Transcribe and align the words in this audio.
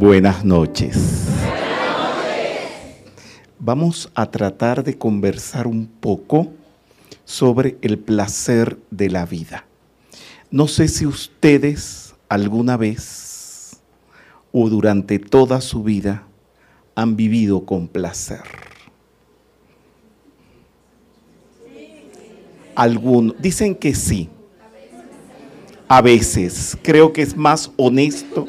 Buenas 0.00 0.46
noches. 0.46 1.26
Vamos 3.58 4.10
a 4.14 4.30
tratar 4.30 4.82
de 4.82 4.96
conversar 4.96 5.66
un 5.66 5.86
poco 5.86 6.54
sobre 7.26 7.76
el 7.82 7.98
placer 7.98 8.78
de 8.90 9.10
la 9.10 9.26
vida. 9.26 9.66
No 10.50 10.68
sé 10.68 10.88
si 10.88 11.04
ustedes 11.04 12.14
alguna 12.30 12.78
vez 12.78 13.78
o 14.52 14.70
durante 14.70 15.18
toda 15.18 15.60
su 15.60 15.82
vida 15.82 16.26
han 16.94 17.14
vivido 17.14 17.66
con 17.66 17.86
placer. 17.86 18.40
Algunos 22.74 23.34
dicen 23.38 23.74
que 23.74 23.94
sí. 23.94 24.30
A 25.88 26.00
veces. 26.00 26.78
Creo 26.82 27.12
que 27.12 27.20
es 27.20 27.36
más 27.36 27.70
honesto 27.76 28.46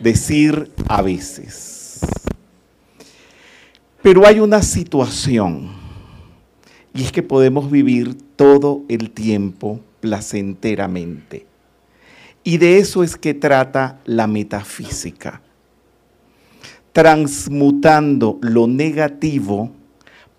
decir 0.00 0.70
a 0.88 1.02
veces. 1.02 2.00
Pero 4.02 4.26
hay 4.26 4.40
una 4.40 4.62
situación 4.62 5.68
y 6.94 7.02
es 7.02 7.12
que 7.12 7.22
podemos 7.22 7.70
vivir 7.70 8.16
todo 8.36 8.82
el 8.88 9.10
tiempo 9.10 9.80
placenteramente. 10.00 11.46
Y 12.42 12.56
de 12.58 12.78
eso 12.78 13.04
es 13.04 13.16
que 13.16 13.34
trata 13.34 14.00
la 14.06 14.26
metafísica, 14.26 15.42
transmutando 16.92 18.38
lo 18.40 18.66
negativo 18.66 19.70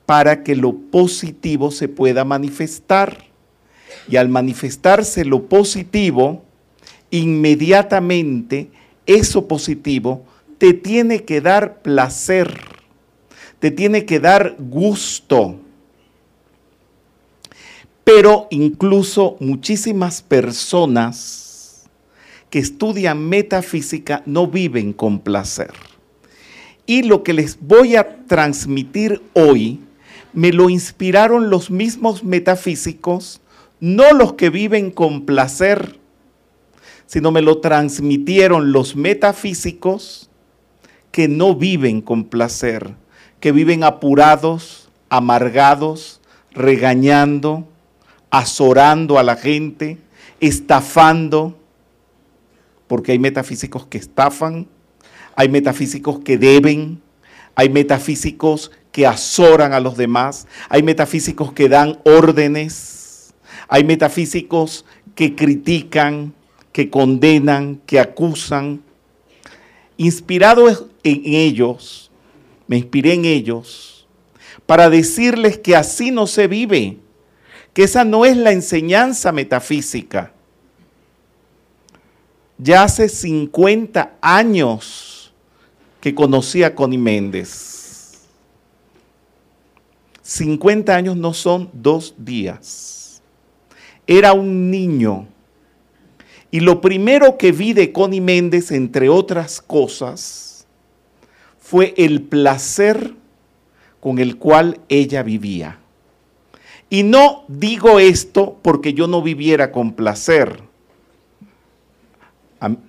para 0.05 0.43
que 0.43 0.55
lo 0.55 0.73
positivo 0.73 1.71
se 1.71 1.87
pueda 1.87 2.25
manifestar. 2.25 3.25
Y 4.09 4.15
al 4.15 4.29
manifestarse 4.29 5.23
lo 5.23 5.45
positivo, 5.45 6.43
inmediatamente 7.11 8.71
eso 9.05 9.47
positivo 9.47 10.25
te 10.57 10.73
tiene 10.73 11.23
que 11.23 11.41
dar 11.41 11.81
placer, 11.81 12.59
te 13.59 13.71
tiene 13.71 14.05
que 14.05 14.19
dar 14.19 14.55
gusto. 14.59 15.55
Pero 18.03 18.47
incluso 18.51 19.37
muchísimas 19.39 20.21
personas 20.21 21.89
que 22.51 22.59
estudian 22.59 23.27
metafísica 23.27 24.21
no 24.25 24.45
viven 24.45 24.93
con 24.93 25.19
placer. 25.19 25.71
Y 26.85 27.03
lo 27.03 27.23
que 27.23 27.33
les 27.33 27.57
voy 27.59 27.95
a 27.95 28.25
transmitir 28.27 29.21
hoy 29.33 29.79
me 30.33 30.51
lo 30.51 30.69
inspiraron 30.69 31.49
los 31.49 31.71
mismos 31.71 32.23
metafísicos, 32.23 33.41
no 33.79 34.11
los 34.11 34.33
que 34.33 34.49
viven 34.49 34.91
con 34.91 35.25
placer, 35.25 36.00
sino 37.11 37.29
me 37.31 37.41
lo 37.41 37.57
transmitieron 37.57 38.71
los 38.71 38.95
metafísicos 38.95 40.29
que 41.11 41.27
no 41.27 41.55
viven 41.55 41.99
con 41.99 42.23
placer, 42.23 42.95
que 43.41 43.51
viven 43.51 43.83
apurados, 43.83 44.89
amargados, 45.09 46.21
regañando, 46.53 47.67
azorando 48.29 49.19
a 49.19 49.23
la 49.23 49.35
gente, 49.35 49.97
estafando, 50.39 51.59
porque 52.87 53.11
hay 53.11 53.19
metafísicos 53.19 53.85
que 53.87 53.97
estafan, 53.97 54.69
hay 55.35 55.49
metafísicos 55.49 56.19
que 56.19 56.37
deben, 56.37 57.01
hay 57.55 57.67
metafísicos 57.67 58.71
que 58.93 59.05
azoran 59.05 59.73
a 59.73 59.81
los 59.81 59.97
demás, 59.97 60.47
hay 60.69 60.81
metafísicos 60.81 61.51
que 61.51 61.67
dan 61.67 61.99
órdenes, 62.05 63.33
hay 63.67 63.83
metafísicos 63.83 64.85
que 65.13 65.35
critican, 65.35 66.35
que 66.71 66.89
condenan, 66.89 67.81
que 67.85 67.99
acusan. 67.99 68.81
Inspirado 69.97 70.67
en 71.03 71.21
ellos, 71.25 72.11
me 72.67 72.77
inspiré 72.77 73.13
en 73.13 73.25
ellos, 73.25 74.07
para 74.65 74.89
decirles 74.89 75.57
que 75.57 75.75
así 75.75 76.11
no 76.11 76.27
se 76.27 76.47
vive, 76.47 76.97
que 77.73 77.83
esa 77.83 78.03
no 78.03 78.25
es 78.25 78.37
la 78.37 78.51
enseñanza 78.51 79.31
metafísica. 79.31 80.33
Ya 82.57 82.83
hace 82.83 83.09
50 83.09 84.17
años 84.21 85.33
que 85.99 86.13
conocí 86.13 86.63
a 86.63 86.75
Connie 86.75 86.97
Méndez. 86.97 88.21
50 90.21 90.95
años 90.95 91.17
no 91.17 91.33
son 91.33 91.69
dos 91.73 92.13
días. 92.17 93.21
Era 94.07 94.33
un 94.33 94.71
niño 94.71 95.27
y 96.51 96.59
lo 96.59 96.81
primero 96.81 97.37
que 97.37 97.53
vi 97.53 97.71
de 97.71 97.93
Connie 97.93 98.19
Méndez, 98.19 98.71
entre 98.71 99.07
otras 99.07 99.61
cosas, 99.61 100.67
fue 101.59 101.93
el 101.95 102.23
placer 102.23 103.13
con 104.01 104.19
el 104.19 104.35
cual 104.37 104.81
ella 104.89 105.23
vivía. 105.23 105.79
Y 106.89 107.03
no 107.03 107.45
digo 107.47 107.99
esto 107.99 108.59
porque 108.61 108.93
yo 108.93 109.07
no 109.07 109.21
viviera 109.21 109.71
con 109.71 109.93
placer. 109.93 110.61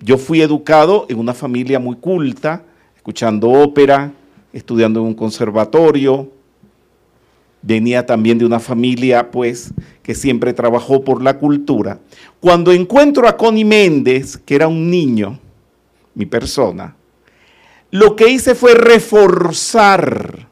Yo 0.01 0.17
fui 0.17 0.41
educado 0.41 1.05
en 1.07 1.17
una 1.17 1.33
familia 1.33 1.79
muy 1.79 1.95
culta, 1.95 2.65
escuchando 2.97 3.49
ópera, 3.49 4.11
estudiando 4.51 4.99
en 4.99 5.05
un 5.05 5.13
conservatorio, 5.13 6.32
venía 7.63 8.05
también 8.05 8.37
de 8.37 8.45
una 8.45 8.59
familia, 8.59 9.31
pues, 9.31 9.73
que 10.03 10.13
siempre 10.13 10.53
trabajó 10.53 11.03
por 11.03 11.23
la 11.23 11.39
cultura. 11.39 11.99
Cuando 12.39 12.71
encuentro 12.71 13.27
a 13.27 13.37
Connie 13.37 13.65
Méndez, 13.65 14.37
que 14.37 14.55
era 14.55 14.67
un 14.67 14.91
niño, 14.91 15.39
mi 16.13 16.25
persona, 16.25 16.95
lo 17.89 18.15
que 18.15 18.29
hice 18.29 18.53
fue 18.53 18.75
reforzar 18.75 20.47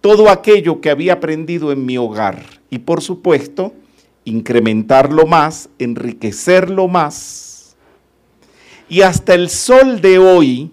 todo 0.00 0.30
aquello 0.30 0.80
que 0.80 0.90
había 0.90 1.14
aprendido 1.14 1.72
en 1.72 1.84
mi 1.84 1.98
hogar 1.98 2.42
y, 2.70 2.78
por 2.78 3.02
supuesto, 3.02 3.74
incrementarlo 4.24 5.26
más, 5.26 5.68
enriquecerlo 5.78 6.86
más. 6.86 7.76
Y 8.88 9.02
hasta 9.02 9.34
el 9.34 9.50
sol 9.50 10.00
de 10.00 10.18
hoy, 10.18 10.70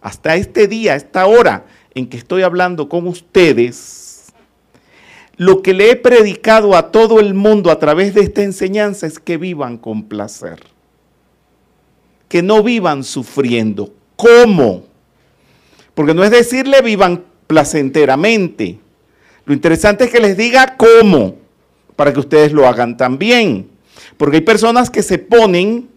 hasta 0.00 0.36
este 0.36 0.66
día, 0.66 0.94
esta 0.94 1.26
hora 1.26 1.66
en 1.94 2.08
que 2.08 2.16
estoy 2.16 2.42
hablando 2.42 2.88
con 2.88 3.06
ustedes, 3.06 4.03
lo 5.36 5.62
que 5.62 5.74
le 5.74 5.90
he 5.90 5.96
predicado 5.96 6.76
a 6.76 6.92
todo 6.92 7.18
el 7.18 7.34
mundo 7.34 7.70
a 7.70 7.78
través 7.78 8.14
de 8.14 8.22
esta 8.22 8.42
enseñanza 8.42 9.06
es 9.06 9.18
que 9.18 9.36
vivan 9.36 9.78
con 9.78 10.04
placer. 10.04 10.60
Que 12.28 12.42
no 12.42 12.62
vivan 12.62 13.02
sufriendo. 13.04 13.92
¿Cómo? 14.16 14.84
Porque 15.94 16.14
no 16.14 16.24
es 16.24 16.30
decirle 16.30 16.82
vivan 16.82 17.24
placenteramente. 17.46 18.78
Lo 19.44 19.54
interesante 19.54 20.04
es 20.04 20.10
que 20.10 20.20
les 20.20 20.36
diga 20.36 20.76
cómo, 20.76 21.36
para 21.96 22.12
que 22.12 22.20
ustedes 22.20 22.52
lo 22.52 22.66
hagan 22.66 22.96
también. 22.96 23.68
Porque 24.16 24.38
hay 24.38 24.42
personas 24.42 24.90
que 24.90 25.02
se 25.02 25.18
ponen 25.18 25.88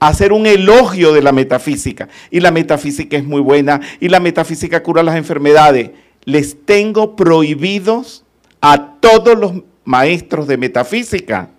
a 0.00 0.08
hacer 0.08 0.32
un 0.32 0.46
elogio 0.46 1.12
de 1.12 1.22
la 1.22 1.32
metafísica. 1.32 2.08
Y 2.30 2.40
la 2.40 2.50
metafísica 2.50 3.16
es 3.16 3.24
muy 3.24 3.40
buena. 3.40 3.80
Y 4.00 4.08
la 4.08 4.20
metafísica 4.20 4.82
cura 4.82 5.02
las 5.02 5.16
enfermedades. 5.16 5.90
Les 6.24 6.64
tengo 6.64 7.16
prohibidos 7.16 8.24
a 8.60 8.94
todos 9.00 9.38
los 9.38 9.52
maestros 9.84 10.46
de 10.46 10.56
metafísica 10.56 11.50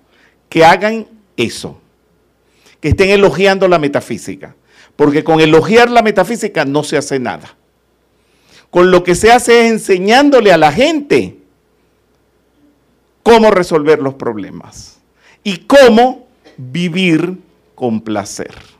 que 0.49 0.63
hagan 0.63 1.07
eso, 1.37 1.79
que 2.79 2.89
estén 2.89 3.09
elogiando 3.09 3.67
la 3.67 3.79
metafísica, 3.79 4.55
porque 4.95 5.23
con 5.23 5.39
elogiar 5.39 5.89
la 5.89 6.01
metafísica 6.01 6.65
no 6.65 6.83
se 6.83 6.97
hace 6.97 7.19
nada. 7.19 7.55
Con 8.69 8.91
lo 8.91 9.03
que 9.03 9.15
se 9.15 9.31
hace 9.31 9.65
es 9.65 9.71
enseñándole 9.71 10.51
a 10.51 10.57
la 10.57 10.71
gente 10.71 11.37
cómo 13.23 13.51
resolver 13.51 13.99
los 13.99 14.15
problemas 14.15 14.99
y 15.43 15.57
cómo 15.59 16.27
vivir 16.57 17.37
con 17.75 18.01
placer. 18.01 18.78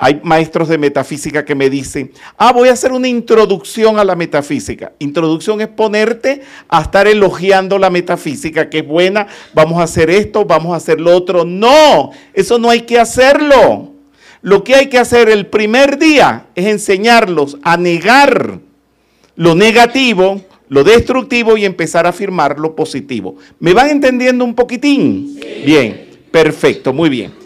Hay 0.00 0.20
maestros 0.22 0.68
de 0.68 0.78
metafísica 0.78 1.44
que 1.44 1.56
me 1.56 1.68
dicen, 1.68 2.12
ah, 2.36 2.52
voy 2.52 2.68
a 2.68 2.72
hacer 2.72 2.92
una 2.92 3.08
introducción 3.08 3.98
a 3.98 4.04
la 4.04 4.14
metafísica. 4.14 4.92
Introducción 5.00 5.60
es 5.60 5.66
ponerte 5.66 6.42
a 6.68 6.82
estar 6.82 7.08
elogiando 7.08 7.78
la 7.78 7.90
metafísica, 7.90 8.70
que 8.70 8.78
es 8.78 8.86
buena, 8.86 9.26
vamos 9.54 9.80
a 9.80 9.82
hacer 9.82 10.08
esto, 10.08 10.44
vamos 10.44 10.72
a 10.72 10.76
hacer 10.76 11.00
lo 11.00 11.16
otro. 11.16 11.44
No, 11.44 12.12
eso 12.32 12.60
no 12.60 12.70
hay 12.70 12.82
que 12.82 13.00
hacerlo. 13.00 13.92
Lo 14.40 14.62
que 14.62 14.76
hay 14.76 14.86
que 14.86 14.98
hacer 14.98 15.28
el 15.28 15.46
primer 15.46 15.98
día 15.98 16.46
es 16.54 16.66
enseñarlos 16.66 17.58
a 17.62 17.76
negar 17.76 18.60
lo 19.34 19.54
negativo, 19.56 20.42
lo 20.68 20.84
destructivo 20.84 21.56
y 21.56 21.64
empezar 21.64 22.06
a 22.06 22.10
afirmar 22.10 22.60
lo 22.60 22.76
positivo. 22.76 23.36
¿Me 23.58 23.74
van 23.74 23.90
entendiendo 23.90 24.44
un 24.44 24.54
poquitín? 24.54 25.40
Bien, 25.64 26.06
perfecto, 26.30 26.92
muy 26.92 27.08
bien. 27.08 27.37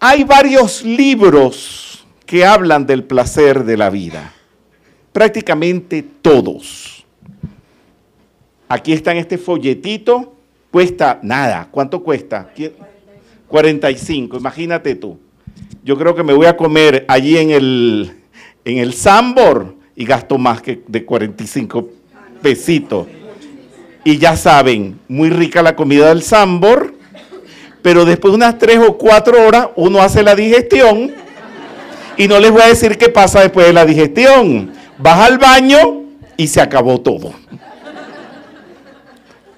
Hay 0.00 0.22
varios 0.22 0.84
libros 0.84 2.06
que 2.24 2.44
hablan 2.44 2.86
del 2.86 3.02
placer 3.02 3.64
de 3.64 3.76
la 3.76 3.90
vida, 3.90 4.32
prácticamente 5.12 6.04
todos. 6.22 7.04
Aquí 8.68 8.92
está 8.92 9.10
en 9.10 9.18
este 9.18 9.38
folletito, 9.38 10.36
cuesta 10.70 11.18
nada. 11.22 11.68
¿Cuánto 11.70 12.02
cuesta? 12.04 12.48
45, 13.48 14.36
imagínate 14.36 14.94
tú. 14.94 15.18
Yo 15.82 15.98
creo 15.98 16.14
que 16.14 16.22
me 16.22 16.34
voy 16.34 16.46
a 16.46 16.56
comer 16.56 17.04
allí 17.08 17.36
en 17.36 17.50
el, 17.50 18.12
en 18.64 18.78
el 18.78 18.92
Sambor 18.94 19.74
y 19.96 20.04
gasto 20.04 20.38
más 20.38 20.62
que 20.62 20.80
de 20.86 21.04
45 21.04 21.88
pesitos. 22.40 23.08
Y 24.04 24.18
ya 24.18 24.36
saben, 24.36 25.00
muy 25.08 25.30
rica 25.30 25.60
la 25.60 25.74
comida 25.74 26.10
del 26.10 26.22
Sambor, 26.22 26.87
pero 27.82 28.04
después 28.04 28.32
de 28.32 28.36
unas 28.36 28.58
3 28.58 28.78
o 28.86 28.98
4 28.98 29.46
horas 29.46 29.68
uno 29.76 30.00
hace 30.00 30.22
la 30.22 30.34
digestión 30.34 31.12
y 32.16 32.26
no 32.26 32.40
les 32.40 32.50
voy 32.50 32.62
a 32.62 32.68
decir 32.68 32.98
qué 32.98 33.08
pasa 33.08 33.40
después 33.40 33.66
de 33.66 33.72
la 33.72 33.86
digestión. 33.86 34.72
Vas 34.98 35.20
al 35.20 35.38
baño 35.38 36.02
y 36.36 36.48
se 36.48 36.60
acabó 36.60 37.00
todo. 37.00 37.32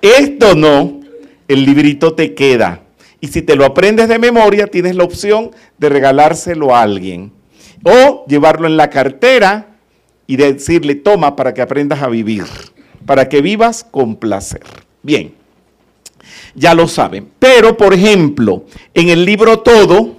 Esto 0.02 0.54
no, 0.54 1.00
el 1.48 1.64
librito 1.64 2.14
te 2.14 2.34
queda. 2.34 2.82
Y 3.20 3.28
si 3.28 3.42
te 3.42 3.56
lo 3.56 3.64
aprendes 3.64 4.08
de 4.08 4.18
memoria, 4.18 4.66
tienes 4.66 4.94
la 4.94 5.04
opción 5.04 5.50
de 5.78 5.88
regalárselo 5.88 6.74
a 6.74 6.82
alguien. 6.82 7.32
O 7.82 8.24
llevarlo 8.26 8.66
en 8.66 8.76
la 8.76 8.90
cartera 8.90 9.66
y 10.26 10.36
decirle, 10.36 10.94
toma 10.94 11.36
para 11.36 11.54
que 11.54 11.62
aprendas 11.62 12.02
a 12.02 12.08
vivir, 12.08 12.44
para 13.04 13.28
que 13.28 13.40
vivas 13.40 13.84
con 13.90 14.16
placer. 14.16 14.62
Bien, 15.02 15.34
ya 16.54 16.74
lo 16.74 16.88
saben. 16.88 17.28
Pero, 17.38 17.76
por 17.76 17.94
ejemplo, 17.94 18.64
en 18.94 19.08
el 19.08 19.24
libro 19.24 19.60
Todo, 19.60 20.16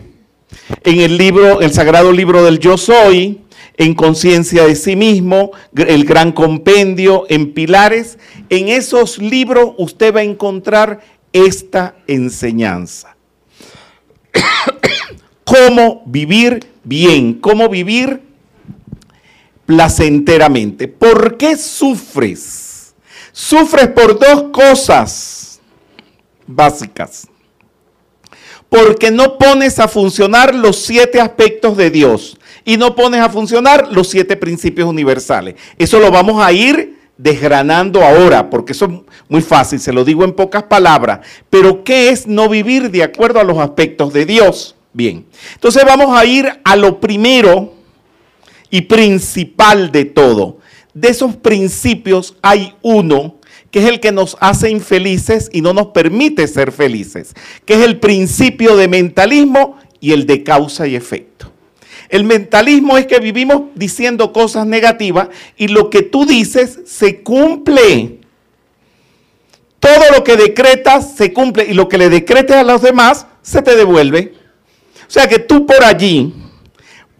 en 0.83 1.01
el 1.01 1.17
libro, 1.17 1.61
el 1.61 1.73
sagrado 1.73 2.11
libro 2.11 2.43
del 2.43 2.59
Yo 2.59 2.77
Soy, 2.77 3.41
en 3.77 3.93
conciencia 3.95 4.65
de 4.65 4.75
sí 4.75 4.95
mismo, 4.95 5.51
el 5.75 6.05
gran 6.05 6.31
compendio, 6.31 7.25
en 7.29 7.53
pilares, 7.53 8.17
en 8.49 8.69
esos 8.69 9.17
libros 9.17 9.73
usted 9.77 10.13
va 10.15 10.19
a 10.19 10.23
encontrar 10.23 11.01
esta 11.33 11.95
enseñanza. 12.07 13.15
cómo 15.43 16.03
vivir 16.05 16.65
bien, 16.83 17.33
cómo 17.35 17.69
vivir 17.69 18.21
placenteramente. 19.65 20.87
¿Por 20.87 21.37
qué 21.37 21.57
sufres? 21.57 22.93
Sufres 23.31 23.87
por 23.87 24.19
dos 24.19 24.43
cosas 24.51 25.40
básicas 26.47 27.27
porque 28.71 29.11
no 29.11 29.37
pones 29.37 29.79
a 29.79 29.89
funcionar 29.89 30.55
los 30.55 30.77
siete 30.77 31.19
aspectos 31.19 31.75
de 31.75 31.91
Dios 31.91 32.37
y 32.63 32.77
no 32.77 32.95
pones 32.95 33.19
a 33.19 33.27
funcionar 33.27 33.89
los 33.91 34.07
siete 34.07 34.37
principios 34.37 34.87
universales. 34.87 35.55
Eso 35.77 35.99
lo 35.99 36.09
vamos 36.09 36.41
a 36.41 36.53
ir 36.53 36.97
desgranando 37.17 38.01
ahora, 38.01 38.49
porque 38.49 38.71
eso 38.71 38.85
es 38.85 38.91
muy 39.27 39.41
fácil, 39.41 39.77
se 39.77 39.91
lo 39.91 40.05
digo 40.05 40.23
en 40.23 40.31
pocas 40.31 40.63
palabras. 40.63 41.19
Pero 41.49 41.83
¿qué 41.83 42.11
es 42.11 42.27
no 42.27 42.47
vivir 42.47 42.89
de 42.91 43.03
acuerdo 43.03 43.41
a 43.41 43.43
los 43.43 43.57
aspectos 43.57 44.13
de 44.13 44.25
Dios? 44.25 44.77
Bien, 44.93 45.25
entonces 45.55 45.83
vamos 45.85 46.17
a 46.17 46.23
ir 46.23 46.49
a 46.63 46.77
lo 46.77 47.01
primero 47.01 47.73
y 48.69 48.79
principal 48.83 49.91
de 49.91 50.05
todo. 50.05 50.59
De 50.93 51.09
esos 51.09 51.35
principios 51.35 52.37
hay 52.41 52.73
uno 52.81 53.35
que 53.71 53.79
es 53.79 53.85
el 53.85 53.99
que 53.99 54.11
nos 54.11 54.37
hace 54.41 54.69
infelices 54.69 55.49
y 55.51 55.61
no 55.61 55.73
nos 55.73 55.87
permite 55.87 56.47
ser 56.47 56.71
felices, 56.71 57.33
que 57.65 57.75
es 57.75 57.79
el 57.81 57.99
principio 57.99 58.75
de 58.75 58.87
mentalismo 58.87 59.77
y 59.99 60.11
el 60.11 60.25
de 60.25 60.43
causa 60.43 60.87
y 60.87 60.95
efecto. 60.95 61.51
El 62.09 62.25
mentalismo 62.25 62.97
es 62.97 63.07
que 63.07 63.19
vivimos 63.19 63.63
diciendo 63.73 64.33
cosas 64.33 64.67
negativas 64.67 65.29
y 65.55 65.69
lo 65.69 65.89
que 65.89 66.01
tú 66.01 66.25
dices 66.25 66.79
se 66.85 67.21
cumple. 67.21 68.19
Todo 69.79 70.11
lo 70.13 70.23
que 70.23 70.35
decretas 70.35 71.15
se 71.15 71.31
cumple 71.31 71.65
y 71.69 71.73
lo 71.73 71.87
que 71.87 71.97
le 71.97 72.09
decretes 72.09 72.57
a 72.57 72.63
los 72.63 72.81
demás 72.81 73.27
se 73.41 73.61
te 73.61 73.77
devuelve. 73.77 74.33
O 75.07 75.09
sea 75.09 75.27
que 75.27 75.39
tú 75.39 75.65
por 75.65 75.83
allí, 75.85 76.33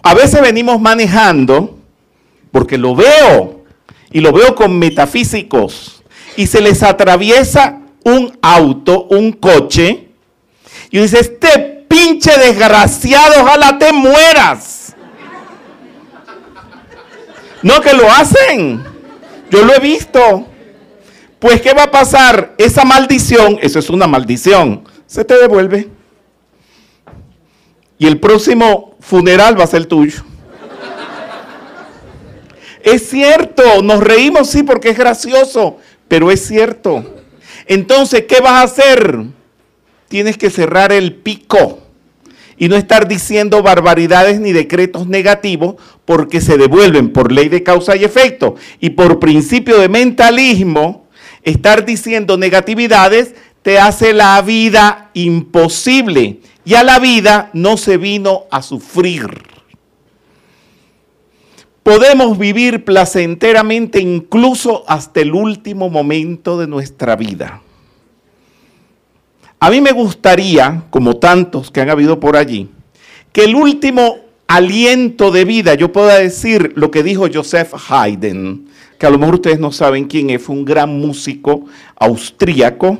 a 0.04 0.14
veces 0.14 0.42
venimos 0.42 0.80
manejando, 0.82 1.80
porque 2.52 2.78
lo 2.78 2.94
veo, 2.94 3.64
y 4.12 4.20
lo 4.20 4.34
veo 4.34 4.56
con 4.56 4.78
metafísicos, 4.78 6.01
y 6.36 6.48
se 6.48 6.62
les 6.62 6.84
atraviesa 6.84 7.80
un 8.04 8.38
auto, 8.42 9.08
un 9.10 9.32
coche, 9.34 10.08
y 10.90 11.00
dice, 11.00 11.20
este 11.20 11.86
pinche 11.88 12.32
desgraciado, 12.38 13.44
ojalá 13.44 13.78
te 13.78 13.94
mueras. 13.94 14.96
No, 17.62 17.80
que 17.80 17.94
lo 17.94 18.10
hacen. 18.12 18.84
Yo 19.50 19.64
lo 19.64 19.74
he 19.74 19.80
visto. 19.80 20.48
Pues, 21.40 21.62
¿qué 21.62 21.74
va 21.74 21.84
a 21.84 21.92
pasar? 21.92 22.54
Esa 22.58 22.84
maldición, 22.86 23.58
eso 23.62 23.80
es 23.80 23.90
una 23.90 24.08
maldición, 24.08 24.84
se 25.08 25.24
te 25.26 25.38
devuelve. 25.38 25.90
Y 27.98 28.08
el 28.08 28.20
próximo 28.20 28.96
funeral 29.00 29.60
va 29.60 29.64
a 29.64 29.68
ser 29.68 29.86
tuyo. 29.86 30.24
Es 32.84 33.10
cierto, 33.10 33.82
nos 33.84 34.04
reímos, 34.04 34.50
sí, 34.50 34.64
porque 34.64 34.90
es 34.90 34.98
gracioso, 34.98 35.78
pero 36.12 36.30
es 36.30 36.46
cierto. 36.46 37.06
Entonces, 37.68 38.26
¿qué 38.28 38.42
vas 38.42 38.52
a 38.52 38.64
hacer? 38.64 39.28
Tienes 40.10 40.38
que 40.38 40.50
cerrar 40.50 40.92
el 40.92 41.14
pico 41.14 41.80
y 42.58 42.68
no 42.68 42.76
estar 42.76 43.08
diciendo 43.08 43.64
barbaridades 43.64 44.42
ni 44.42 44.52
decretos 44.52 45.08
negativos 45.08 45.76
porque 46.04 46.42
se 46.42 46.58
devuelven 46.58 47.14
por 47.14 47.32
ley 47.32 47.48
de 47.48 47.64
causa 47.64 47.96
y 47.96 48.04
efecto. 48.04 48.56
Y 48.82 48.90
por 48.90 49.22
principio 49.22 49.80
de 49.80 49.88
mentalismo, 49.88 51.08
estar 51.44 51.86
diciendo 51.86 52.36
negatividades 52.36 53.34
te 53.62 53.80
hace 53.80 54.12
la 54.12 54.42
vida 54.42 55.12
imposible. 55.14 56.42
Y 56.66 56.74
a 56.74 56.84
la 56.84 57.00
vida 57.00 57.52
no 57.54 57.78
se 57.78 57.96
vino 57.96 58.48
a 58.52 58.62
sufrir 58.62 59.30
podemos 61.84 62.38
vivir 62.38 62.86
placenteramente 62.86 64.00
incluso 64.00 64.84
hasta 64.88 65.22
el 65.22 65.34
último 65.34 65.90
momento 65.90 66.58
de 66.60 66.68
nuestra 66.68 67.16
vida. 67.16 67.62
A 69.60 69.70
mí 69.70 69.82
me 69.82 69.92
gustaría, 69.92 70.84
como 70.90 71.18
tantos 71.18 71.70
que 71.70 71.82
han 71.82 71.90
habido 71.90 72.20
por 72.20 72.36
allí, 72.36 72.70
que 73.32 73.44
el 73.44 73.56
último 73.56 74.18
aliento 74.48 75.32
de 75.32 75.46
vida, 75.46 75.76
yo 75.76 75.92
pueda 75.92 76.18
decir 76.18 76.74
lo 76.76 76.92
que 76.92 77.04
dijo 77.04 77.28
Joseph 77.32 77.74
Haydn, 77.90 78.68
que 78.98 79.06
a 79.06 79.10
lo 79.10 79.18
mejor 79.18 79.36
ustedes 79.36 79.60
no 79.60 79.72
saben 79.72 80.06
quién 80.06 80.30
es, 80.30 80.42
fue 80.42 80.56
un 80.56 80.66
gran 80.66 81.00
músico 81.00 81.66
austríaco 81.96 83.00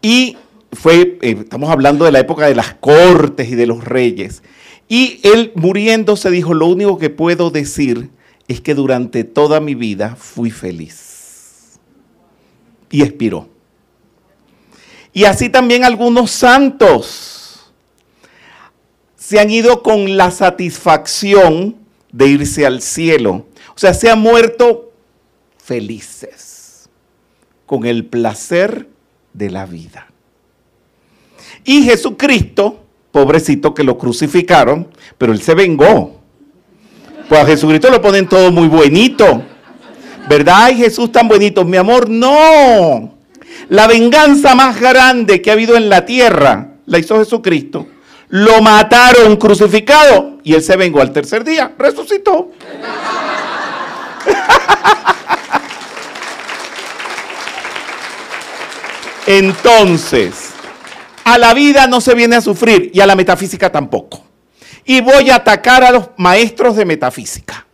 y 0.00 0.36
fue, 0.72 1.18
eh, 1.20 1.36
estamos 1.40 1.70
hablando 1.70 2.04
de 2.04 2.12
la 2.12 2.20
época 2.20 2.46
de 2.46 2.54
las 2.54 2.74
cortes 2.74 3.48
y 3.48 3.54
de 3.54 3.66
los 3.66 3.84
reyes, 3.84 4.42
y 4.88 5.20
él 5.24 5.52
muriendo 5.56 6.16
se 6.16 6.30
dijo, 6.30 6.54
lo 6.54 6.66
único 6.66 6.98
que 6.98 7.10
puedo 7.10 7.50
decir 7.50 8.10
es 8.48 8.60
que 8.60 8.74
durante 8.74 9.24
toda 9.24 9.60
mi 9.60 9.74
vida 9.74 10.16
fui 10.16 10.50
feliz. 10.50 11.78
Y 12.90 13.02
expiró. 13.02 13.48
Y 15.12 15.24
así 15.24 15.48
también 15.48 15.84
algunos 15.84 16.30
santos 16.30 17.72
se 19.16 19.40
han 19.40 19.50
ido 19.50 19.82
con 19.82 20.16
la 20.16 20.30
satisfacción 20.30 21.76
de 22.12 22.28
irse 22.28 22.64
al 22.64 22.80
cielo. 22.80 23.46
O 23.74 23.78
sea, 23.78 23.92
se 23.92 24.08
han 24.08 24.20
muerto 24.20 24.92
felices, 25.58 26.88
con 27.66 27.86
el 27.86 28.04
placer 28.06 28.88
de 29.32 29.50
la 29.50 29.66
vida. 29.66 30.06
Y 31.64 31.82
Jesucristo 31.82 32.85
pobrecito 33.12 33.74
que 33.74 33.84
lo 33.84 33.98
crucificaron, 33.98 34.88
pero 35.18 35.32
él 35.32 35.40
se 35.40 35.54
vengó. 35.54 36.20
Pues 37.28 37.40
a 37.40 37.46
Jesucristo 37.46 37.90
lo 37.90 38.00
ponen 38.00 38.28
todo 38.28 38.52
muy 38.52 38.68
buenito. 38.68 39.42
¿Verdad? 40.28 40.54
Ay, 40.56 40.76
Jesús 40.76 41.12
tan 41.12 41.28
bonito. 41.28 41.64
Mi 41.64 41.76
amor, 41.76 42.08
no. 42.08 43.16
La 43.68 43.86
venganza 43.86 44.54
más 44.54 44.80
grande 44.80 45.42
que 45.42 45.50
ha 45.50 45.54
habido 45.54 45.76
en 45.76 45.88
la 45.88 46.04
tierra 46.04 46.76
la 46.86 46.98
hizo 46.98 47.18
Jesucristo. 47.18 47.86
Lo 48.28 48.60
mataron 48.60 49.36
crucificado 49.36 50.38
y 50.42 50.54
él 50.54 50.62
se 50.62 50.76
vengó 50.76 51.00
al 51.00 51.12
tercer 51.12 51.44
día. 51.44 51.72
Resucitó. 51.78 52.50
Entonces, 59.26 60.52
a 61.26 61.38
la 61.38 61.54
vida 61.54 61.88
no 61.88 62.00
se 62.00 62.14
viene 62.14 62.36
a 62.36 62.40
sufrir 62.40 62.92
y 62.94 63.00
a 63.00 63.06
la 63.06 63.16
metafísica 63.16 63.72
tampoco. 63.72 64.22
Y 64.84 65.00
voy 65.00 65.28
a 65.30 65.36
atacar 65.36 65.82
a 65.82 65.90
los 65.90 66.10
maestros 66.16 66.76
de 66.76 66.84
metafísica. 66.84 67.66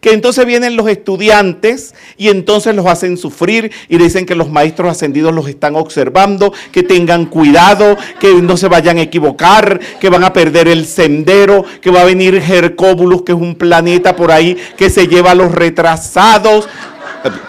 Que 0.00 0.12
entonces 0.12 0.46
vienen 0.46 0.76
los 0.76 0.88
estudiantes 0.88 1.96
y 2.16 2.28
entonces 2.28 2.76
los 2.76 2.86
hacen 2.86 3.16
sufrir 3.16 3.72
y 3.88 3.98
dicen 3.98 4.26
que 4.26 4.36
los 4.36 4.48
maestros 4.48 4.92
ascendidos 4.92 5.34
los 5.34 5.48
están 5.48 5.74
observando, 5.74 6.52
que 6.70 6.84
tengan 6.84 7.26
cuidado, 7.26 7.96
que 8.20 8.32
no 8.34 8.56
se 8.56 8.68
vayan 8.68 8.98
a 8.98 9.02
equivocar, 9.02 9.80
que 10.00 10.08
van 10.08 10.22
a 10.22 10.32
perder 10.32 10.68
el 10.68 10.86
sendero, 10.86 11.64
que 11.80 11.90
va 11.90 12.02
a 12.02 12.04
venir 12.04 12.36
Hercóbulus, 12.36 13.22
que 13.22 13.32
es 13.32 13.38
un 13.38 13.56
planeta 13.56 14.14
por 14.14 14.30
ahí 14.30 14.56
que 14.76 14.88
se 14.88 15.08
lleva 15.08 15.32
a 15.32 15.34
los 15.34 15.50
retrasados. 15.50 16.68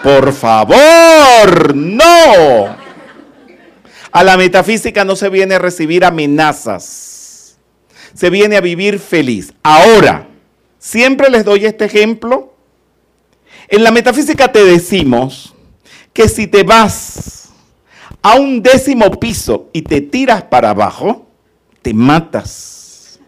Por 0.02 0.32
favor, 0.32 1.76
no. 1.76 2.77
A 4.10 4.24
la 4.24 4.36
metafísica 4.36 5.04
no 5.04 5.16
se 5.16 5.28
viene 5.28 5.56
a 5.56 5.58
recibir 5.58 6.04
amenazas, 6.04 7.58
se 8.14 8.30
viene 8.30 8.56
a 8.56 8.60
vivir 8.60 8.98
feliz. 8.98 9.52
Ahora, 9.62 10.28
Siempre 10.78 11.28
les 11.28 11.44
doy 11.44 11.66
este 11.66 11.84
ejemplo. 11.84 12.54
En 13.68 13.84
la 13.84 13.90
metafísica 13.90 14.50
te 14.50 14.64
decimos 14.64 15.54
que 16.12 16.28
si 16.28 16.46
te 16.46 16.62
vas 16.62 17.50
a 18.22 18.36
un 18.36 18.62
décimo 18.62 19.10
piso 19.18 19.68
y 19.72 19.82
te 19.82 20.00
tiras 20.00 20.44
para 20.44 20.70
abajo, 20.70 21.26
te 21.82 21.92
matas. 21.92 23.20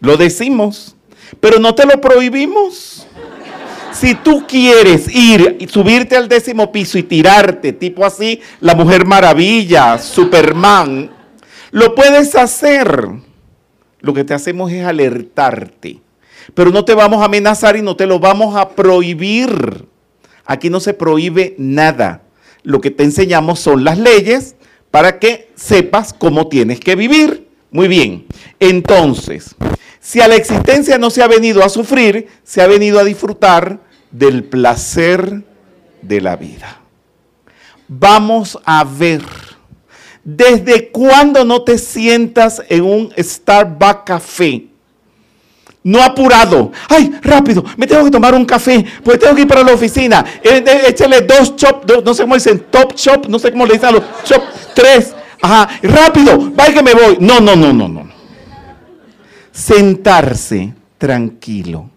Lo 0.00 0.16
decimos, 0.16 0.96
pero 1.40 1.58
no 1.58 1.74
te 1.74 1.86
lo 1.86 2.00
prohibimos. 2.00 3.06
Si 3.98 4.14
tú 4.14 4.44
quieres 4.46 5.08
ir 5.08 5.56
y 5.58 5.68
subirte 5.68 6.18
al 6.18 6.28
décimo 6.28 6.70
piso 6.70 6.98
y 6.98 7.02
tirarte, 7.02 7.72
tipo 7.72 8.04
así, 8.04 8.42
la 8.60 8.74
Mujer 8.74 9.06
Maravilla, 9.06 9.96
Superman, 9.96 11.10
lo 11.70 11.94
puedes 11.94 12.34
hacer. 12.34 13.08
Lo 14.00 14.12
que 14.12 14.24
te 14.24 14.34
hacemos 14.34 14.70
es 14.70 14.84
alertarte. 14.84 16.00
Pero 16.52 16.70
no 16.70 16.84
te 16.84 16.92
vamos 16.92 17.22
a 17.22 17.24
amenazar 17.24 17.74
y 17.76 17.82
no 17.82 17.96
te 17.96 18.06
lo 18.06 18.18
vamos 18.18 18.54
a 18.54 18.68
prohibir. 18.68 19.86
Aquí 20.44 20.68
no 20.68 20.78
se 20.78 20.92
prohíbe 20.92 21.54
nada. 21.56 22.20
Lo 22.64 22.82
que 22.82 22.90
te 22.90 23.02
enseñamos 23.02 23.60
son 23.60 23.82
las 23.82 23.96
leyes 23.96 24.56
para 24.90 25.18
que 25.18 25.50
sepas 25.54 26.12
cómo 26.12 26.48
tienes 26.48 26.80
que 26.80 26.96
vivir. 26.96 27.48
Muy 27.70 27.88
bien. 27.88 28.26
Entonces, 28.60 29.56
si 30.00 30.20
a 30.20 30.28
la 30.28 30.36
existencia 30.36 30.98
no 30.98 31.08
se 31.08 31.22
ha 31.22 31.28
venido 31.28 31.64
a 31.64 31.70
sufrir, 31.70 32.28
se 32.44 32.60
ha 32.60 32.66
venido 32.66 33.00
a 33.00 33.04
disfrutar 33.04 33.85
del 34.10 34.44
placer 34.44 35.42
de 36.02 36.20
la 36.20 36.36
vida. 36.36 36.80
Vamos 37.88 38.58
a 38.64 38.84
ver, 38.84 39.22
¿desde 40.24 40.88
cuándo 40.90 41.44
no 41.44 41.62
te 41.62 41.78
sientas 41.78 42.62
en 42.68 42.82
un 42.82 43.12
Starbucks 43.16 44.02
café? 44.04 44.66
No 45.84 46.02
apurado. 46.02 46.72
Ay, 46.88 47.12
rápido, 47.22 47.64
me 47.76 47.86
tengo 47.86 48.04
que 48.04 48.10
tomar 48.10 48.34
un 48.34 48.44
café, 48.44 48.84
pues 49.04 49.20
tengo 49.20 49.36
que 49.36 49.42
ir 49.42 49.48
para 49.48 49.62
la 49.62 49.72
oficina. 49.72 50.24
Eh, 50.42 50.64
échale 50.88 51.20
dos 51.20 51.54
chop, 51.54 51.88
no 52.04 52.12
sé 52.12 52.22
cómo 52.22 52.34
dicen, 52.34 52.66
top 52.70 52.94
chop, 52.94 53.26
no 53.26 53.38
sé 53.38 53.52
cómo 53.52 53.66
le 53.66 53.74
dicen 53.74 53.90
a 53.90 53.92
los 53.92 54.02
chop, 54.24 54.42
tres. 54.74 55.14
Ajá, 55.40 55.68
rápido, 55.82 56.50
vaya 56.54 56.74
que 56.74 56.82
me 56.82 56.92
voy. 56.92 57.18
No, 57.20 57.38
no, 57.38 57.54
no, 57.54 57.72
no, 57.72 57.86
no. 57.86 58.08
Sentarse 59.52 60.74
tranquilo 60.98 61.90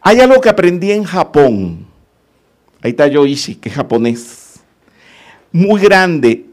hay 0.00 0.20
algo 0.20 0.40
que 0.40 0.48
aprendí 0.48 0.92
en 0.92 1.04
Japón. 1.04 1.86
Ahí 2.82 2.90
está 2.90 3.06
Yoichi, 3.06 3.56
que 3.56 3.68
es 3.68 3.74
japonés. 3.74 4.60
Muy 5.52 5.80
grande. 5.80 6.46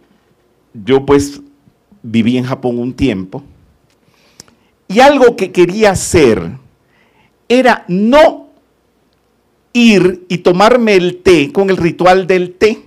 Yo 0.74 1.06
pues 1.06 1.42
viví 2.04 2.38
en 2.38 2.44
Japón 2.44 2.80
un 2.80 2.94
tiempo. 2.94 3.44
Y 4.88 5.00
algo 5.00 5.36
que 5.36 5.51
quería 5.51 5.92
hacer 5.92 6.51
era 7.48 7.86
no 7.88 8.50
ir 9.74 10.25
y 10.27 10.39
tomarme 10.39 10.96
el 10.96 11.22
té 11.22 11.51
con 11.51 11.70
el 11.70 11.77
ritual 11.77 12.27
del 12.27 12.56
té. 12.56 12.82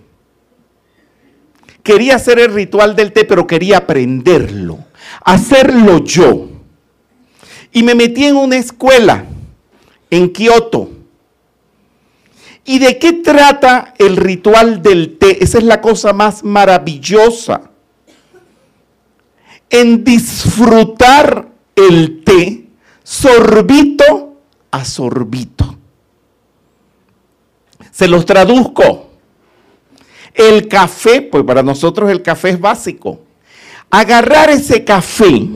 Quería 1.82 2.16
hacer 2.16 2.38
el 2.38 2.52
ritual 2.52 2.94
del 2.94 3.12
té, 3.12 3.24
pero 3.24 3.46
quería 3.46 3.78
aprenderlo, 3.78 4.78
hacerlo 5.24 6.04
yo. 6.04 6.48
Y 7.72 7.82
me 7.82 7.94
metí 7.94 8.24
en 8.24 8.36
una 8.36 8.56
escuela 8.56 9.24
en 10.10 10.32
Kioto. 10.32 10.90
¿Y 12.64 12.78
de 12.78 12.98
qué 12.98 13.14
trata 13.14 13.94
el 13.98 14.16
ritual 14.16 14.82
del 14.82 15.16
té? 15.18 15.42
Esa 15.42 15.58
es 15.58 15.64
la 15.64 15.80
cosa 15.80 16.12
más 16.12 16.44
maravillosa. 16.44 17.70
En 19.70 20.04
disfrutar 20.04 21.48
el 21.74 22.22
té 22.22 22.66
sorbito 23.02 24.36
a 24.70 24.84
sorbito. 24.84 25.76
Se 27.90 28.06
los 28.08 28.24
traduzco. 28.24 29.08
El 30.34 30.68
café, 30.68 31.22
pues 31.22 31.44
para 31.44 31.62
nosotros 31.62 32.10
el 32.10 32.22
café 32.22 32.50
es 32.50 32.60
básico. 32.60 33.20
Agarrar 33.90 34.48
ese 34.50 34.84
café, 34.84 35.48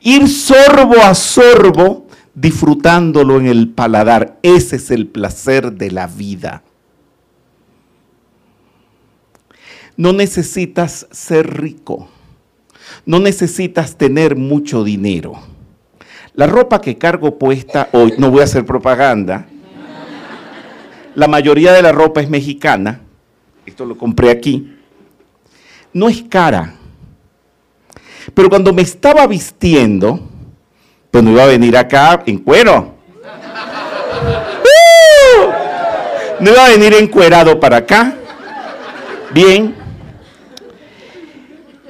ir 0.00 0.28
sorbo 0.28 1.00
a 1.02 1.14
sorbo, 1.14 2.05
disfrutándolo 2.36 3.40
en 3.40 3.46
el 3.46 3.70
paladar. 3.70 4.38
Ese 4.42 4.76
es 4.76 4.92
el 4.92 5.08
placer 5.08 5.72
de 5.72 5.90
la 5.90 6.06
vida. 6.06 6.62
No 9.96 10.12
necesitas 10.12 11.08
ser 11.10 11.58
rico. 11.58 12.08
No 13.04 13.18
necesitas 13.18 13.96
tener 13.96 14.36
mucho 14.36 14.84
dinero. 14.84 15.40
La 16.34 16.46
ropa 16.46 16.80
que 16.80 16.98
cargo 16.98 17.38
puesta 17.38 17.88
hoy, 17.92 18.12
no 18.18 18.30
voy 18.30 18.42
a 18.42 18.44
hacer 18.44 18.66
propaganda, 18.66 19.48
la 21.14 21.26
mayoría 21.26 21.72
de 21.72 21.80
la 21.80 21.92
ropa 21.92 22.20
es 22.20 22.28
mexicana, 22.28 23.00
esto 23.64 23.86
lo 23.86 23.96
compré 23.96 24.30
aquí, 24.30 24.76
no 25.94 26.10
es 26.10 26.22
cara. 26.24 26.74
Pero 28.34 28.50
cuando 28.50 28.74
me 28.74 28.82
estaba 28.82 29.26
vistiendo, 29.26 30.35
pues 31.10 31.24
no 31.24 31.30
iba 31.30 31.44
a 31.44 31.46
venir 31.46 31.76
acá 31.76 32.22
en 32.26 32.38
cuero. 32.38 32.94
¡Uh! 34.62 35.50
No 36.40 36.50
iba 36.50 36.66
a 36.66 36.68
venir 36.68 36.94
encuerado 36.94 37.58
para 37.58 37.78
acá. 37.78 38.14
Bien. 39.32 39.74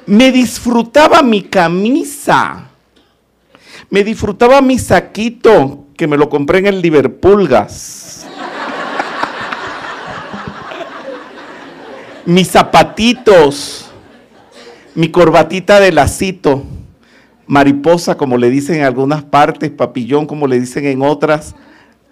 Me 0.06 0.30
disfrutaba 0.30 1.22
mi 1.22 1.42
camisa. 1.42 2.68
Me 3.90 4.04
disfrutaba 4.04 4.60
mi 4.60 4.78
saquito, 4.78 5.84
que 5.96 6.06
me 6.06 6.16
lo 6.16 6.28
compré 6.28 6.58
en 6.58 6.66
el 6.66 6.80
Liverpoolgas. 6.80 8.26
Mis 12.24 12.48
zapatitos. 12.50 13.90
Mi 14.94 15.10
corbatita 15.10 15.78
de 15.80 15.92
lacito 15.92 16.62
mariposa, 17.46 18.16
como 18.16 18.36
le 18.36 18.50
dicen 18.50 18.76
en 18.76 18.84
algunas 18.84 19.24
partes, 19.24 19.70
papillón, 19.70 20.26
como 20.26 20.46
le 20.46 20.60
dicen 20.60 20.86
en 20.86 21.02
otras. 21.02 21.54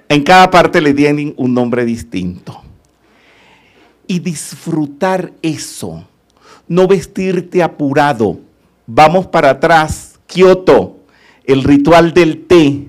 En 0.09 0.23
cada 0.23 0.50
parte 0.50 0.81
le 0.81 0.95
tienen 0.95 1.35
un 1.37 1.55
nombre 1.55 1.85
distinto. 1.85 2.62
Y 4.07 4.19
disfrutar 4.19 5.33
eso, 5.43 6.05
no 6.69 6.87
vestirte 6.87 7.62
apurado. 7.62 8.41
Vamos 8.87 9.26
para 9.26 9.50
atrás, 9.50 10.21
Kioto, 10.26 10.99
el 11.45 11.62
ritual 11.64 12.12
del 12.12 12.45
té, 12.47 12.88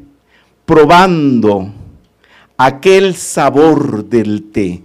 probando 0.65 1.71
aquel 2.57 3.15
sabor 3.15 4.05
del 4.05 4.43
té. 4.51 4.83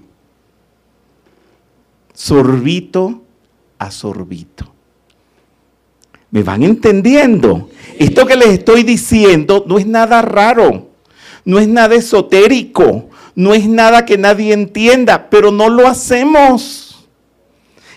Sorbito 2.14 3.23
a 3.79 3.90
sorbito. 3.90 4.80
¿Me 6.31 6.43
van 6.43 6.63
entendiendo? 6.63 7.69
Esto 7.99 8.27
que 8.27 8.37
les 8.37 8.49
estoy 8.49 8.83
diciendo 8.83 9.65
no 9.67 9.79
es 9.79 9.87
nada 9.87 10.23
raro, 10.23 10.89
no 11.45 11.59
es 11.59 11.69
nada 11.69 11.95
esotérico, 11.95 13.11
no 13.35 13.55
es 13.55 13.69
nada 13.69 14.05
que 14.05 14.17
nadie 14.17 14.53
entienda, 14.53 15.29
pero 15.29 15.51
no 15.51 15.69
lo 15.69 15.89
hacemos. 15.89 17.09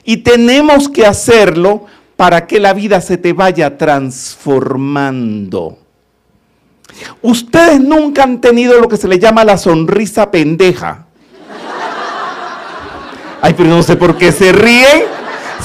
Y 0.03 0.17
tenemos 0.17 0.89
que 0.89 1.05
hacerlo 1.05 1.85
para 2.15 2.47
que 2.47 2.59
la 2.59 2.73
vida 2.73 3.01
se 3.01 3.17
te 3.17 3.33
vaya 3.33 3.77
transformando. 3.77 5.77
Ustedes 7.21 7.79
nunca 7.79 8.23
han 8.23 8.41
tenido 8.41 8.79
lo 8.79 8.87
que 8.87 8.97
se 8.97 9.07
le 9.07 9.19
llama 9.19 9.43
la 9.43 9.57
sonrisa 9.57 10.31
pendeja. 10.31 11.05
Ay, 13.41 13.53
pero 13.55 13.69
no 13.69 13.83
sé 13.83 13.95
por 13.95 14.17
qué 14.17 14.31
se 14.31 14.51
ríen 14.53 15.03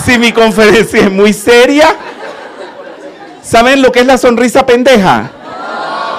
si 0.05 0.19
mi 0.19 0.33
conferencia 0.33 1.01
es 1.01 1.13
muy 1.13 1.33
seria. 1.33 1.97
¿Saben 3.49 3.81
lo 3.81 3.91
que 3.91 4.01
es 4.01 4.07
la 4.07 4.19
sonrisa 4.19 4.67
pendeja? 4.67 5.31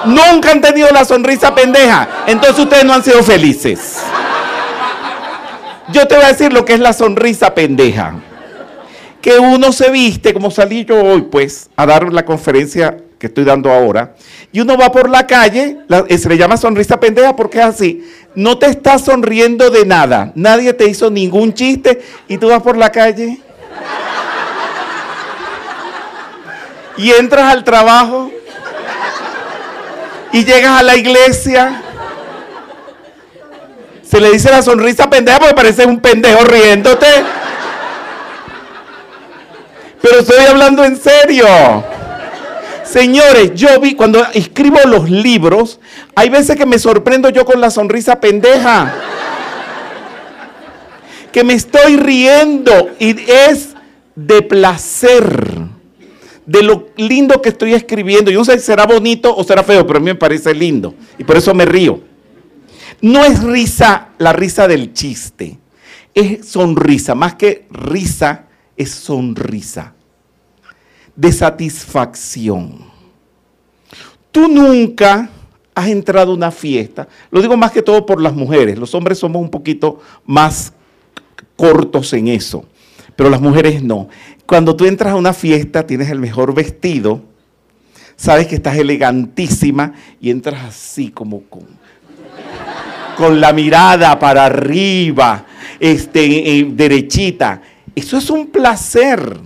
Nunca 0.04 0.50
han 0.50 0.60
tenido 0.60 0.88
la 0.90 1.04
sonrisa 1.04 1.54
pendeja. 1.54 2.24
Entonces 2.26 2.58
ustedes 2.58 2.84
no 2.84 2.92
han 2.92 3.04
sido 3.04 3.22
felices. 3.22 3.98
Yo 5.92 6.08
te 6.08 6.16
voy 6.16 6.24
a 6.24 6.28
decir 6.28 6.52
lo 6.52 6.64
que 6.64 6.74
es 6.74 6.80
la 6.80 6.92
sonrisa 6.92 7.54
pendeja. 7.54 8.14
Que 9.20 9.38
uno 9.38 9.70
se 9.70 9.90
viste, 9.92 10.34
como 10.34 10.50
salí 10.50 10.84
yo 10.84 11.00
hoy, 11.00 11.22
pues, 11.22 11.70
a 11.76 11.86
dar 11.86 12.12
la 12.12 12.24
conferencia 12.24 12.96
que 13.20 13.28
estoy 13.28 13.44
dando 13.44 13.70
ahora, 13.70 14.14
y 14.50 14.60
uno 14.60 14.76
va 14.76 14.90
por 14.90 15.08
la 15.08 15.26
calle, 15.26 15.76
eh, 16.08 16.18
se 16.18 16.28
le 16.28 16.38
llama 16.38 16.56
sonrisa 16.56 16.98
pendeja 16.98 17.36
porque 17.36 17.58
es 17.58 17.64
así, 17.64 18.10
no 18.34 18.58
te 18.58 18.64
estás 18.64 19.04
sonriendo 19.04 19.68
de 19.68 19.84
nada, 19.84 20.32
nadie 20.34 20.72
te 20.72 20.88
hizo 20.88 21.10
ningún 21.10 21.52
chiste, 21.52 22.00
y 22.28 22.38
tú 22.38 22.48
vas 22.48 22.62
por 22.62 22.78
la 22.78 22.90
calle 22.90 23.38
y 27.00 27.12
entras 27.12 27.50
al 27.50 27.64
trabajo 27.64 28.30
y 30.32 30.44
llegas 30.44 30.78
a 30.78 30.82
la 30.82 30.96
iglesia. 30.96 31.82
Se 34.06 34.20
le 34.20 34.30
dice 34.30 34.50
la 34.50 34.60
sonrisa 34.60 35.08
pendeja 35.08 35.38
porque 35.38 35.54
parece 35.54 35.86
un 35.86 36.00
pendejo 36.00 36.44
riéndote. 36.44 37.06
Pero 40.02 40.18
estoy 40.20 40.44
hablando 40.44 40.84
en 40.84 41.00
serio. 41.00 41.46
Señores, 42.84 43.52
yo 43.54 43.80
vi 43.80 43.94
cuando 43.94 44.26
escribo 44.34 44.80
los 44.84 45.08
libros, 45.08 45.80
hay 46.14 46.28
veces 46.28 46.56
que 46.56 46.66
me 46.66 46.78
sorprendo 46.78 47.30
yo 47.30 47.46
con 47.46 47.62
la 47.62 47.70
sonrisa 47.70 48.20
pendeja. 48.20 48.92
Que 51.32 51.44
me 51.44 51.54
estoy 51.54 51.96
riendo 51.96 52.90
y 52.98 53.16
es 53.30 53.70
de 54.16 54.42
placer, 54.42 55.59
de 56.50 56.64
lo 56.64 56.88
lindo 56.96 57.40
que 57.40 57.50
estoy 57.50 57.74
escribiendo. 57.74 58.28
Yo 58.28 58.40
no 58.40 58.44
sé 58.44 58.58
si 58.58 58.66
será 58.66 58.84
bonito 58.84 59.32
o 59.36 59.44
será 59.44 59.62
feo, 59.62 59.86
pero 59.86 59.98
a 59.98 60.00
mí 60.00 60.06
me 60.06 60.16
parece 60.16 60.52
lindo 60.52 60.96
y 61.16 61.22
por 61.22 61.36
eso 61.36 61.54
me 61.54 61.64
río. 61.64 62.00
No 63.00 63.24
es 63.24 63.40
risa, 63.40 64.08
la 64.18 64.32
risa 64.32 64.66
del 64.66 64.92
chiste, 64.92 65.58
es 66.12 66.48
sonrisa, 66.48 67.14
más 67.14 67.36
que 67.36 67.66
risa, 67.70 68.46
es 68.76 68.90
sonrisa 68.90 69.94
de 71.14 71.30
satisfacción. 71.30 72.80
Tú 74.32 74.48
nunca 74.48 75.30
has 75.72 75.88
entrado 75.88 76.32
a 76.32 76.34
una 76.34 76.50
fiesta, 76.50 77.06
lo 77.30 77.40
digo 77.40 77.56
más 77.56 77.70
que 77.70 77.80
todo 77.80 78.04
por 78.04 78.20
las 78.20 78.34
mujeres, 78.34 78.76
los 78.76 78.92
hombres 78.96 79.18
somos 79.18 79.40
un 79.40 79.50
poquito 79.50 80.00
más 80.26 80.72
cortos 81.54 82.12
en 82.12 82.26
eso, 82.26 82.64
pero 83.14 83.30
las 83.30 83.40
mujeres 83.40 83.84
no. 83.84 84.08
Cuando 84.50 84.74
tú 84.74 84.84
entras 84.84 85.12
a 85.12 85.16
una 85.16 85.32
fiesta, 85.32 85.86
tienes 85.86 86.10
el 86.10 86.18
mejor 86.18 86.52
vestido, 86.52 87.22
sabes 88.16 88.48
que 88.48 88.56
estás 88.56 88.76
elegantísima 88.76 89.94
y 90.20 90.28
entras 90.28 90.64
así 90.64 91.12
como 91.12 91.42
con, 91.42 91.68
con 93.16 93.40
la 93.40 93.52
mirada 93.52 94.18
para 94.18 94.46
arriba, 94.46 95.46
este, 95.78 96.66
derechita. 96.68 97.62
Eso 97.94 98.18
es 98.18 98.28
un 98.28 98.48
placer. 98.48 99.38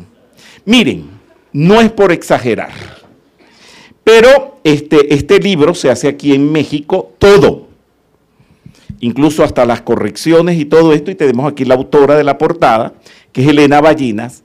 Miren, 0.64 1.10
no 1.52 1.82
es 1.82 1.92
por 1.92 2.10
exagerar, 2.10 2.72
pero 4.02 4.58
este, 4.64 5.12
este 5.12 5.38
libro 5.38 5.74
se 5.74 5.90
hace 5.90 6.08
aquí 6.08 6.32
en 6.32 6.50
México 6.50 7.12
todo, 7.18 7.68
incluso 9.00 9.44
hasta 9.44 9.66
las 9.66 9.82
correcciones 9.82 10.58
y 10.58 10.64
todo 10.64 10.94
esto, 10.94 11.10
y 11.10 11.14
tenemos 11.14 11.52
aquí 11.52 11.66
la 11.66 11.74
autora 11.74 12.16
de 12.16 12.24
la 12.24 12.38
portada, 12.38 12.94
que 13.32 13.42
es 13.42 13.48
Elena 13.48 13.82
Ballinas. 13.82 14.44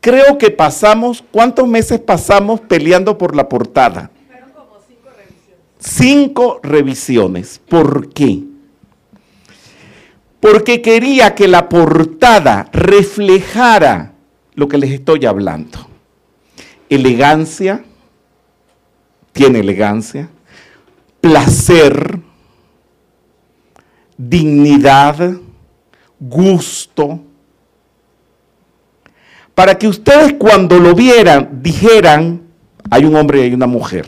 Creo 0.00 0.38
que 0.38 0.50
pasamos, 0.50 1.24
¿cuántos 1.30 1.66
meses 1.66 2.00
pasamos 2.00 2.60
peleando 2.60 3.18
por 3.18 3.34
la 3.34 3.48
portada? 3.48 4.10
Como 4.54 4.78
cinco 4.86 5.10
revisiones. 5.16 5.58
Cinco 5.78 6.60
revisiones. 6.62 7.60
¿Por 7.68 8.12
qué? 8.12 8.44
Porque 10.40 10.80
quería 10.82 11.34
que 11.34 11.48
la 11.48 11.68
portada 11.68 12.68
reflejara 12.72 14.14
lo 14.54 14.68
que 14.68 14.78
les 14.78 14.92
estoy 14.92 15.26
hablando. 15.26 15.88
Elegancia, 16.88 17.84
tiene 19.32 19.60
elegancia, 19.60 20.30
placer, 21.20 22.20
dignidad, 24.16 25.32
gusto, 26.18 27.20
para 29.58 29.76
que 29.76 29.88
ustedes 29.88 30.34
cuando 30.34 30.78
lo 30.78 30.94
vieran 30.94 31.58
dijeran, 31.60 32.42
hay 32.92 33.04
un 33.04 33.16
hombre 33.16 33.40
y 33.40 33.42
hay 33.42 33.54
una 33.54 33.66
mujer. 33.66 34.06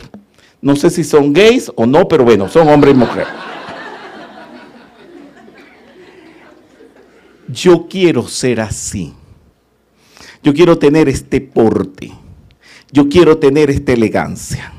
No 0.61 0.77
sé 0.77 0.89
si 0.89 1.03
son 1.03 1.33
gays 1.33 1.69
o 1.75 1.85
no, 1.85 2.07
pero 2.07 2.23
bueno, 2.23 2.47
son 2.47 2.69
hombre 2.69 2.91
y 2.91 2.93
mujer. 2.93 3.27
Yo 7.49 7.89
quiero 7.89 8.29
ser 8.29 8.61
así. 8.61 9.13
Yo 10.41 10.53
quiero 10.53 10.77
tener 10.77 11.09
este 11.09 11.41
porte. 11.41 12.13
Yo 12.89 13.09
quiero 13.09 13.37
tener 13.37 13.69
esta 13.69 13.91
elegancia. 13.91 14.71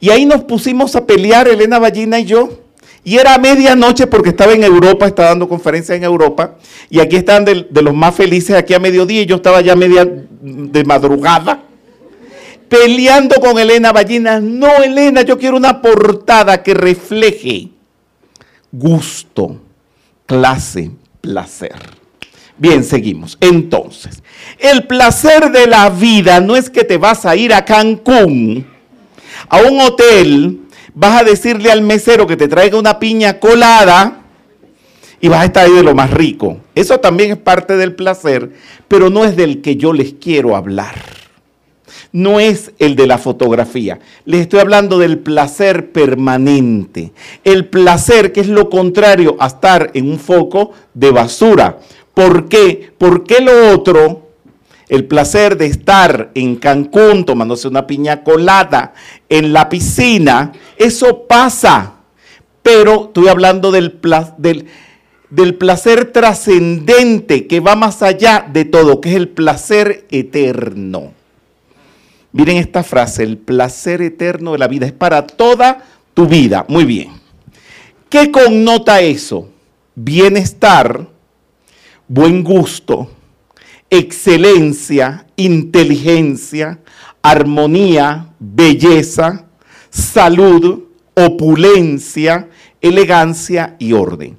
Y 0.00 0.08
ahí 0.08 0.24
nos 0.24 0.42
pusimos 0.44 0.96
a 0.96 1.04
pelear, 1.04 1.48
Elena 1.48 1.78
Ballina 1.78 2.18
y 2.18 2.24
yo. 2.24 2.67
Y 3.08 3.16
era 3.16 3.38
medianoche 3.38 4.06
porque 4.06 4.28
estaba 4.28 4.52
en 4.52 4.62
Europa, 4.62 5.06
estaba 5.06 5.30
dando 5.30 5.48
conferencias 5.48 5.96
en 5.96 6.04
Europa. 6.04 6.56
Y 6.90 7.00
aquí 7.00 7.16
están 7.16 7.42
de, 7.42 7.66
los 7.70 7.94
más 7.94 8.14
felices 8.14 8.54
aquí 8.54 8.74
a 8.74 8.78
mediodía. 8.78 9.22
Y 9.22 9.24
yo 9.24 9.36
estaba 9.36 9.62
ya 9.62 9.74
media 9.74 10.04
de 10.04 10.84
madrugada 10.84 11.62
peleando 12.68 13.36
con 13.36 13.58
Elena 13.58 13.92
Ballina. 13.92 14.40
No, 14.40 14.82
Elena, 14.84 15.22
yo 15.22 15.38
quiero 15.38 15.56
una 15.56 15.80
portada 15.80 16.62
que 16.62 16.74
refleje 16.74 17.70
gusto, 18.70 19.58
clase, 20.26 20.90
placer. 21.22 21.78
Bien, 22.58 22.84
seguimos. 22.84 23.38
Entonces, 23.40 24.22
el 24.58 24.86
placer 24.86 25.50
de 25.50 25.66
la 25.66 25.88
vida 25.88 26.42
no 26.42 26.56
es 26.56 26.68
que 26.68 26.84
te 26.84 26.98
vas 26.98 27.24
a 27.24 27.34
ir 27.36 27.54
a 27.54 27.64
Cancún, 27.64 28.66
a 29.48 29.62
un 29.62 29.80
hotel, 29.80 30.67
vas 30.98 31.22
a 31.22 31.24
decirle 31.24 31.70
al 31.70 31.82
mesero 31.82 32.26
que 32.26 32.36
te 32.36 32.48
traiga 32.48 32.76
una 32.76 32.98
piña 32.98 33.38
colada 33.38 34.22
y 35.20 35.28
vas 35.28 35.42
a 35.42 35.44
estar 35.44 35.66
ahí 35.66 35.72
de 35.72 35.84
lo 35.84 35.94
más 35.94 36.10
rico. 36.10 36.58
Eso 36.74 36.98
también 36.98 37.30
es 37.30 37.36
parte 37.36 37.76
del 37.76 37.94
placer, 37.94 38.50
pero 38.88 39.08
no 39.08 39.24
es 39.24 39.36
del 39.36 39.62
que 39.62 39.76
yo 39.76 39.92
les 39.92 40.14
quiero 40.14 40.56
hablar. 40.56 40.96
No 42.10 42.40
es 42.40 42.72
el 42.80 42.96
de 42.96 43.06
la 43.06 43.18
fotografía. 43.18 44.00
Les 44.24 44.40
estoy 44.40 44.58
hablando 44.58 44.98
del 44.98 45.20
placer 45.20 45.92
permanente. 45.92 47.12
El 47.44 47.66
placer 47.66 48.32
que 48.32 48.40
es 48.40 48.48
lo 48.48 48.68
contrario 48.68 49.36
a 49.38 49.46
estar 49.46 49.92
en 49.94 50.10
un 50.10 50.18
foco 50.18 50.72
de 50.94 51.12
basura. 51.12 51.78
¿Por 52.12 52.48
qué? 52.48 52.92
¿Por 52.98 53.22
qué 53.22 53.40
lo 53.40 53.72
otro 53.72 54.27
el 54.88 55.04
placer 55.04 55.56
de 55.56 55.66
estar 55.66 56.30
en 56.34 56.56
Cancún 56.56 57.24
tomándose 57.24 57.68
una 57.68 57.86
piña 57.86 58.22
colada 58.24 58.94
en 59.28 59.52
la 59.52 59.68
piscina, 59.68 60.52
eso 60.76 61.26
pasa. 61.26 61.94
Pero 62.62 63.06
estoy 63.06 63.28
hablando 63.28 63.70
del, 63.70 63.98
del, 64.38 64.66
del 65.30 65.54
placer 65.54 66.12
trascendente 66.12 67.46
que 67.46 67.60
va 67.60 67.76
más 67.76 68.02
allá 68.02 68.46
de 68.50 68.64
todo, 68.64 69.00
que 69.00 69.10
es 69.10 69.16
el 69.16 69.28
placer 69.28 70.06
eterno. 70.10 71.12
Miren 72.32 72.58
esta 72.58 72.82
frase, 72.82 73.22
el 73.22 73.38
placer 73.38 74.02
eterno 74.02 74.52
de 74.52 74.58
la 74.58 74.68
vida 74.68 74.86
es 74.86 74.92
para 74.92 75.26
toda 75.26 75.84
tu 76.14 76.26
vida. 76.26 76.64
Muy 76.68 76.84
bien. 76.84 77.12
¿Qué 78.08 78.30
connota 78.30 79.00
eso? 79.00 79.48
Bienestar, 79.94 81.06
buen 82.06 82.42
gusto, 82.44 83.10
excelencia, 83.90 85.26
inteligencia, 85.36 86.80
armonía, 87.22 88.34
belleza, 88.38 89.46
salud, 89.90 90.84
opulencia, 91.14 92.48
elegancia 92.80 93.76
y 93.78 93.92
orden. 93.92 94.38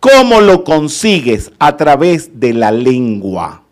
¿Cómo 0.00 0.40
lo 0.40 0.64
consigues? 0.64 1.50
A 1.58 1.76
través 1.76 2.38
de 2.38 2.52
la 2.52 2.70
lengua. 2.70 3.62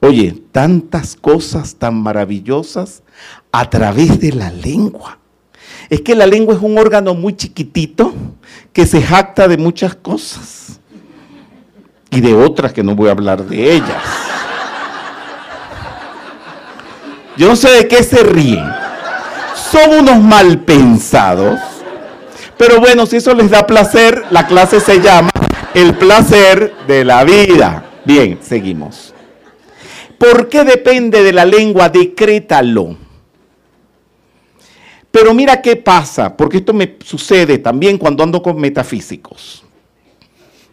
Oye, 0.00 0.42
tantas 0.52 1.16
cosas 1.16 1.76
tan 1.76 2.00
maravillosas 2.02 3.02
a 3.50 3.68
través 3.70 4.20
de 4.20 4.32
la 4.32 4.50
lengua. 4.50 5.18
Es 5.88 6.02
que 6.02 6.14
la 6.14 6.26
lengua 6.26 6.54
es 6.54 6.60
un 6.60 6.76
órgano 6.76 7.14
muy 7.14 7.34
chiquitito 7.34 8.12
que 8.72 8.86
se 8.86 9.00
jacta 9.00 9.48
de 9.48 9.56
muchas 9.56 9.94
cosas 9.94 10.80
y 12.10 12.20
de 12.20 12.34
otras 12.34 12.72
que 12.72 12.82
no 12.82 12.94
voy 12.94 13.08
a 13.08 13.12
hablar 13.12 13.44
de 13.44 13.74
ellas. 13.74 14.02
Yo 17.36 17.48
no 17.48 17.56
sé 17.56 17.70
de 17.70 17.88
qué 17.88 18.02
se 18.02 18.22
ríen. 18.22 18.64
Son 19.70 19.98
unos 19.98 20.22
mal 20.22 20.60
pensados. 20.60 21.60
Pero 22.56 22.80
bueno, 22.80 23.04
si 23.04 23.16
eso 23.16 23.34
les 23.34 23.50
da 23.50 23.66
placer, 23.66 24.24
la 24.30 24.46
clase 24.46 24.80
se 24.80 25.00
llama 25.00 25.30
El 25.74 25.94
placer 25.94 26.74
de 26.86 27.04
la 27.04 27.24
vida. 27.24 27.84
Bien, 28.04 28.38
seguimos. 28.40 29.12
¿Por 30.16 30.48
qué 30.48 30.64
depende 30.64 31.22
de 31.22 31.32
la 31.32 31.44
lengua? 31.44 31.90
Decrétalo. 31.90 32.96
Pero 35.10 35.34
mira 35.34 35.60
qué 35.60 35.76
pasa, 35.76 36.36
porque 36.36 36.58
esto 36.58 36.72
me 36.72 36.96
sucede 37.04 37.58
también 37.58 37.98
cuando 37.98 38.22
ando 38.22 38.42
con 38.42 38.58
metafísicos. 38.58 39.64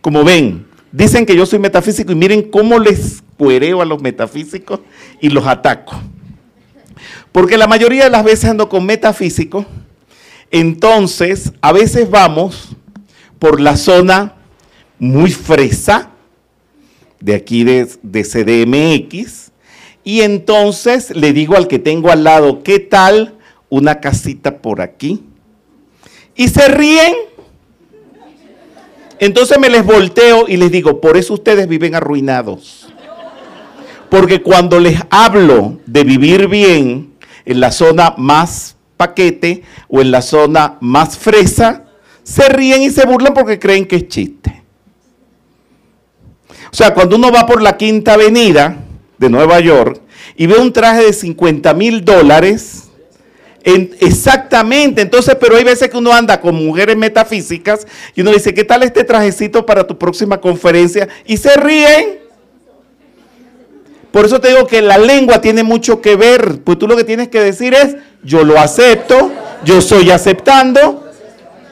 Como 0.02 0.24
ven, 0.24 0.68
Dicen 0.94 1.26
que 1.26 1.36
yo 1.36 1.48
soy 1.48 1.58
metafísico 1.58 2.12
y 2.12 2.16
miren 2.16 2.44
cómo 2.44 2.78
les 2.78 3.24
cuereo 3.36 3.82
a 3.82 3.86
los 3.86 4.00
metafísicos 4.00 4.80
y 5.20 5.30
los 5.30 5.48
ataco. 5.48 6.00
Porque 7.32 7.58
la 7.58 7.66
mayoría 7.66 8.04
de 8.04 8.12
las 8.12 8.24
veces 8.24 8.52
ando 8.52 8.70
con 8.70 8.86
metafísicos, 8.86 9.66
entonces 10.52 11.52
a 11.62 11.72
veces 11.72 12.12
vamos 12.12 12.76
por 13.40 13.60
la 13.60 13.76
zona 13.76 14.36
muy 15.00 15.32
fresa 15.32 16.12
de 17.20 17.34
aquí 17.34 17.64
de, 17.64 17.90
de 18.04 18.24
CDMX 18.24 19.52
y 20.04 20.22
entonces 20.22 21.10
le 21.16 21.34
digo 21.34 21.56
al 21.56 21.68
que 21.68 21.80
tengo 21.80 22.12
al 22.12 22.24
lado, 22.24 22.62
¿qué 22.62 22.78
tal 22.78 23.34
una 23.68 24.00
casita 24.00 24.60
por 24.60 24.80
aquí? 24.80 25.24
Y 26.36 26.50
se 26.50 26.68
ríen 26.68 27.16
entonces 29.20 29.60
me 29.60 29.70
les 29.70 29.86
volteo 29.86 30.46
y 30.48 30.58
les 30.58 30.72
digo, 30.72 31.00
por 31.00 31.18
eso 31.18 31.34
ustedes 31.34 31.68
viven 31.68 31.96
arruinados. 31.96 32.88
Porque 34.10 34.42
cuando 34.42 34.80
les 34.80 35.00
hablo 35.10 35.80
de 35.86 36.04
vivir 36.04 36.48
bien 36.48 37.14
en 37.46 37.60
la 37.60 37.72
zona 37.72 38.14
más 38.18 38.76
paquete 38.98 39.64
o 39.88 40.02
en 40.02 40.12
la 40.12 40.22
zona 40.22 40.78
más 40.82 41.18
fresa, 41.18 41.86
se 42.24 42.48
ríen 42.50 42.84
y 42.84 42.90
se 42.90 43.06
burlan 43.06 43.34
porque 43.34 43.60
creen 43.60 43.86
que 43.86 43.98
es 43.98 44.08
chiste. 44.08 44.64
O 46.72 46.76
sea, 46.76 46.94
cuando 46.94 47.16
uno 47.16 47.32
va 47.32 47.46
por 47.46 47.62
la 47.62 47.78
Quinta 47.78 48.14
Avenida 48.14 48.78
de 49.18 49.30
Nueva 49.30 49.60
York 49.60 50.02
y 50.36 50.48
ve 50.48 50.58
un 50.58 50.74
traje 50.74 51.06
de 51.06 51.14
50 51.14 51.74
mil 51.74 52.04
dólares, 52.04 52.90
exactamente, 53.64 55.02
entonces, 55.02 55.36
pero 55.40 55.56
hay 55.56 55.64
veces 55.64 55.90
que 55.90 55.98
uno 55.98 56.12
anda 56.12 56.42
con 56.42 56.56
mujeres 56.56 56.98
metafísicas 56.98 57.88
y 58.14 58.22
uno 58.22 58.32
dice, 58.32 58.54
¿qué 58.54 58.64
tal 58.64 58.84
este 58.84 59.04
trajecito 59.04 59.66
para 59.66 59.88
tu 59.88 59.98
próxima 59.98 60.40
conferencia? 60.42 61.08
Y 61.26 61.38
se 61.38 61.56
ríen. 61.56 62.20
Por 64.12 64.26
eso 64.26 64.40
te 64.40 64.50
digo 64.50 64.68
que 64.68 64.82
la 64.82 64.98
lengua 64.98 65.42
tiene 65.42 65.64
mucho 65.64 66.02
que 66.02 66.16
ver, 66.16 66.62
pues 66.64 66.78
tú 66.78 66.88
lo 66.88 66.96
que 66.96 67.04
tienes 67.04 67.30
que 67.30 67.40
decir 67.40 67.74
es, 67.74 67.96
yo 68.24 68.44
lo 68.44 68.60
acepto, 68.60 69.32
yo 69.66 69.80
estoy 69.80 70.12
aceptando, 70.12 71.10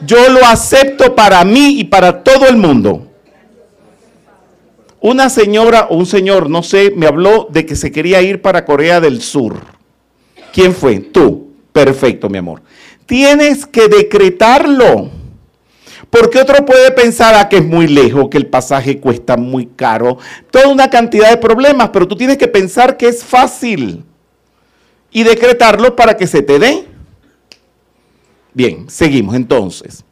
yo 0.04 0.28
lo 0.30 0.44
acepto 0.44 1.14
para 1.14 1.44
mí 1.44 1.78
y 1.78 1.84
para 1.84 2.24
todo 2.24 2.48
el 2.48 2.56
mundo. 2.56 3.06
Una 5.00 5.28
señora 5.28 5.88
o 5.90 5.96
un 5.96 6.06
señor, 6.06 6.48
no 6.48 6.62
sé, 6.62 6.92
me 6.96 7.06
habló 7.06 7.48
de 7.50 7.66
que 7.66 7.76
se 7.76 7.92
quería 7.92 8.22
ir 8.22 8.40
para 8.40 8.64
Corea 8.64 9.00
del 9.00 9.20
Sur. 9.20 9.56
¿Quién 10.52 10.74
fue? 10.74 10.98
Tú. 11.00 11.41
Perfecto, 11.72 12.28
mi 12.28 12.38
amor. 12.38 12.62
Tienes 13.06 13.66
que 13.66 13.88
decretarlo. 13.88 15.10
Porque 16.10 16.38
otro 16.38 16.66
puede 16.66 16.90
pensar 16.90 17.34
ah, 17.34 17.48
que 17.48 17.56
es 17.56 17.64
muy 17.64 17.86
lejos, 17.86 18.28
que 18.28 18.36
el 18.36 18.46
pasaje 18.46 19.00
cuesta 19.00 19.38
muy 19.38 19.64
caro, 19.64 20.18
toda 20.50 20.68
una 20.68 20.90
cantidad 20.90 21.30
de 21.30 21.38
problemas, 21.38 21.88
pero 21.88 22.06
tú 22.06 22.16
tienes 22.16 22.36
que 22.36 22.48
pensar 22.48 22.98
que 22.98 23.08
es 23.08 23.24
fácil 23.24 24.04
y 25.10 25.22
decretarlo 25.22 25.96
para 25.96 26.14
que 26.14 26.26
se 26.26 26.42
te 26.42 26.58
dé. 26.58 26.84
Bien, 28.52 28.90
seguimos 28.90 29.34
entonces. 29.34 30.04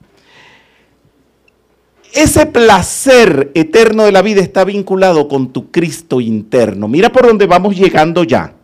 Ese 2.14 2.46
placer 2.46 3.51
eterno 3.55 4.05
de 4.05 4.12
la 4.12 4.23
vida 4.23 4.40
está 4.40 4.64
vinculado 4.64 5.29
con 5.29 5.53
tu 5.53 5.70
Cristo 5.70 6.23
interno. 6.23 6.88
Mira 6.88 7.12
por 7.12 7.27
dónde 7.27 7.46
vamos 7.46 7.77
llegando 7.77 8.25
ya. 8.25 8.55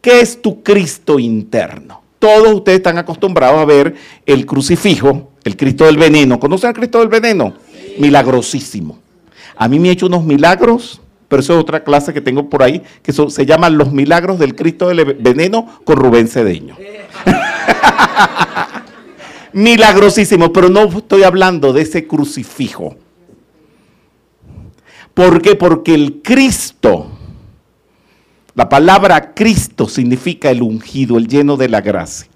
¿Qué 0.00 0.20
es 0.20 0.40
tu 0.40 0.62
Cristo 0.62 1.18
interno? 1.18 2.03
Todos 2.24 2.54
ustedes 2.54 2.78
están 2.78 2.96
acostumbrados 2.96 3.58
a 3.58 3.66
ver 3.66 3.96
el 4.24 4.46
crucifijo, 4.46 5.32
el 5.44 5.58
Cristo 5.58 5.84
del 5.84 5.98
veneno. 5.98 6.40
¿Conocen 6.40 6.68
al 6.68 6.74
Cristo 6.74 7.00
del 7.00 7.08
veneno? 7.08 7.52
Milagrosísimo. 7.98 8.98
A 9.54 9.68
mí 9.68 9.78
me 9.78 9.90
ha 9.90 9.92
hecho 9.92 10.06
unos 10.06 10.24
milagros, 10.24 11.02
pero 11.28 11.40
eso 11.40 11.52
es 11.52 11.60
otra 11.60 11.84
clase 11.84 12.14
que 12.14 12.22
tengo 12.22 12.48
por 12.48 12.62
ahí, 12.62 12.80
que 13.02 13.12
se 13.12 13.44
llaman 13.44 13.76
los 13.76 13.92
milagros 13.92 14.38
del 14.38 14.54
Cristo 14.54 14.88
del 14.88 15.04
veneno 15.20 15.68
con 15.84 15.98
Rubén 15.98 16.26
Cedeño. 16.26 16.78
milagrosísimo, 19.52 20.50
pero 20.50 20.70
no 20.70 20.84
estoy 20.84 21.24
hablando 21.24 21.74
de 21.74 21.82
ese 21.82 22.06
crucifijo. 22.06 22.96
¿Por 25.12 25.42
qué? 25.42 25.56
Porque 25.56 25.92
el 25.92 26.22
Cristo, 26.22 27.13
la 28.54 28.68
palabra 28.68 29.34
Cristo 29.34 29.88
significa 29.88 30.50
el 30.50 30.62
ungido, 30.62 31.18
el 31.18 31.28
lleno 31.28 31.56
de 31.56 31.68
la 31.68 31.80
gracia. 31.80 32.28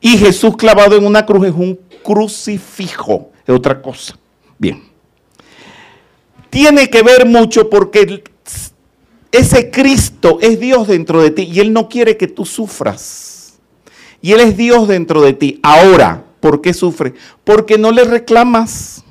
Y 0.00 0.16
Jesús 0.18 0.56
clavado 0.56 0.96
en 0.96 1.06
una 1.06 1.26
cruz 1.26 1.46
es 1.46 1.54
un 1.54 1.78
crucifijo, 2.02 3.30
es 3.46 3.54
otra 3.54 3.80
cosa. 3.80 4.18
Bien. 4.58 4.82
Tiene 6.50 6.90
que 6.90 7.02
ver 7.02 7.26
mucho 7.26 7.70
porque 7.70 8.24
ese 9.30 9.70
Cristo 9.70 10.38
es 10.40 10.58
Dios 10.60 10.88
dentro 10.88 11.22
de 11.22 11.30
ti 11.30 11.42
y 11.42 11.60
Él 11.60 11.72
no 11.72 11.88
quiere 11.88 12.16
que 12.16 12.28
tú 12.28 12.44
sufras. 12.44 13.58
Y 14.20 14.32
Él 14.32 14.40
es 14.40 14.56
Dios 14.56 14.88
dentro 14.88 15.22
de 15.22 15.32
ti. 15.32 15.60
Ahora, 15.62 16.24
¿Por 16.42 16.60
qué 16.60 16.74
sufre? 16.74 17.14
Porque 17.44 17.78
no 17.78 17.92
le 17.92 18.02
reclamas. 18.02 19.04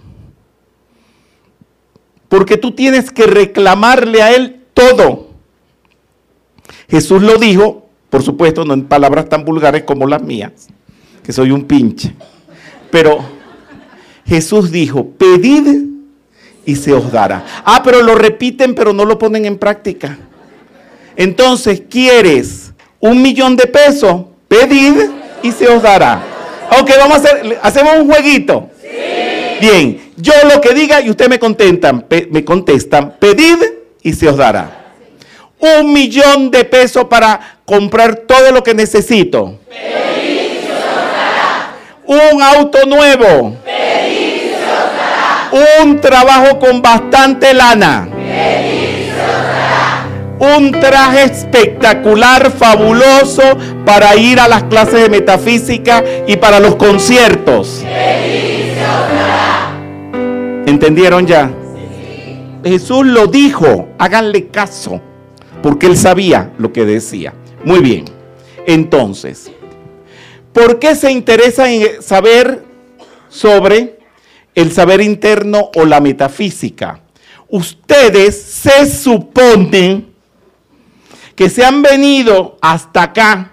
Porque 2.28 2.58
tú 2.58 2.74
tienes 2.74 3.10
que 3.10 3.26
reclamarle 3.26 4.22
a 4.22 4.36
Él 4.36 4.66
todo. 4.74 5.31
Jesús 6.90 7.22
lo 7.22 7.38
dijo, 7.38 7.88
por 8.10 8.24
supuesto, 8.24 8.66
no 8.66 8.74
en 8.74 8.86
palabras 8.86 9.30
tan 9.30 9.46
vulgares 9.46 9.84
como 9.84 10.08
las 10.08 10.22
mías, 10.22 10.52
que 11.24 11.32
soy 11.32 11.52
un 11.52 11.64
pinche. 11.64 12.14
Pero 12.90 13.20
Jesús 14.26 14.72
dijo, 14.72 15.08
pedid 15.18 15.86
y 16.66 16.76
se 16.76 16.94
os 16.94 17.12
dará. 17.12 17.46
Ah, 17.66 17.82
pero 17.84 18.02
lo 18.02 18.16
repiten, 18.16 18.76
pero 18.76 18.94
no 18.94 19.06
lo 19.06 19.18
ponen 19.18 19.46
en 19.46 19.58
práctica. 19.58 20.18
Entonces, 21.16 21.84
¿quieres 21.90 22.74
un 23.00 23.22
millón 23.22 23.56
de 23.56 23.68
pesos? 23.68 24.24
Pedid 24.48 25.10
y 25.44 25.52
se 25.52 25.68
os 25.68 25.82
dará. 25.82 26.22
Ok, 26.80 26.92
vamos 26.98 27.18
a 27.18 27.20
hacer, 27.20 27.60
hacemos 27.62 27.94
un 28.00 28.12
jueguito. 28.12 28.70
Bien, 29.60 30.12
yo 30.18 30.34
lo 30.54 30.60
que 30.60 30.74
diga 30.74 31.02
y 31.02 31.10
ustedes 31.10 31.30
me 31.30 31.40
contestan, 31.40 32.06
me 32.30 32.44
contestan, 32.44 33.16
pedid 33.20 33.58
y 34.02 34.14
se 34.14 34.28
os 34.28 34.38
dará. 34.38 34.81
Un 35.62 35.94
millón 35.94 36.52
de 36.52 36.64
pesos 36.66 37.06
para 37.06 37.58
comprar 37.66 38.16
todo 38.16 38.52
lo 38.52 38.64
que 38.64 38.74
necesito. 38.74 39.60
Un 42.06 42.42
auto 42.42 42.86
nuevo. 42.86 43.56
Un 45.82 46.02
trabajo 46.02 46.60
con 46.60 46.82
bastante 46.82 47.54
lana 47.54 48.08
un 50.42 50.72
traje 50.72 51.26
espectacular, 51.26 52.52
fabuloso 52.52 53.44
para 53.86 54.16
ir 54.16 54.40
a 54.40 54.48
las 54.48 54.64
clases 54.64 55.04
de 55.04 55.10
metafísica 55.10 56.04
y 56.26 56.36
para 56.38 56.60
los 56.60 56.78
conciertos. 56.78 57.86
¿Entendieron 60.66 61.28
ya? 61.28 61.52
Jesús 62.64 63.06
lo 63.06 63.28
dijo, 63.28 63.90
háganle 64.00 64.48
caso, 64.48 65.00
porque 65.62 65.88
él 65.88 65.98
sabía 65.98 66.52
lo 66.58 66.72
que 66.74 66.86
decía. 66.86 67.34
Muy 67.64 67.80
bien, 67.80 68.06
entonces, 68.66 69.52
¿por 70.54 70.80
qué 70.80 70.96
se 70.96 71.12
interesa 71.12 71.72
en 71.72 72.02
saber 72.02 72.66
sobre 73.30 74.00
el 74.56 74.72
saber 74.72 75.02
interno 75.02 75.70
o 75.76 75.86
la 75.86 76.00
metafísica? 76.00 77.02
Ustedes 77.50 78.42
se 78.42 78.90
suponen 78.90 80.12
que 81.36 81.50
se 81.50 81.66
han 81.66 81.82
venido 81.82 82.58
hasta 82.62 83.04
acá 83.04 83.52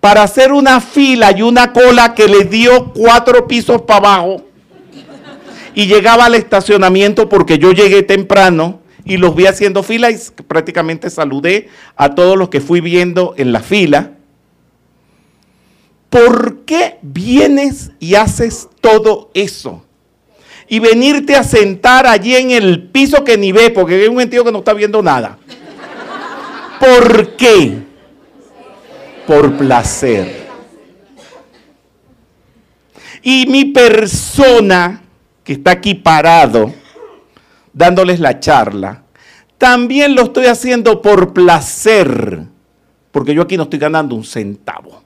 para 0.00 0.22
hacer 0.22 0.52
una 0.52 0.80
fila 0.80 1.32
y 1.36 1.42
una 1.42 1.72
cola 1.72 2.14
que 2.14 2.26
les 2.28 2.50
dio 2.50 2.92
cuatro 2.92 3.46
pisos 3.46 3.82
para 3.82 3.98
abajo 3.98 4.44
y 5.74 5.86
llegaba 5.86 6.24
al 6.24 6.34
estacionamiento 6.34 7.28
porque 7.28 7.58
yo 7.58 7.72
llegué 7.72 8.02
temprano 8.02 8.80
y 9.08 9.16
los 9.16 9.34
vi 9.34 9.46
haciendo 9.46 9.82
fila 9.82 10.10
y 10.10 10.18
prácticamente 10.46 11.08
saludé 11.08 11.70
a 11.96 12.14
todos 12.14 12.36
los 12.36 12.50
que 12.50 12.60
fui 12.60 12.82
viendo 12.82 13.34
en 13.38 13.52
la 13.52 13.60
fila. 13.60 14.12
¿Por 16.10 16.66
qué 16.66 16.98
vienes 17.00 17.90
y 17.98 18.16
haces 18.16 18.68
todo 18.82 19.30
eso? 19.32 19.82
Y 20.68 20.78
venirte 20.80 21.36
a 21.36 21.42
sentar 21.42 22.06
allí 22.06 22.36
en 22.36 22.50
el 22.50 22.88
piso 22.88 23.24
que 23.24 23.38
ni 23.38 23.50
ve, 23.50 23.70
porque 23.70 23.94
hay 23.94 24.08
un 24.08 24.18
sentido 24.18 24.44
que 24.44 24.52
no 24.52 24.58
está 24.58 24.74
viendo 24.74 25.02
nada. 25.02 25.38
¿Por 26.78 27.34
qué? 27.36 27.78
Por 29.26 29.56
placer. 29.56 30.46
Y 33.22 33.46
mi 33.46 33.64
persona, 33.64 35.00
que 35.42 35.54
está 35.54 35.70
aquí 35.70 35.94
parado, 35.94 36.74
dándoles 37.78 38.20
la 38.20 38.40
charla, 38.40 39.04
también 39.56 40.14
lo 40.14 40.22
estoy 40.22 40.46
haciendo 40.46 41.00
por 41.00 41.32
placer, 41.32 42.44
porque 43.10 43.34
yo 43.34 43.42
aquí 43.42 43.56
no 43.56 43.62
estoy 43.62 43.78
ganando 43.78 44.14
un 44.14 44.24
centavo, 44.24 45.02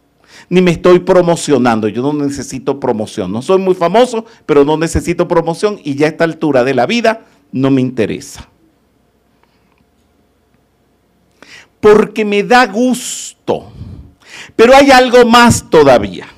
ni 0.48 0.60
me 0.60 0.72
estoy 0.72 0.98
promocionando, 0.98 1.86
yo 1.86 2.02
no 2.02 2.12
necesito 2.12 2.80
promoción, 2.80 3.30
no 3.30 3.42
soy 3.42 3.58
muy 3.58 3.74
famoso, 3.74 4.24
pero 4.46 4.64
no 4.64 4.76
necesito 4.76 5.28
promoción 5.28 5.78
y 5.84 5.94
ya 5.94 6.06
a 6.06 6.10
esta 6.10 6.24
altura 6.24 6.64
de 6.64 6.74
la 6.74 6.86
vida 6.86 7.22
no 7.52 7.70
me 7.70 7.80
interesa. 7.80 8.48
porque 11.82 12.24
me 12.24 12.44
da 12.44 12.64
gusto. 12.66 13.72
Pero 14.54 14.72
hay 14.74 14.92
algo 14.92 15.26
más 15.26 15.68
todavía. 15.68 16.28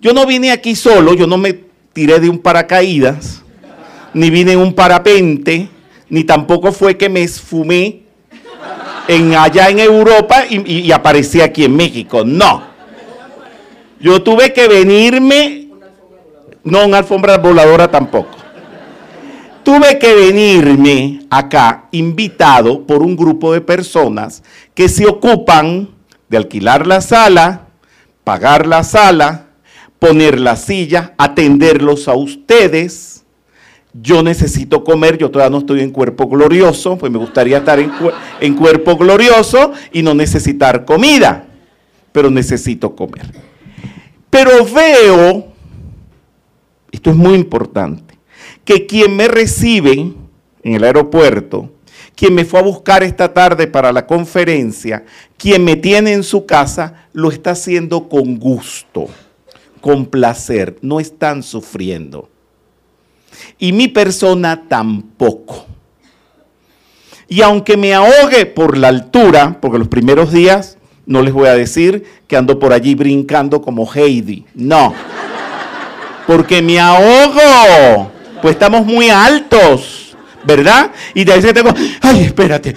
Yo 0.00 0.12
no 0.12 0.26
vine 0.26 0.50
aquí 0.50 0.74
solo, 0.74 1.14
yo 1.14 1.28
no 1.28 1.38
me 1.38 1.52
tiré 1.92 2.18
de 2.18 2.28
un 2.28 2.40
paracaídas, 2.40 3.43
ni 4.14 4.30
vine 4.30 4.52
en 4.52 4.60
un 4.60 4.72
parapente, 4.72 5.68
ni 6.08 6.24
tampoco 6.24 6.72
fue 6.72 6.96
que 6.96 7.08
me 7.08 7.22
esfumé 7.22 8.02
en, 9.08 9.34
allá 9.34 9.68
en 9.68 9.80
Europa 9.80 10.44
y, 10.48 10.86
y 10.86 10.92
aparecí 10.92 11.40
aquí 11.40 11.64
en 11.64 11.76
México. 11.76 12.22
No. 12.24 12.62
Yo 14.00 14.22
tuve 14.22 14.52
que 14.52 14.68
venirme, 14.68 15.68
no 16.62 16.84
una 16.86 16.98
alfombra 16.98 17.38
voladora 17.38 17.90
tampoco. 17.90 18.44
tuve 19.64 19.98
que 19.98 20.14
venirme 20.14 21.20
acá 21.30 21.88
invitado 21.90 22.86
por 22.86 23.02
un 23.02 23.16
grupo 23.16 23.52
de 23.52 23.62
personas 23.62 24.42
que 24.74 24.88
se 24.88 25.06
ocupan 25.06 25.88
de 26.28 26.36
alquilar 26.36 26.86
la 26.86 27.00
sala, 27.00 27.68
pagar 28.22 28.66
la 28.66 28.84
sala, 28.84 29.46
poner 29.98 30.38
la 30.38 30.56
silla, 30.56 31.14
atenderlos 31.16 32.08
a 32.08 32.14
ustedes. 32.14 33.23
Yo 33.96 34.24
necesito 34.24 34.82
comer, 34.82 35.18
yo 35.18 35.30
todavía 35.30 35.50
no 35.50 35.58
estoy 35.58 35.80
en 35.80 35.92
cuerpo 35.92 36.26
glorioso, 36.26 36.98
pues 36.98 37.12
me 37.12 37.18
gustaría 37.18 37.58
estar 37.58 37.78
en, 37.78 37.92
en 38.40 38.54
cuerpo 38.56 38.96
glorioso 38.96 39.72
y 39.92 40.02
no 40.02 40.14
necesitar 40.14 40.84
comida, 40.84 41.46
pero 42.10 42.28
necesito 42.28 42.96
comer. 42.96 43.32
Pero 44.30 44.64
veo, 44.64 45.52
esto 46.90 47.10
es 47.10 47.16
muy 47.16 47.34
importante, 47.34 48.18
que 48.64 48.84
quien 48.84 49.14
me 49.14 49.28
recibe 49.28 49.92
en 49.92 50.74
el 50.74 50.82
aeropuerto, 50.82 51.70
quien 52.16 52.34
me 52.34 52.44
fue 52.44 52.58
a 52.58 52.64
buscar 52.64 53.04
esta 53.04 53.32
tarde 53.32 53.68
para 53.68 53.92
la 53.92 54.08
conferencia, 54.08 55.04
quien 55.36 55.62
me 55.64 55.76
tiene 55.76 56.14
en 56.14 56.24
su 56.24 56.46
casa, 56.46 57.06
lo 57.12 57.30
está 57.30 57.52
haciendo 57.52 58.08
con 58.08 58.40
gusto, 58.40 59.06
con 59.80 60.06
placer, 60.06 60.78
no 60.82 60.98
están 60.98 61.44
sufriendo. 61.44 62.33
Y 63.58 63.72
mi 63.72 63.88
persona 63.88 64.64
tampoco. 64.68 65.66
Y 67.28 67.42
aunque 67.42 67.76
me 67.76 67.94
ahogue 67.94 68.46
por 68.46 68.76
la 68.76 68.88
altura, 68.88 69.58
porque 69.60 69.78
los 69.78 69.88
primeros 69.88 70.32
días 70.32 70.78
no 71.06 71.22
les 71.22 71.32
voy 71.32 71.48
a 71.48 71.54
decir 71.54 72.04
que 72.26 72.36
ando 72.36 72.58
por 72.58 72.72
allí 72.72 72.94
brincando 72.94 73.60
como 73.60 73.90
Heidi. 73.92 74.44
No. 74.54 74.94
Porque 76.26 76.62
me 76.62 76.78
ahogo. 76.78 78.10
Pues 78.40 78.54
estamos 78.54 78.84
muy 78.84 79.10
altos. 79.10 80.16
¿Verdad? 80.46 80.90
Y 81.14 81.24
de 81.24 81.32
ahí 81.32 81.42
se 81.42 81.54
tengo, 81.54 81.70
ay, 82.02 82.24
espérate. 82.24 82.74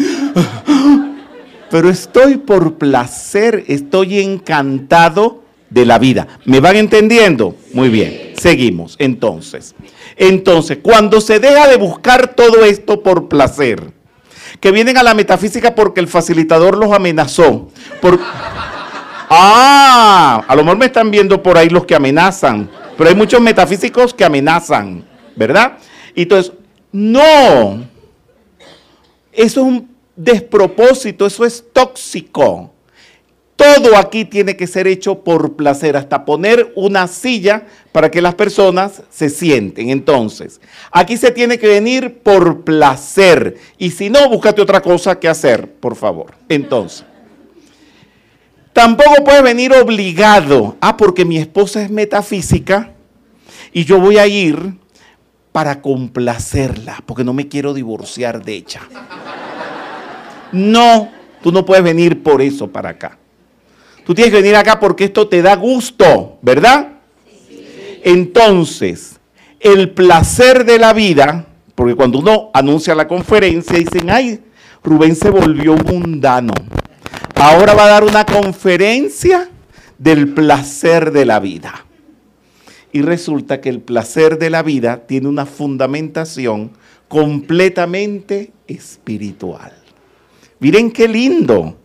Pero 1.70 1.90
estoy 1.90 2.38
por 2.38 2.76
placer, 2.76 3.66
estoy 3.68 4.20
encantado 4.20 5.44
de 5.70 5.86
la 5.86 6.00
vida. 6.00 6.28
¿Me 6.46 6.60
van 6.60 6.76
entendiendo? 6.76 7.56
Muy 7.74 7.90
bien. 7.90 8.34
Seguimos. 8.38 8.96
Entonces, 9.00 9.76
entonces, 10.16 10.80
cuando 10.82 11.22
se 11.22 11.40
deja 11.40 11.68
de 11.68 11.78
buscar 11.78 12.34
todo 12.34 12.64
esto 12.66 13.04
por 13.04 13.28
placer, 13.28 13.94
que 14.60 14.72
vienen 14.72 14.98
a 14.98 15.04
la 15.04 15.14
metafísica 15.14 15.76
porque 15.76 16.00
el 16.00 16.08
facilitador 16.08 16.78
los 16.78 16.92
amenazó. 16.92 17.70
Por... 18.02 18.20
Ah, 19.30 20.44
a 20.48 20.56
lo 20.56 20.64
mejor 20.64 20.78
me 20.78 20.86
están 20.86 21.12
viendo 21.12 21.44
por 21.44 21.58
ahí 21.58 21.70
los 21.70 21.86
que 21.86 21.96
amenazan, 21.96 22.70
pero 22.98 23.10
hay 23.10 23.16
muchos 23.16 23.42
metafísicos 23.42 24.14
que 24.14 24.24
amenazan, 24.24 25.06
¿verdad? 25.36 25.78
Entonces, 26.16 26.54
no, 26.92 27.86
eso 29.34 29.62
es 29.62 29.68
un 29.68 29.90
despropósito, 30.16 31.26
eso 31.26 31.46
es 31.46 31.64
tóxico. 31.74 32.72
Todo 33.58 33.98
aquí 33.98 34.24
tiene 34.24 34.56
que 34.56 34.68
ser 34.68 34.86
hecho 34.86 35.24
por 35.24 35.56
placer, 35.56 35.98
hasta 35.98 36.26
poner 36.26 36.72
una 36.76 37.08
silla 37.08 37.66
para 37.92 38.12
que 38.12 38.22
las 38.22 38.36
personas 38.36 39.02
se 39.10 39.30
sienten. 39.30 39.90
Entonces, 39.90 40.62
aquí 40.92 41.18
se 41.18 41.32
tiene 41.32 41.58
que 41.58 41.68
venir 41.68 42.20
por 42.20 42.64
placer. 42.64 43.58
Y 43.80 43.90
si 43.90 44.12
no, 44.12 44.30
búscate 44.30 44.62
otra 44.62 44.80
cosa 44.80 45.20
que 45.20 45.28
hacer, 45.28 45.72
por 45.72 45.96
favor. 45.96 46.36
Entonces, 46.48 47.04
tampoco 48.74 49.24
puedes 49.26 49.42
venir 49.42 49.74
obligado. 49.74 50.78
Ah, 50.80 50.96
porque 50.96 51.26
mi 51.26 51.40
esposa 51.40 51.82
es 51.82 51.90
metafísica 51.90 52.94
y 53.74 53.86
yo 53.86 54.00
voy 54.00 54.20
a 54.20 54.28
ir 54.28 54.76
para 55.52 55.82
complacerla, 55.82 57.02
porque 57.08 57.24
no 57.24 57.34
me 57.34 57.48
quiero 57.48 57.74
divorciar 57.74 58.46
de 58.46 58.54
ella. 58.54 58.82
No, 60.52 61.10
tú 61.42 61.52
no 61.52 61.66
puedes 61.66 61.84
venir 61.84 62.22
por 62.22 62.44
eso 62.44 62.68
para 62.68 62.90
acá. 62.90 63.18
Tú 64.08 64.16
tienes 64.16 64.32
que 64.32 64.42
venir 64.42 64.56
acá 64.56 64.80
porque 64.80 65.04
esto 65.04 65.28
te 65.28 65.42
da 65.42 65.58
gusto, 65.58 66.38
¿verdad? 66.42 66.94
Entonces, 68.06 69.20
el 69.60 69.90
placer 69.90 70.64
de 70.64 70.80
la 70.80 70.94
vida, 70.94 71.46
porque 71.76 71.94
cuando 71.94 72.20
uno 72.20 72.50
anuncia 72.54 72.96
la 72.96 73.06
conferencia, 73.06 73.78
dicen, 73.78 74.10
ay, 74.10 74.40
Rubén 74.82 75.14
se 75.14 75.30
volvió 75.30 75.76
mundano. 75.76 76.54
Ahora 77.36 77.74
va 77.74 77.84
a 77.84 77.90
dar 77.90 78.06
una 78.06 78.26
conferencia 78.26 79.50
del 79.98 80.34
placer 80.34 81.12
de 81.12 81.26
la 81.26 81.42
vida. 81.42 81.86
Y 82.94 83.02
resulta 83.02 83.60
que 83.60 83.68
el 83.68 83.82
placer 83.82 84.40
de 84.40 84.50
la 84.50 84.64
vida 84.64 85.06
tiene 85.06 85.28
una 85.28 85.46
fundamentación 85.46 86.72
completamente 87.10 88.54
espiritual. 88.68 89.74
Miren 90.60 90.92
qué 90.92 91.10
lindo. 91.10 91.76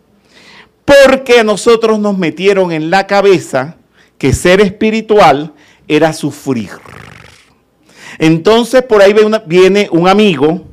Porque 0.85 1.41
a 1.41 1.45
nosotros 1.45 1.99
nos 1.99 2.19
metieron 2.19 2.73
en 2.73 2.91
la 2.91 3.07
cabeza 3.07 3.77
que 4.19 4.33
ser 4.33 4.61
espiritual 4.61 5.53
era 5.89 6.13
sufrir. 6.13 6.71
Entonces 8.19 8.83
por 8.83 9.03
ahí 9.03 9.15
viene 9.47 9.89
un 9.91 10.09
amigo 10.09 10.65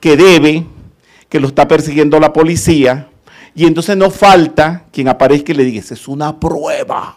que 0.00 0.16
debe, 0.16 0.66
que 1.28 1.40
lo 1.40 1.48
está 1.48 1.66
persiguiendo 1.66 2.20
la 2.20 2.32
policía, 2.32 3.08
y 3.54 3.66
entonces 3.66 3.96
no 3.96 4.10
falta 4.10 4.84
quien 4.92 5.08
aparezca 5.08 5.52
y 5.52 5.56
le 5.56 5.64
diga, 5.64 5.80
es 5.80 6.08
una 6.08 6.38
prueba 6.38 7.16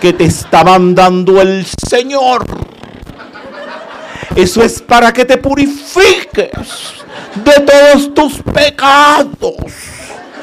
que 0.00 0.12
te 0.12 0.24
está 0.24 0.64
mandando 0.64 1.40
el 1.40 1.64
Señor. 1.88 2.44
Eso 4.34 4.62
es 4.62 4.80
para 4.80 5.12
que 5.12 5.24
te 5.24 5.36
purifiques 5.36 6.50
de 7.44 7.52
todos 7.66 8.14
tus 8.14 8.42
pecados. 8.42 9.54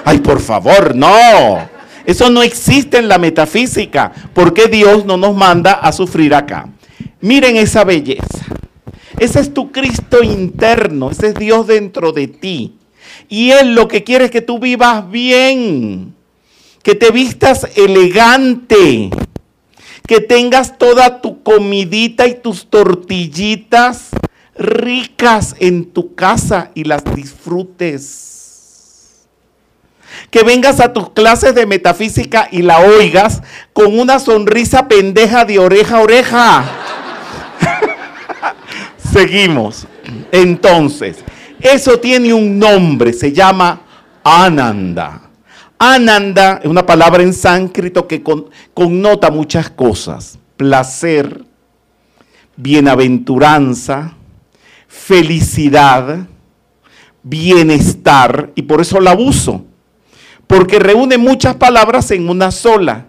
Ay, 0.09 0.19
por 0.19 0.39
favor, 0.39 0.95
no. 0.95 1.67
Eso 2.05 2.29
no 2.29 2.41
existe 2.41 2.97
en 2.97 3.09
la 3.09 3.17
metafísica. 3.17 4.13
¿Por 4.33 4.53
qué 4.53 4.67
Dios 4.67 5.03
no 5.03 5.17
nos 5.17 5.35
manda 5.35 5.73
a 5.73 5.91
sufrir 5.91 6.33
acá? 6.33 6.69
Miren 7.19 7.57
esa 7.57 7.83
belleza. 7.83 8.45
Ese 9.19 9.41
es 9.41 9.53
tu 9.53 9.69
Cristo 9.73 10.23
interno, 10.23 11.11
ese 11.11 11.27
es 11.27 11.33
Dios 11.33 11.67
dentro 11.67 12.13
de 12.13 12.29
ti. 12.29 12.77
Y 13.27 13.51
Él 13.51 13.75
lo 13.75 13.89
que 13.89 14.05
quiere 14.05 14.23
es 14.23 14.31
que 14.31 14.39
tú 14.39 14.59
vivas 14.59 15.11
bien, 15.11 16.15
que 16.83 16.95
te 16.95 17.11
vistas 17.11 17.67
elegante, 17.75 19.09
que 20.07 20.21
tengas 20.21 20.77
toda 20.77 21.19
tu 21.19 21.43
comidita 21.43 22.27
y 22.27 22.35
tus 22.35 22.69
tortillitas 22.69 24.11
ricas 24.57 25.53
en 25.59 25.91
tu 25.91 26.15
casa 26.15 26.71
y 26.75 26.85
las 26.85 27.03
disfrutes 27.13 28.37
que 30.29 30.43
vengas 30.43 30.79
a 30.79 30.93
tus 30.93 31.11
clases 31.11 31.55
de 31.55 31.65
metafísica 31.65 32.47
y 32.51 32.61
la 32.61 32.79
oigas 32.79 33.41
con 33.73 33.97
una 33.97 34.19
sonrisa 34.19 34.87
pendeja 34.87 35.45
de 35.45 35.59
oreja 35.59 35.97
a 35.97 36.01
oreja. 36.01 36.65
Seguimos. 39.13 39.87
Entonces, 40.31 41.17
eso 41.59 41.99
tiene 41.99 42.33
un 42.33 42.59
nombre, 42.59 43.13
se 43.13 43.31
llama 43.31 43.81
Ananda. 44.23 45.21
Ananda 45.79 46.59
es 46.61 46.69
una 46.69 46.85
palabra 46.85 47.23
en 47.23 47.33
sánscrito 47.33 48.07
que 48.07 48.23
connota 48.73 49.31
muchas 49.31 49.69
cosas. 49.69 50.37
Placer, 50.57 51.45
bienaventuranza, 52.55 54.13
felicidad, 54.87 56.27
bienestar, 57.21 58.51
y 58.55 58.63
por 58.63 58.81
eso 58.81 58.99
la 58.99 59.13
uso 59.13 59.63
porque 60.47 60.79
reúne 60.79 61.17
muchas 61.17 61.55
palabras 61.55 62.10
en 62.12 62.29
una 62.29 62.51
sola. 62.51 63.05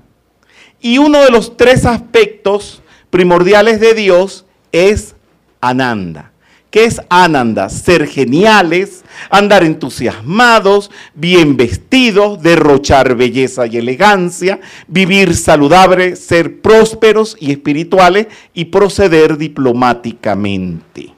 Y 0.81 0.99
uno 0.99 1.25
de 1.25 1.31
los 1.31 1.57
tres 1.57 1.87
aspectos 1.87 2.83
primordiales 3.11 3.81
de 3.81 3.95
Dios 3.95 4.45
es 4.73 5.15
Ananda. 5.61 6.33
¿Qué 6.71 6.85
es 6.85 7.01
Ananda? 7.09 7.71
Ser 7.71 8.07
geniales, 8.07 9.03
andar 9.31 9.65
entusiasmados, 9.65 10.91
bien 11.15 11.57
vestidos, 11.57 12.43
derrochar 12.43 13.15
belleza 13.15 13.67
y 13.67 13.79
elegancia, 13.79 14.61
vivir 14.87 15.35
saludable, 15.35 16.15
ser 16.15 16.61
prósperos 16.61 17.39
y 17.41 17.53
espirituales 17.53 18.27
y 18.53 18.67
proceder 18.67 19.39
diplomáticamente. 19.39 21.15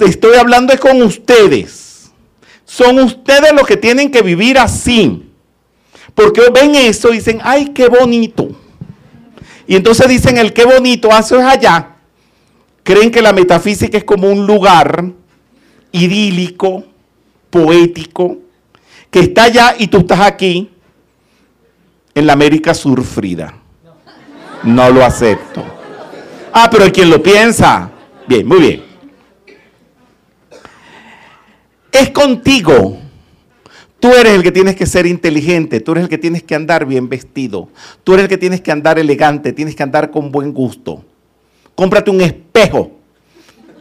Estoy 0.00 0.36
hablando 0.36 0.76
con 0.78 1.00
ustedes 1.02 1.85
son 2.66 2.98
ustedes 2.98 3.52
los 3.54 3.66
que 3.66 3.76
tienen 3.76 4.10
que 4.10 4.20
vivir 4.20 4.58
así. 4.58 5.22
Porque 6.14 6.42
ven 6.52 6.74
eso 6.74 7.10
y 7.10 7.18
dicen, 7.18 7.38
ay, 7.42 7.68
qué 7.68 7.88
bonito. 7.88 8.48
Y 9.66 9.76
entonces 9.76 10.08
dicen, 10.08 10.36
el 10.36 10.52
qué 10.52 10.64
bonito, 10.64 11.08
eso 11.16 11.38
es 11.38 11.44
allá. 11.44 11.96
Creen 12.82 13.10
que 13.10 13.22
la 13.22 13.32
metafísica 13.32 13.96
es 13.96 14.04
como 14.04 14.28
un 14.28 14.46
lugar 14.46 15.04
idílico, 15.92 16.84
poético, 17.50 18.38
que 19.10 19.20
está 19.20 19.44
allá 19.44 19.74
y 19.78 19.86
tú 19.86 19.98
estás 19.98 20.20
aquí, 20.20 20.70
en 22.14 22.26
la 22.26 22.32
América 22.32 22.74
surfrida. 22.74 23.54
No 24.62 24.90
lo 24.90 25.04
acepto. 25.04 25.62
Ah, 26.52 26.68
pero 26.70 26.84
hay 26.84 26.90
quien 26.90 27.10
lo 27.10 27.22
piensa. 27.22 27.90
Bien, 28.26 28.46
muy 28.46 28.58
bien. 28.58 28.85
Es 31.98 32.10
contigo. 32.10 32.98
Tú 33.98 34.12
eres 34.12 34.34
el 34.34 34.42
que 34.42 34.52
tienes 34.52 34.76
que 34.76 34.84
ser 34.84 35.06
inteligente, 35.06 35.80
tú 35.80 35.92
eres 35.92 36.04
el 36.04 36.10
que 36.10 36.18
tienes 36.18 36.42
que 36.42 36.54
andar 36.54 36.84
bien 36.84 37.08
vestido, 37.08 37.70
tú 38.04 38.12
eres 38.12 38.24
el 38.24 38.28
que 38.28 38.36
tienes 38.36 38.60
que 38.60 38.70
andar 38.70 38.98
elegante, 38.98 39.54
tienes 39.54 39.74
que 39.74 39.82
andar 39.82 40.10
con 40.10 40.30
buen 40.30 40.52
gusto. 40.52 41.02
Cómprate 41.74 42.10
un 42.10 42.20
espejo 42.20 42.90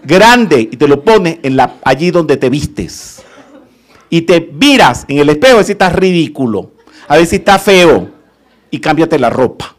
grande 0.02 0.62
y 0.62 0.78
te 0.78 0.88
lo 0.88 1.04
pones 1.04 1.40
en 1.44 1.58
la, 1.58 1.76
allí 1.84 2.10
donde 2.10 2.38
te 2.38 2.50
vistes. 2.50 3.22
Y 4.10 4.22
te 4.22 4.40
miras 4.40 5.04
en 5.10 5.18
el 5.18 5.30
espejo 5.30 5.56
a 5.56 5.58
ver 5.58 5.66
si 5.66 5.72
estás 5.74 5.94
ridículo, 5.94 6.72
a 7.10 7.18
ver 7.18 7.26
si 7.26 7.36
estás 7.36 7.62
feo 7.62 8.10
y 8.72 8.80
cámbiate 8.80 9.20
la 9.20 9.30
ropa. 9.30 9.76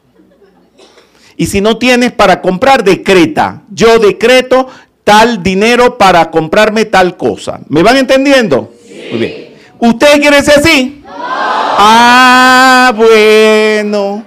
Y 1.39 1.47
si 1.47 1.63
no 1.63 1.79
tienes 1.79 2.13
para 2.13 2.43
comprar, 2.43 2.85
decreta. 2.85 3.63
Yo 3.71 3.99
decreto 3.99 4.69
tal 5.07 5.41
dinero 5.41 5.97
para 5.97 6.33
comprarme 6.33 6.85
tal 6.85 7.17
cosa. 7.17 7.61
¿Me 7.69 7.81
van 7.85 7.97
entendiendo? 7.97 8.73
Muy 9.13 9.21
bien. 9.21 9.55
¿Usted 9.79 10.21
quiere 10.21 10.43
ser 10.43 10.59
así? 10.59 11.01
Ah, 11.07 12.93
bueno. 12.97 14.25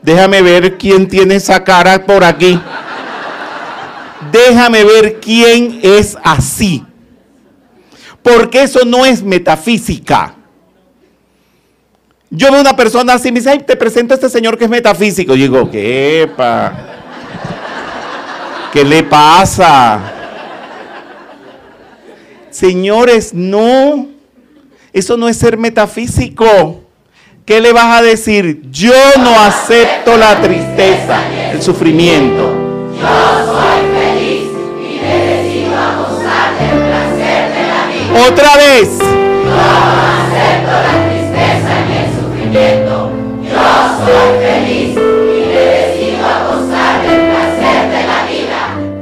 Déjame 0.00 0.42
ver 0.42 0.78
quién 0.78 1.08
tiene 1.08 1.34
esa 1.34 1.64
cara 1.64 2.06
por 2.06 2.22
aquí. 2.22 2.60
Déjame 4.30 4.84
ver 4.84 5.18
quién 5.18 5.80
es 5.82 6.16
así. 6.22 6.84
Porque 8.22 8.62
eso 8.62 8.84
no 8.84 9.04
es 9.04 9.24
metafísica. 9.24 10.36
Yo 12.30 12.52
veo 12.52 12.60
una 12.60 12.76
persona 12.76 13.14
así, 13.14 13.32
me 13.32 13.40
dice, 13.40 13.58
te 13.58 13.74
presento 13.74 14.14
a 14.14 14.16
este 14.16 14.28
señor 14.28 14.56
que 14.56 14.66
es 14.66 14.70
metafísico. 14.70 15.34
Y 15.34 15.38
digo, 15.38 15.68
¿qué, 15.68 16.30
pa? 16.36 16.97
¿Qué 18.72 18.84
le 18.84 19.02
pasa? 19.02 19.98
Señores, 22.50 23.32
no. 23.32 24.08
Eso 24.92 25.16
no 25.16 25.28
es 25.28 25.36
ser 25.38 25.56
metafísico. 25.56 26.82
¿Qué 27.46 27.60
le 27.60 27.72
vas 27.72 27.98
a 27.98 28.02
decir? 28.02 28.62
Yo 28.70 28.92
no 29.20 29.40
acepto 29.40 30.18
la 30.18 30.40
tristeza, 30.42 31.20
el 31.50 31.62
sufrimiento. 31.62 32.42
Yo 33.00 33.46
soy 33.46 33.80
feliz 33.96 34.48
y 34.80 35.00
me 35.00 35.14
decido 35.24 35.74
a 35.74 35.96
gozar 35.96 36.58
del 36.58 36.78
placer 36.88 37.52
de 37.54 37.62
la 37.68 37.86
vida. 37.86 38.28
Otra 38.28 38.56
vez. 38.56 38.98
Yo 38.98 39.06
no 39.46 39.60
acepto 40.18 40.72
la 40.88 40.94
tristeza 41.08 41.72
ni 41.88 41.94
el 41.96 42.10
sufrimiento. 42.20 43.12
Yo 43.44 43.64
soy 44.04 44.28
feliz 44.44 45.07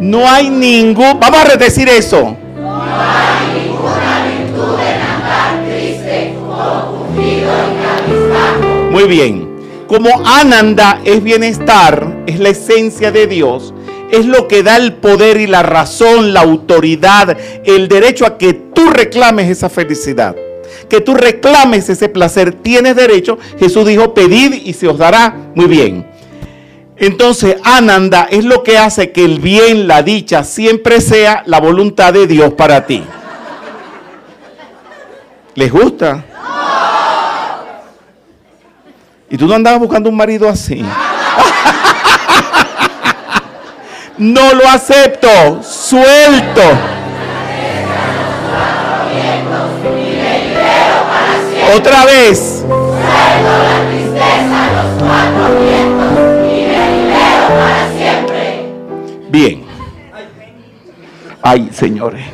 No 0.06 0.28
hay 0.28 0.48
ningún... 0.50 1.18
Vamos 1.18 1.40
a 1.52 1.56
decir 1.56 1.88
eso. 1.88 2.36
Muy 8.92 9.04
bien. 9.08 9.48
Como 9.88 10.10
Ananda 10.24 11.00
es 11.04 11.24
bienestar, 11.24 12.22
es 12.26 12.38
la 12.38 12.50
esencia 12.50 13.10
de 13.10 13.26
Dios, 13.26 13.74
es 14.12 14.26
lo 14.26 14.46
que 14.46 14.62
da 14.62 14.76
el 14.76 14.94
poder 14.94 15.40
y 15.40 15.48
la 15.48 15.64
razón, 15.64 16.32
la 16.32 16.42
autoridad, 16.42 17.36
el 17.64 17.88
derecho 17.88 18.26
a 18.26 18.38
que 18.38 18.52
tú 18.52 18.90
reclames 18.90 19.50
esa 19.50 19.68
felicidad, 19.68 20.36
que 20.88 21.00
tú 21.00 21.14
reclames 21.14 21.88
ese 21.88 22.08
placer. 22.08 22.52
Tienes 22.52 22.94
derecho. 22.94 23.38
Jesús 23.58 23.84
dijo, 23.84 24.14
pedid 24.14 24.54
y 24.64 24.72
se 24.72 24.86
os 24.86 24.98
dará. 24.98 25.34
Muy 25.56 25.66
bien. 25.66 26.15
Entonces, 26.98 27.56
Ananda 27.62 28.26
es 28.30 28.44
lo 28.44 28.62
que 28.62 28.78
hace 28.78 29.12
que 29.12 29.24
el 29.24 29.38
bien, 29.38 29.87
la 29.87 30.02
dicha, 30.02 30.44
siempre 30.44 31.00
sea 31.00 31.42
la 31.46 31.61
voluntad 31.61 32.12
de 32.12 32.26
Dios 32.26 32.54
para 32.54 32.87
ti. 32.87 33.04
¿Les 35.54 35.70
gusta? 35.70 36.24
Y 39.28 39.37
tú 39.37 39.46
no 39.46 39.54
andabas 39.54 39.80
buscando 39.80 40.09
un 40.09 40.16
marido 40.16 40.48
así. 40.48 40.82
no 44.18 44.54
lo 44.54 44.68
acepto. 44.68 45.62
Suelto. 45.62 46.62
Otra 51.74 52.04
vez. 52.06 52.64
Bien. 59.28 59.64
Ay, 61.42 61.70
señores. 61.72 62.24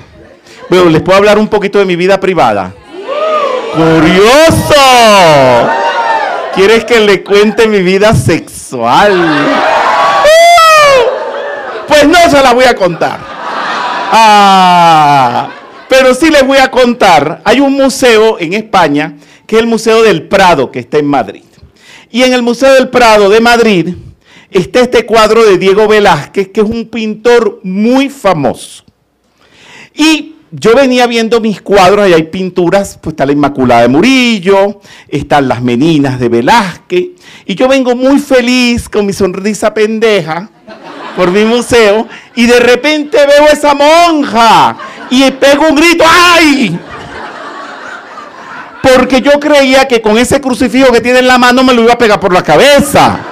Bueno, 0.68 0.88
les 0.90 1.02
puedo 1.02 1.18
hablar 1.18 1.38
un 1.38 1.48
poquito 1.48 1.78
de 1.78 1.84
mi 1.84 1.96
vida 1.96 2.20
privada. 2.20 2.72
Curioso. 3.74 4.74
¿Quieres 6.54 6.84
que 6.84 7.00
le 7.00 7.24
cuente 7.24 7.66
mi 7.66 7.80
vida 7.80 8.14
sexual? 8.14 9.12
Pues 11.88 12.06
no 12.06 12.30
se 12.30 12.42
la 12.42 12.52
voy 12.52 12.64
a 12.64 12.74
contar. 12.74 13.18
Ah, 14.12 15.48
pero 15.88 16.14
sí 16.14 16.30
les 16.30 16.46
voy 16.46 16.58
a 16.58 16.70
contar. 16.70 17.40
Hay 17.44 17.60
un 17.60 17.72
museo 17.72 18.38
en 18.38 18.52
España 18.52 19.14
que 19.46 19.56
es 19.56 19.62
el 19.62 19.68
Museo 19.68 20.02
del 20.02 20.28
Prado, 20.28 20.70
que 20.70 20.78
está 20.78 20.98
en 20.98 21.06
Madrid. 21.06 21.44
Y 22.10 22.22
en 22.22 22.32
el 22.32 22.42
Museo 22.42 22.74
del 22.74 22.88
Prado 22.88 23.28
de 23.28 23.40
Madrid 23.40 23.94
está 24.52 24.80
este 24.80 25.06
cuadro 25.06 25.44
de 25.44 25.58
Diego 25.58 25.88
Velázquez, 25.88 26.48
que 26.48 26.60
es 26.60 26.68
un 26.68 26.88
pintor 26.88 27.60
muy 27.62 28.08
famoso. 28.08 28.84
Y 29.94 30.36
yo 30.50 30.74
venía 30.74 31.06
viendo 31.06 31.40
mis 31.40 31.62
cuadros, 31.62 32.08
y 32.08 32.12
hay 32.12 32.24
pinturas, 32.24 32.98
pues 33.00 33.14
está 33.14 33.24
la 33.24 33.32
Inmaculada 33.32 33.82
de 33.82 33.88
Murillo, 33.88 34.80
están 35.08 35.48
las 35.48 35.62
Meninas 35.62 36.20
de 36.20 36.28
Velázquez, 36.28 37.06
y 37.46 37.54
yo 37.54 37.68
vengo 37.68 37.96
muy 37.96 38.18
feliz 38.18 38.88
con 38.88 39.06
mi 39.06 39.14
sonrisa 39.14 39.72
pendeja 39.72 40.50
por 41.16 41.30
mi 41.30 41.44
museo, 41.44 42.06
y 42.36 42.46
de 42.46 42.60
repente 42.60 43.16
veo 43.16 43.48
esa 43.50 43.74
monja 43.74 44.76
y 45.10 45.30
pego 45.32 45.68
un 45.68 45.74
grito, 45.74 46.04
¡ay! 46.06 46.78
Porque 48.82 49.22
yo 49.22 49.38
creía 49.38 49.86
que 49.86 50.02
con 50.02 50.18
ese 50.18 50.40
crucifijo 50.40 50.90
que 50.92 51.00
tiene 51.00 51.20
en 51.20 51.28
la 51.28 51.38
mano 51.38 51.62
me 51.62 51.72
lo 51.72 51.82
iba 51.82 51.92
a 51.92 51.98
pegar 51.98 52.18
por 52.18 52.32
la 52.34 52.42
cabeza. 52.42 53.31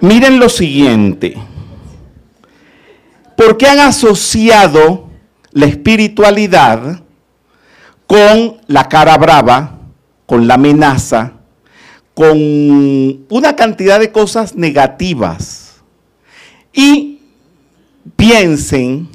Miren 0.00 0.38
lo 0.38 0.48
siguiente. 0.48 1.36
¿Por 3.36 3.56
qué 3.56 3.66
han 3.66 3.80
asociado 3.80 5.08
la 5.50 5.66
espiritualidad 5.66 7.02
con 8.06 8.58
la 8.68 8.88
cara 8.88 9.16
brava, 9.18 9.78
con 10.26 10.46
la 10.46 10.54
amenaza, 10.54 11.32
con 12.14 12.38
una 13.28 13.56
cantidad 13.56 13.98
de 13.98 14.12
cosas 14.12 14.54
negativas? 14.54 15.80
Y 16.72 17.20
piensen 18.14 19.08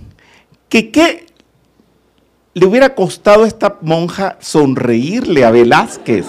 que 0.68 0.92
qué 0.92 1.28
le 2.54 2.66
hubiera 2.66 2.94
costado 2.94 3.46
a 3.46 3.48
esta 3.48 3.78
monja 3.82 4.38
sonreírle 4.42 5.46
a 5.46 5.52
Velázquez 5.52 6.26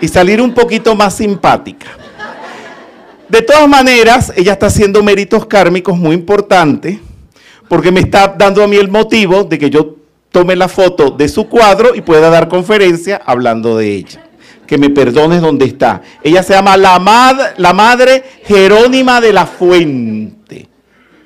y 0.00 0.08
salir 0.08 0.40
un 0.42 0.52
poquito 0.52 0.96
más 0.96 1.14
simpática. 1.14 2.01
De 3.32 3.40
todas 3.40 3.66
maneras, 3.66 4.30
ella 4.36 4.52
está 4.52 4.66
haciendo 4.66 5.02
méritos 5.02 5.46
kármicos 5.46 5.96
muy 5.96 6.14
importantes 6.14 6.98
porque 7.66 7.90
me 7.90 8.00
está 8.00 8.28
dando 8.28 8.62
a 8.62 8.68
mí 8.68 8.76
el 8.76 8.90
motivo 8.90 9.44
de 9.44 9.58
que 9.58 9.70
yo 9.70 9.96
tome 10.30 10.54
la 10.54 10.68
foto 10.68 11.08
de 11.08 11.30
su 11.30 11.48
cuadro 11.48 11.94
y 11.94 12.02
pueda 12.02 12.28
dar 12.28 12.50
conferencia 12.50 13.22
hablando 13.24 13.78
de 13.78 13.94
ella. 13.94 14.22
Que 14.66 14.76
me 14.76 14.90
perdones 14.90 15.40
donde 15.40 15.64
está. 15.64 16.02
Ella 16.22 16.42
se 16.42 16.52
llama 16.52 16.76
la, 16.76 17.54
la 17.56 17.72
Madre 17.72 18.22
Jerónima 18.44 19.22
de 19.22 19.32
la 19.32 19.46
Fuente. 19.46 20.68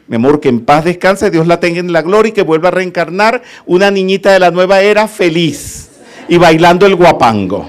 Mi 0.07 0.15
amor, 0.15 0.39
que 0.39 0.49
en 0.49 0.61
paz 0.61 0.85
descanse, 0.85 1.33
Dios 1.33 1.49
la 1.49 1.59
tenga 1.59 1.81
en 1.81 1.93
la 1.93 2.03
gloria 2.03 2.31
y 2.31 2.35
que 2.35 2.43
vuelva 2.43 2.69
a 2.69 2.71
reencarnar 2.71 3.43
una 3.67 3.91
niñita 3.91 4.31
de 4.31 4.39
la 4.39 4.53
nueva 4.53 4.81
era 4.81 5.09
feliz 5.09 5.91
y 6.29 6.37
bailando 6.37 6.87
el 6.87 6.95
guapango. 6.95 7.67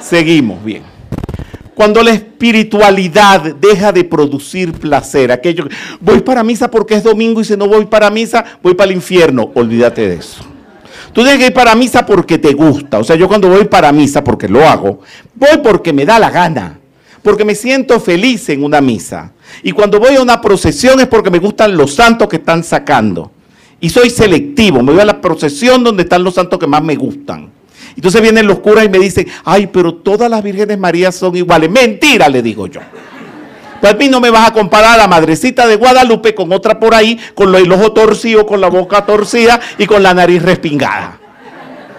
Seguimos 0.00 0.64
bien. 0.64 0.89
Cuando 1.80 2.02
la 2.02 2.10
espiritualidad 2.10 3.54
deja 3.54 3.90
de 3.90 4.04
producir 4.04 4.70
placer, 4.74 5.32
aquello, 5.32 5.66
voy 5.98 6.20
para 6.20 6.44
misa 6.44 6.70
porque 6.70 6.96
es 6.96 7.02
domingo 7.02 7.40
y 7.40 7.44
si 7.46 7.56
no 7.56 7.66
voy 7.66 7.86
para 7.86 8.10
misa, 8.10 8.44
voy 8.62 8.74
para 8.74 8.90
el 8.90 8.96
infierno, 8.96 9.50
olvídate 9.54 10.06
de 10.06 10.16
eso. 10.16 10.42
Tú 11.14 11.22
tienes 11.22 11.38
que 11.38 11.46
ir 11.46 11.54
para 11.54 11.74
misa 11.74 12.04
porque 12.04 12.36
te 12.36 12.52
gusta. 12.52 12.98
O 12.98 13.02
sea, 13.02 13.16
yo 13.16 13.26
cuando 13.28 13.48
voy 13.48 13.64
para 13.64 13.90
misa, 13.92 14.22
porque 14.22 14.46
lo 14.46 14.62
hago, 14.62 15.00
voy 15.34 15.56
porque 15.64 15.94
me 15.94 16.04
da 16.04 16.18
la 16.18 16.28
gana, 16.28 16.78
porque 17.22 17.46
me 17.46 17.54
siento 17.54 17.98
feliz 17.98 18.50
en 18.50 18.62
una 18.62 18.82
misa. 18.82 19.32
Y 19.62 19.72
cuando 19.72 19.98
voy 19.98 20.16
a 20.16 20.20
una 20.20 20.38
procesión 20.38 21.00
es 21.00 21.06
porque 21.06 21.30
me 21.30 21.38
gustan 21.38 21.74
los 21.78 21.94
santos 21.94 22.28
que 22.28 22.36
están 22.36 22.62
sacando. 22.62 23.30
Y 23.80 23.88
soy 23.88 24.10
selectivo, 24.10 24.82
me 24.82 24.92
voy 24.92 25.00
a 25.00 25.06
la 25.06 25.22
procesión 25.22 25.82
donde 25.82 26.02
están 26.02 26.24
los 26.24 26.34
santos 26.34 26.58
que 26.58 26.66
más 26.66 26.82
me 26.82 26.96
gustan. 26.96 27.48
Entonces 27.96 28.20
vienen 28.22 28.46
los 28.46 28.60
curas 28.60 28.84
y 28.84 28.88
me 28.88 28.98
dicen, 28.98 29.26
ay, 29.44 29.66
pero 29.66 29.94
todas 29.94 30.30
las 30.30 30.42
vírgenes 30.42 30.78
Marías 30.78 31.14
son 31.14 31.36
iguales. 31.36 31.70
Mentira, 31.70 32.28
le 32.28 32.42
digo 32.42 32.66
yo. 32.66 32.80
Pues 33.80 33.94
a 33.94 33.96
mí 33.96 34.08
no 34.08 34.20
me 34.20 34.30
vas 34.30 34.50
a 34.50 34.52
comparar 34.52 34.94
a 34.94 34.96
la 34.98 35.08
madrecita 35.08 35.66
de 35.66 35.76
Guadalupe 35.76 36.34
con 36.34 36.52
otra 36.52 36.78
por 36.78 36.94
ahí, 36.94 37.18
con 37.34 37.54
el 37.54 37.72
ojo 37.72 37.92
torcido, 37.92 38.44
con 38.44 38.60
la 38.60 38.68
boca 38.68 39.06
torcida 39.06 39.58
y 39.78 39.86
con 39.86 40.02
la 40.02 40.12
nariz 40.12 40.42
respingada. 40.42 41.18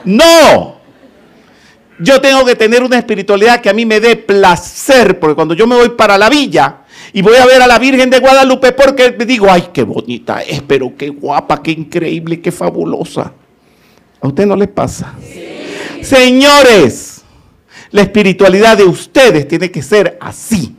No. 0.06 0.80
Yo 2.00 2.22
tengo 2.22 2.46
que 2.46 2.56
tener 2.56 2.84
una 2.84 2.98
espiritualidad 2.98 3.62
que 3.62 3.70
a 3.70 3.74
mí 3.74 3.86
me 3.86 4.00
dé 4.00 4.16
placer, 4.16 5.20
porque 5.20 5.36
cuando 5.36 5.54
yo 5.54 5.68
me 5.68 5.76
voy 5.76 5.89
para 5.89 6.18
la 6.18 6.30
villa 6.30 6.78
y 7.14 7.22
voy 7.22 7.36
a 7.36 7.46
ver 7.46 7.62
a 7.62 7.68
la 7.68 7.78
Virgen 7.80 8.10
de 8.10 8.20
Guadalupe, 8.20 8.72
porque 8.72 9.16
me 9.18 9.26
digo, 9.26 9.48
ay, 9.50 9.70
qué 9.74 9.84
bonita 9.84 10.42
es, 10.42 10.62
pero 10.62 10.94
qué 10.96 11.10
guapa, 11.10 11.62
qué 11.62 11.72
increíble, 11.72 12.42
qué 12.42 12.52
fabulosa. 12.52 13.34
¿A 14.20 14.28
usted 14.28 14.46
no 14.46 14.56
le 14.56 14.68
pasa? 14.68 15.14
Señores, 16.02 17.22
la 17.91 18.02
espiritualidad 18.02 18.78
de 18.78 18.86
ustedes 18.86 19.47
tiene 19.47 19.72
que 19.72 19.82
ser 19.82 20.18
así, 20.22 20.76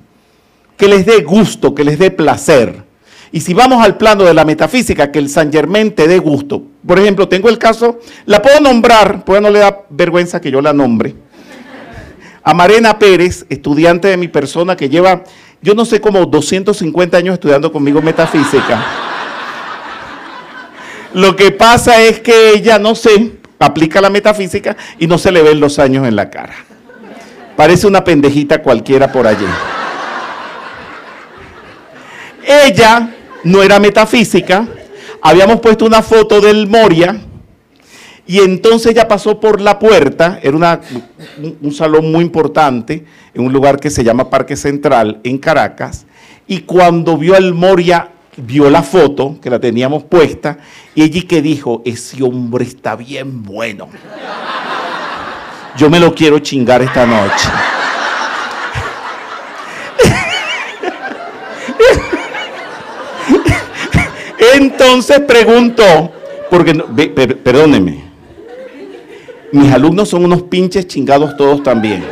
que 0.76 0.88
les 0.88 1.06
dé 1.06 1.22
gusto, 1.22 1.74
que 1.74 1.84
les 1.84 1.98
dé 1.98 2.10
placer. 2.10 2.84
Y 3.30 3.40
si 3.40 3.54
vamos 3.54 3.82
al 3.82 3.96
plano 3.96 4.24
de 4.24 4.34
la 4.34 4.44
metafísica, 4.44 5.10
que 5.10 5.18
el 5.18 5.30
San 5.30 5.50
Germán 5.50 5.92
te 5.92 6.06
dé 6.06 6.18
gusto. 6.18 6.62
Por 6.86 6.98
ejemplo, 6.98 7.28
tengo 7.28 7.48
el 7.48 7.58
caso, 7.58 7.98
la 8.26 8.42
puedo 8.42 8.60
nombrar, 8.60 9.24
pues 9.24 9.40
no 9.40 9.48
le 9.48 9.60
da 9.60 9.84
vergüenza 9.88 10.40
que 10.40 10.50
yo 10.50 10.60
la 10.60 10.72
nombre. 10.72 11.14
A 12.42 12.52
Marena 12.52 12.98
Pérez, 12.98 13.46
estudiante 13.48 14.08
de 14.08 14.16
mi 14.16 14.28
persona 14.28 14.76
que 14.76 14.88
lleva, 14.88 15.24
yo 15.62 15.74
no 15.74 15.84
sé, 15.84 16.00
como 16.00 16.26
250 16.26 17.16
años 17.16 17.34
estudiando 17.34 17.72
conmigo 17.72 18.02
metafísica. 18.02 18.84
Lo 21.14 21.36
que 21.36 21.52
pasa 21.52 22.02
es 22.02 22.20
que 22.20 22.50
ella, 22.50 22.78
no 22.78 22.94
sé, 22.94 23.41
aplica 23.64 24.00
la 24.00 24.10
metafísica 24.10 24.76
y 24.98 25.06
no 25.06 25.18
se 25.18 25.32
le 25.32 25.42
ven 25.42 25.60
los 25.60 25.78
años 25.78 26.06
en 26.06 26.16
la 26.16 26.30
cara. 26.30 26.54
Parece 27.56 27.86
una 27.86 28.02
pendejita 28.02 28.62
cualquiera 28.62 29.12
por 29.12 29.26
allí. 29.26 29.46
Ella 32.46 33.10
no 33.44 33.62
era 33.62 33.78
metafísica, 33.78 34.66
habíamos 35.20 35.60
puesto 35.60 35.84
una 35.84 36.02
foto 36.02 36.40
del 36.40 36.66
Moria 36.66 37.20
y 38.26 38.38
entonces 38.38 38.92
ella 38.92 39.06
pasó 39.08 39.38
por 39.38 39.60
la 39.60 39.78
puerta, 39.78 40.40
era 40.42 40.56
una, 40.56 40.80
un, 41.38 41.58
un 41.60 41.72
salón 41.72 42.10
muy 42.10 42.24
importante, 42.24 43.04
en 43.34 43.44
un 43.44 43.52
lugar 43.52 43.78
que 43.78 43.90
se 43.90 44.04
llama 44.04 44.30
Parque 44.30 44.56
Central, 44.56 45.20
en 45.24 45.38
Caracas, 45.38 46.06
y 46.46 46.60
cuando 46.60 47.16
vio 47.16 47.34
al 47.34 47.54
Moria, 47.54 48.11
vio 48.36 48.70
la 48.70 48.82
foto, 48.82 49.36
que 49.40 49.50
la 49.50 49.58
teníamos 49.58 50.04
puesta, 50.04 50.58
y 50.94 51.02
ella 51.02 51.22
que 51.28 51.42
dijo, 51.42 51.82
ese 51.84 52.22
hombre 52.22 52.64
está 52.64 52.96
bien 52.96 53.42
bueno. 53.42 53.88
Yo 55.76 55.90
me 55.90 56.00
lo 56.00 56.14
quiero 56.14 56.38
chingar 56.38 56.82
esta 56.82 57.06
noche. 57.06 57.48
Entonces 64.54 65.20
pregunto, 65.20 65.82
porque, 66.50 66.74
perdóneme, 67.42 68.04
mis 69.52 69.72
alumnos 69.72 70.08
son 70.08 70.24
unos 70.24 70.42
pinches 70.42 70.86
chingados 70.86 71.36
todos 71.36 71.62
también. 71.62 72.04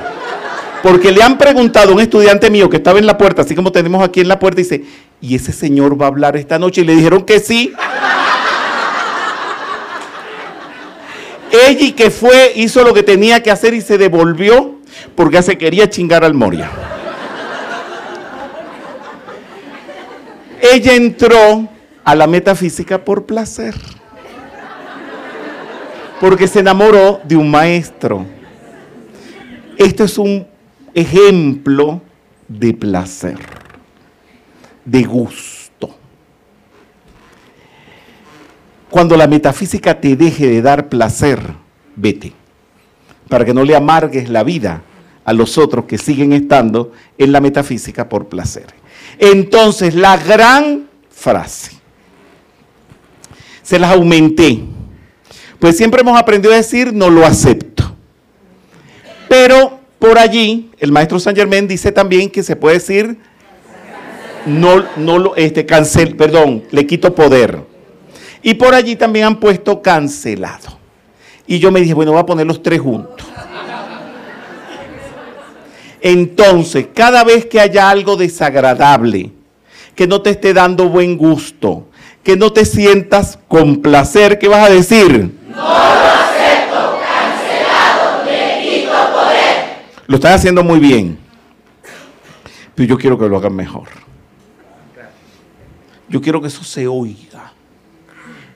Porque 0.82 1.12
le 1.12 1.22
han 1.22 1.36
preguntado 1.36 1.90
a 1.90 1.94
un 1.94 2.00
estudiante 2.00 2.48
mío 2.50 2.70
que 2.70 2.78
estaba 2.78 2.98
en 2.98 3.06
la 3.06 3.18
puerta, 3.18 3.42
así 3.42 3.54
como 3.54 3.72
tenemos 3.72 4.02
aquí 4.02 4.20
en 4.20 4.28
la 4.28 4.38
puerta, 4.38 4.60
y 4.60 4.64
dice, 4.64 4.84
¿y 5.20 5.34
ese 5.34 5.52
señor 5.52 6.00
va 6.00 6.06
a 6.06 6.08
hablar 6.08 6.36
esta 6.36 6.58
noche? 6.58 6.82
Y 6.82 6.84
le 6.84 6.94
dijeron 6.94 7.22
que 7.22 7.40
sí. 7.40 7.72
Ella 11.52 11.96
que 11.96 12.10
fue, 12.10 12.52
hizo 12.54 12.84
lo 12.84 12.94
que 12.94 13.02
tenía 13.02 13.42
que 13.42 13.50
hacer 13.50 13.74
y 13.74 13.80
se 13.80 13.98
devolvió 13.98 14.78
porque 15.14 15.42
se 15.42 15.58
quería 15.58 15.90
chingar 15.90 16.24
al 16.24 16.34
Moria. 16.34 16.70
Ella 20.60 20.94
entró 20.94 21.68
a 22.04 22.14
la 22.14 22.26
metafísica 22.26 23.04
por 23.04 23.24
placer. 23.26 23.74
Porque 26.20 26.46
se 26.46 26.60
enamoró 26.60 27.20
de 27.24 27.36
un 27.36 27.50
maestro. 27.50 28.26
Esto 29.76 30.04
es 30.04 30.18
un 30.18 30.46
ejemplo 30.94 32.02
de 32.46 32.74
placer, 32.74 33.38
de 34.84 35.02
gusto. 35.02 35.90
Cuando 38.90 39.16
la 39.16 39.26
metafísica 39.26 40.00
te 40.00 40.16
deje 40.16 40.46
de 40.48 40.62
dar 40.62 40.88
placer, 40.88 41.40
vete, 41.96 42.32
para 43.28 43.44
que 43.44 43.54
no 43.54 43.64
le 43.64 43.76
amargues 43.76 44.28
la 44.28 44.42
vida 44.42 44.82
a 45.24 45.32
los 45.32 45.58
otros 45.58 45.84
que 45.84 45.98
siguen 45.98 46.32
estando 46.32 46.92
en 47.16 47.30
la 47.30 47.40
metafísica 47.40 48.08
por 48.08 48.28
placer. 48.28 48.66
Entonces, 49.18 49.94
la 49.94 50.16
gran 50.16 50.88
frase, 51.08 51.72
se 53.62 53.78
las 53.78 53.92
aumenté, 53.92 54.60
pues 55.60 55.76
siempre 55.76 56.00
hemos 56.00 56.18
aprendido 56.18 56.52
a 56.52 56.56
decir, 56.56 56.92
no 56.92 57.10
lo 57.10 57.24
acepto. 57.24 57.94
Pero 59.28 59.78
por 60.00 60.18
allí, 60.18 60.70
el 60.78 60.90
maestro 60.90 61.20
San 61.20 61.36
Germán 61.36 61.68
dice 61.68 61.92
también 61.92 62.30
que 62.30 62.42
se 62.42 62.56
puede 62.56 62.76
decir, 62.76 63.18
no, 64.46 64.84
no 64.96 65.18
lo, 65.18 65.36
este, 65.36 65.66
cancel, 65.66 66.16
perdón, 66.16 66.64
le 66.70 66.86
quito 66.86 67.14
poder. 67.14 67.60
Y 68.42 68.54
por 68.54 68.74
allí 68.74 68.96
también 68.96 69.26
han 69.26 69.40
puesto 69.40 69.82
cancelado. 69.82 70.78
Y 71.46 71.58
yo 71.58 71.70
me 71.70 71.80
dije, 71.80 71.94
bueno, 71.94 72.12
voy 72.12 72.20
a 72.20 72.26
poner 72.26 72.46
los 72.46 72.62
tres 72.62 72.80
juntos. 72.80 73.26
Entonces, 76.00 76.86
cada 76.94 77.24
vez 77.24 77.44
que 77.44 77.60
haya 77.60 77.90
algo 77.90 78.16
desagradable, 78.16 79.32
que 79.94 80.06
no 80.06 80.22
te 80.22 80.30
esté 80.30 80.54
dando 80.54 80.88
buen 80.88 81.18
gusto, 81.18 81.88
que 82.22 82.36
no 82.36 82.52
te 82.52 82.64
sientas 82.64 83.38
con 83.48 83.82
placer, 83.82 84.38
¿qué 84.38 84.48
vas 84.48 84.68
a 84.68 84.72
decir? 84.72 85.38
No 85.54 85.90
Lo 90.06 90.16
están 90.16 90.32
haciendo 90.32 90.64
muy 90.64 90.80
bien. 90.80 91.18
Pero 92.74 92.88
yo 92.88 92.98
quiero 92.98 93.16
que 93.16 93.28
lo 93.28 93.36
hagan 93.36 93.54
mejor. 93.54 93.88
Yo 96.10 96.20
quiero 96.20 96.40
que 96.40 96.48
eso 96.48 96.64
se 96.64 96.88
oiga 96.88 97.52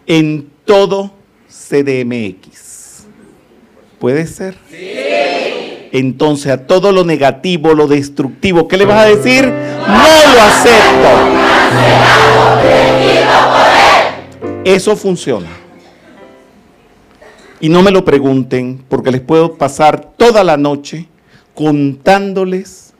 en 0.07 0.51
todo 0.65 1.13
CDMX. 1.49 3.07
¿Puede 4.01 4.27
ser? 4.27 4.57
Sí. 4.69 4.91
Entonces 5.93 6.51
a 6.51 6.67
todo 6.67 6.91
lo 6.91 7.05
negativo, 7.05 7.73
lo 7.73 7.87
destructivo, 7.87 8.67
¿qué 8.67 8.77
le 8.77 8.85
vas 8.85 9.05
a 9.05 9.09
decir? 9.09 9.45
No 9.45 10.03
lo 10.35 10.43
acepto. 10.43 11.45
Eso 14.65 14.97
funciona. 14.97 15.49
Y 17.61 17.69
no 17.69 17.83
me 17.83 17.93
lo 17.93 18.05
pregunten 18.05 18.85
porque 18.89 19.13
les 19.13 19.21
puedo 19.21 19.57
pasar 19.57 20.13
toda 20.17 20.43
la 20.43 20.57
noche 20.57 21.07
contándoles 21.55 22.95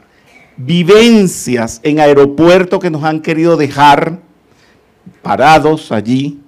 vivencias 0.57 1.81
en 1.83 1.99
aeropuertos 1.99 2.79
que 2.79 2.91
nos 2.91 3.03
han 3.03 3.21
querido 3.21 3.57
dejar 3.57 4.21
parados 5.23 5.93
allí, 5.93 6.41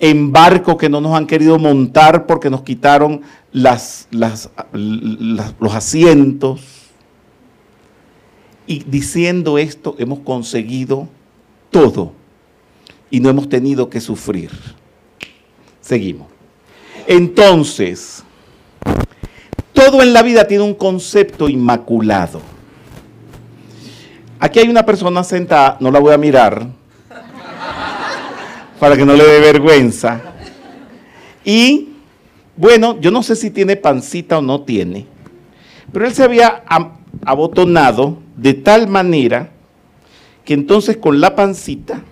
en 0.00 0.32
barcos 0.32 0.76
que 0.76 0.88
no 0.88 1.00
nos 1.00 1.14
han 1.14 1.26
querido 1.26 1.58
montar 1.58 2.26
porque 2.26 2.50
nos 2.50 2.62
quitaron 2.62 3.22
las, 3.52 4.08
los 4.10 5.74
asientos. 5.74 6.60
Y 8.66 8.82
diciendo 8.84 9.58
esto 9.58 9.94
hemos 9.98 10.20
conseguido 10.20 11.08
todo 11.70 12.12
y 13.10 13.20
no 13.20 13.28
hemos 13.28 13.48
tenido 13.48 13.90
que 13.90 14.00
sufrir. 14.00 14.50
Seguimos. 15.80 16.28
Entonces, 17.06 18.24
todo 19.72 20.02
en 20.02 20.12
la 20.12 20.22
vida 20.22 20.46
tiene 20.46 20.64
un 20.64 20.74
concepto 20.74 21.48
inmaculado. 21.48 22.40
Aquí 24.40 24.58
hay 24.58 24.68
una 24.68 24.84
persona 24.84 25.22
sentada, 25.24 25.76
no 25.80 25.90
la 25.90 25.98
voy 25.98 26.12
a 26.12 26.18
mirar, 26.18 26.68
para 28.84 28.98
que 28.98 29.06
no 29.06 29.14
le 29.14 29.24
dé 29.24 29.40
vergüenza. 29.40 30.20
Y 31.42 31.94
bueno, 32.54 33.00
yo 33.00 33.10
no 33.10 33.22
sé 33.22 33.34
si 33.34 33.50
tiene 33.50 33.76
pancita 33.76 34.36
o 34.36 34.42
no 34.42 34.60
tiene, 34.60 35.06
pero 35.90 36.06
él 36.06 36.12
se 36.12 36.22
había 36.22 36.64
abotonado 37.24 38.18
de 38.36 38.52
tal 38.52 38.86
manera 38.86 39.48
que 40.44 40.52
entonces 40.52 40.98
con 40.98 41.18
la 41.18 41.34
pancita, 41.34 42.02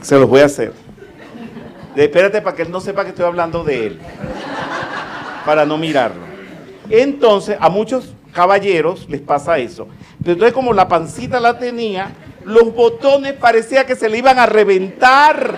se 0.00 0.18
los 0.18 0.26
voy 0.26 0.40
a 0.40 0.46
hacer. 0.46 0.72
Espérate 1.94 2.40
para 2.40 2.56
que 2.56 2.62
él 2.62 2.70
no 2.70 2.80
sepa 2.80 3.02
que 3.04 3.10
estoy 3.10 3.26
hablando 3.26 3.62
de 3.62 3.88
él 3.88 3.98
para 5.44 5.66
no 5.66 5.76
mirarlo. 5.76 6.22
Entonces, 6.88 7.58
a 7.60 7.68
muchos 7.68 8.14
caballeros 8.32 9.06
les 9.10 9.20
pasa 9.20 9.58
eso. 9.58 9.86
Entonces, 10.24 10.54
como 10.54 10.72
la 10.72 10.88
pancita 10.88 11.38
la 11.38 11.58
tenía, 11.58 12.10
los 12.44 12.74
botones 12.74 13.34
parecía 13.34 13.86
que 13.86 13.96
se 13.96 14.08
le 14.08 14.18
iban 14.18 14.38
a 14.38 14.46
reventar. 14.46 15.56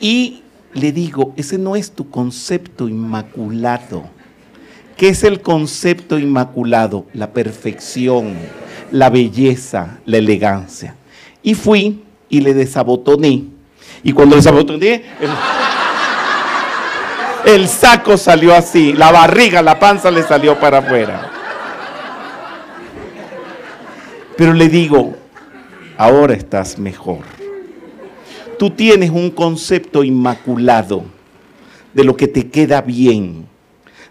Y 0.00 0.42
le 0.74 0.92
digo, 0.92 1.32
ese 1.36 1.58
no 1.58 1.74
es 1.74 1.92
tu 1.92 2.10
concepto 2.10 2.88
inmaculado. 2.88 4.04
¿Qué 4.96 5.08
es 5.08 5.24
el 5.24 5.40
concepto 5.40 6.18
inmaculado? 6.18 7.06
La 7.12 7.30
perfección, 7.32 8.34
la 8.90 9.10
belleza, 9.10 9.98
la 10.06 10.18
elegancia. 10.18 10.94
Y 11.42 11.54
fui 11.54 12.02
y 12.28 12.40
le 12.40 12.54
desabotoné. 12.54 13.44
Y 14.02 14.12
cuando 14.12 14.36
desabotoné, 14.36 15.04
el, 17.44 17.52
el 17.54 17.68
saco 17.68 18.16
salió 18.16 18.54
así, 18.54 18.92
la 18.92 19.10
barriga, 19.12 19.62
la 19.62 19.78
panza 19.78 20.10
le 20.10 20.22
salió 20.22 20.58
para 20.58 20.78
afuera. 20.78 21.35
Pero 24.36 24.52
le 24.52 24.68
digo, 24.68 25.14
ahora 25.96 26.34
estás 26.34 26.78
mejor. 26.78 27.20
Tú 28.58 28.70
tienes 28.70 29.10
un 29.10 29.30
concepto 29.30 30.04
inmaculado 30.04 31.04
de 31.94 32.04
lo 32.04 32.16
que 32.16 32.28
te 32.28 32.48
queda 32.48 32.82
bien, 32.82 33.46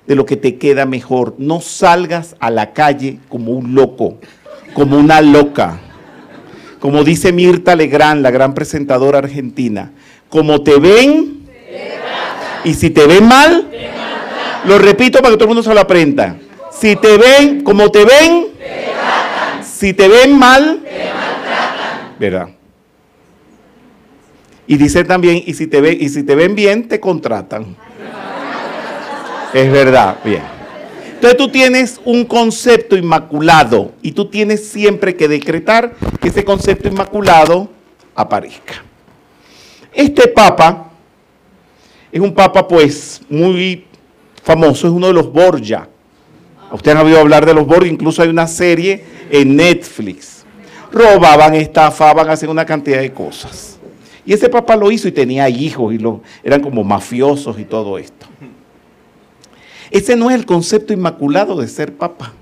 de 0.07 0.15
lo 0.15 0.26
que 0.26 0.36
te 0.36 0.57
queda 0.57 0.86
mejor. 0.86 1.36
No 1.38 1.61
salgas 1.61 2.36
a 2.39 2.49
la 2.49 2.73
calle 2.73 3.19
como 3.30 3.51
un 3.51 3.76
loco, 3.76 4.17
como 4.73 4.97
una 4.97 5.21
loca. 5.21 5.80
Como 6.80 7.03
dice 7.03 7.32
Mirta 7.32 7.76
Legrand, 7.76 8.21
la 8.21 8.32
gran 8.32 8.53
presentadora 8.53 9.19
argentina, 9.19 9.91
como 10.30 10.61
te 10.61 10.80
ven, 10.80 11.45
y 12.63 12.73
si 12.73 12.89
te 12.89 13.05
ven 13.05 13.28
mal, 13.28 13.67
lo 14.65 14.80
repito 14.80 15.19
para 15.19 15.32
que 15.32 15.38
todo 15.38 15.45
el 15.45 15.55
mundo 15.55 15.63
se 15.63 15.73
lo 15.73 15.80
aprenda. 15.80 16.38
Si 16.71 16.95
te 16.95 17.17
ven, 17.17 17.61
como 17.61 17.89
te 17.89 18.05
ven, 18.05 18.47
si 19.86 19.93
te 19.93 20.07
ven 20.07 20.39
mal, 20.39 20.81
¿verdad? 22.17 22.49
Y 24.65 24.77
dice 24.77 25.03
también, 25.03 25.43
y 25.45 25.53
si 25.53 25.67
te 25.67 25.79
ven, 25.79 25.95
y 26.01 26.09
si 26.09 26.23
te 26.23 26.33
ven 26.33 26.55
bien, 26.55 26.88
te 26.88 26.99
contratan. 26.99 27.75
Es 29.53 29.71
verdad, 29.71 30.17
bien. 30.23 30.41
Entonces 31.13 31.38
tú 31.38 31.49
tienes 31.49 32.01
un 32.03 32.25
concepto 32.25 32.97
inmaculado 32.97 33.93
y 34.01 34.13
tú 34.13 34.27
tienes 34.27 34.67
siempre 34.67 35.15
que 35.15 35.27
decretar 35.27 35.93
que 36.19 36.29
ese 36.29 36.43
concepto 36.43 36.88
inmaculado 36.88 37.69
aparezca. 38.15 38.83
Este 39.93 40.27
papa 40.29 40.89
es 42.11 42.19
un 42.19 42.33
papa 42.33 42.67
pues 42.67 43.21
muy 43.29 43.86
famoso, 44.41 44.88
es 44.88 44.93
uno 44.93 45.05
de 45.05 45.13
los 45.13 45.31
Borgia. 45.31 45.88
Ustedes 46.72 46.97
han 46.97 47.05
oído 47.05 47.20
hablar 47.20 47.45
de 47.45 47.53
los 47.53 47.66
Borgia, 47.66 47.91
incluso 47.91 48.22
hay 48.22 48.30
una 48.30 48.47
serie 48.47 49.03
en 49.30 49.55
Netflix. 49.55 50.45
Robaban, 50.91 51.55
estafaban, 51.55 52.30
hacían 52.30 52.51
una 52.51 52.66
cantidad 52.66 52.99
de 52.99 53.11
cosas. 53.11 53.78
Y 54.26 54.34
ese 54.34 54.49
papa 54.49 54.76
lo 54.76 54.91
hizo 54.91 55.07
y 55.07 55.11
tenía 55.11 55.47
hijos 55.49 55.93
y 55.93 55.99
lo, 55.99 56.22
eran 56.43 56.61
como 56.61 56.84
mafiosos 56.84 57.59
y 57.59 57.66
todo 57.66 57.97
esto. 57.97 58.26
Ese 59.91 60.16
no 60.16 60.30
es 60.30 60.36
el 60.36 60.45
concepto 60.45 60.93
inmaculado 60.93 61.55
de 61.57 61.68
ser 61.68 61.93
papa. 61.93 62.34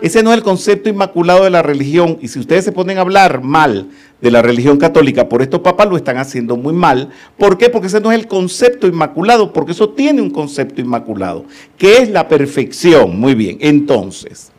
Ese 0.00 0.22
no 0.22 0.30
es 0.30 0.38
el 0.38 0.42
concepto 0.42 0.88
inmaculado 0.88 1.44
de 1.44 1.50
la 1.50 1.62
religión. 1.62 2.18
Y 2.20 2.28
si 2.28 2.38
ustedes 2.38 2.64
se 2.64 2.72
ponen 2.72 2.98
a 2.98 3.00
hablar 3.00 3.42
mal 3.42 3.88
de 4.20 4.30
la 4.30 4.42
religión 4.42 4.78
católica 4.78 5.28
por 5.28 5.42
estos 5.42 5.60
papas, 5.60 5.88
lo 5.88 5.96
están 5.96 6.18
haciendo 6.18 6.56
muy 6.56 6.72
mal. 6.72 7.10
¿Por 7.38 7.56
qué? 7.56 7.70
Porque 7.70 7.88
ese 7.88 8.00
no 8.00 8.12
es 8.12 8.18
el 8.18 8.28
concepto 8.28 8.86
inmaculado, 8.86 9.52
porque 9.52 9.72
eso 9.72 9.90
tiene 9.90 10.20
un 10.20 10.30
concepto 10.30 10.80
inmaculado, 10.80 11.44
que 11.78 11.98
es 11.98 12.10
la 12.10 12.28
perfección. 12.28 13.18
Muy 13.18 13.34
bien, 13.34 13.58
entonces. 13.60 14.52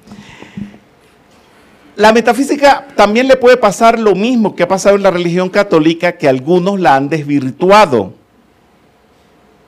La 1.96 2.14
metafísica 2.14 2.88
también 2.96 3.28
le 3.28 3.38
puede 3.38 3.58
pasar 3.58 4.00
lo 4.00 4.14
mismo 4.14 4.56
que 4.56 4.64
ha 4.64 4.68
pasado 4.68 4.96
en 4.96 5.04
la 5.04 5.12
religión 5.12 5.50
católica, 5.50 6.18
que 6.18 6.28
algunos 6.28 6.80
la 6.80 6.96
han 6.96 7.10
desvirtuado, 7.10 8.14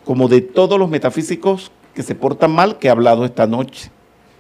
como 0.06 0.28
de 0.28 0.42
todos 0.42 0.78
los 0.78 0.90
metafísicos 0.90 1.72
que 1.94 2.04
se 2.04 2.16
portan 2.16 2.52
mal 2.52 2.78
que 2.78 2.88
he 2.88 2.92
hablado 2.92 3.26
esta 3.26 3.48
noche. 3.48 3.92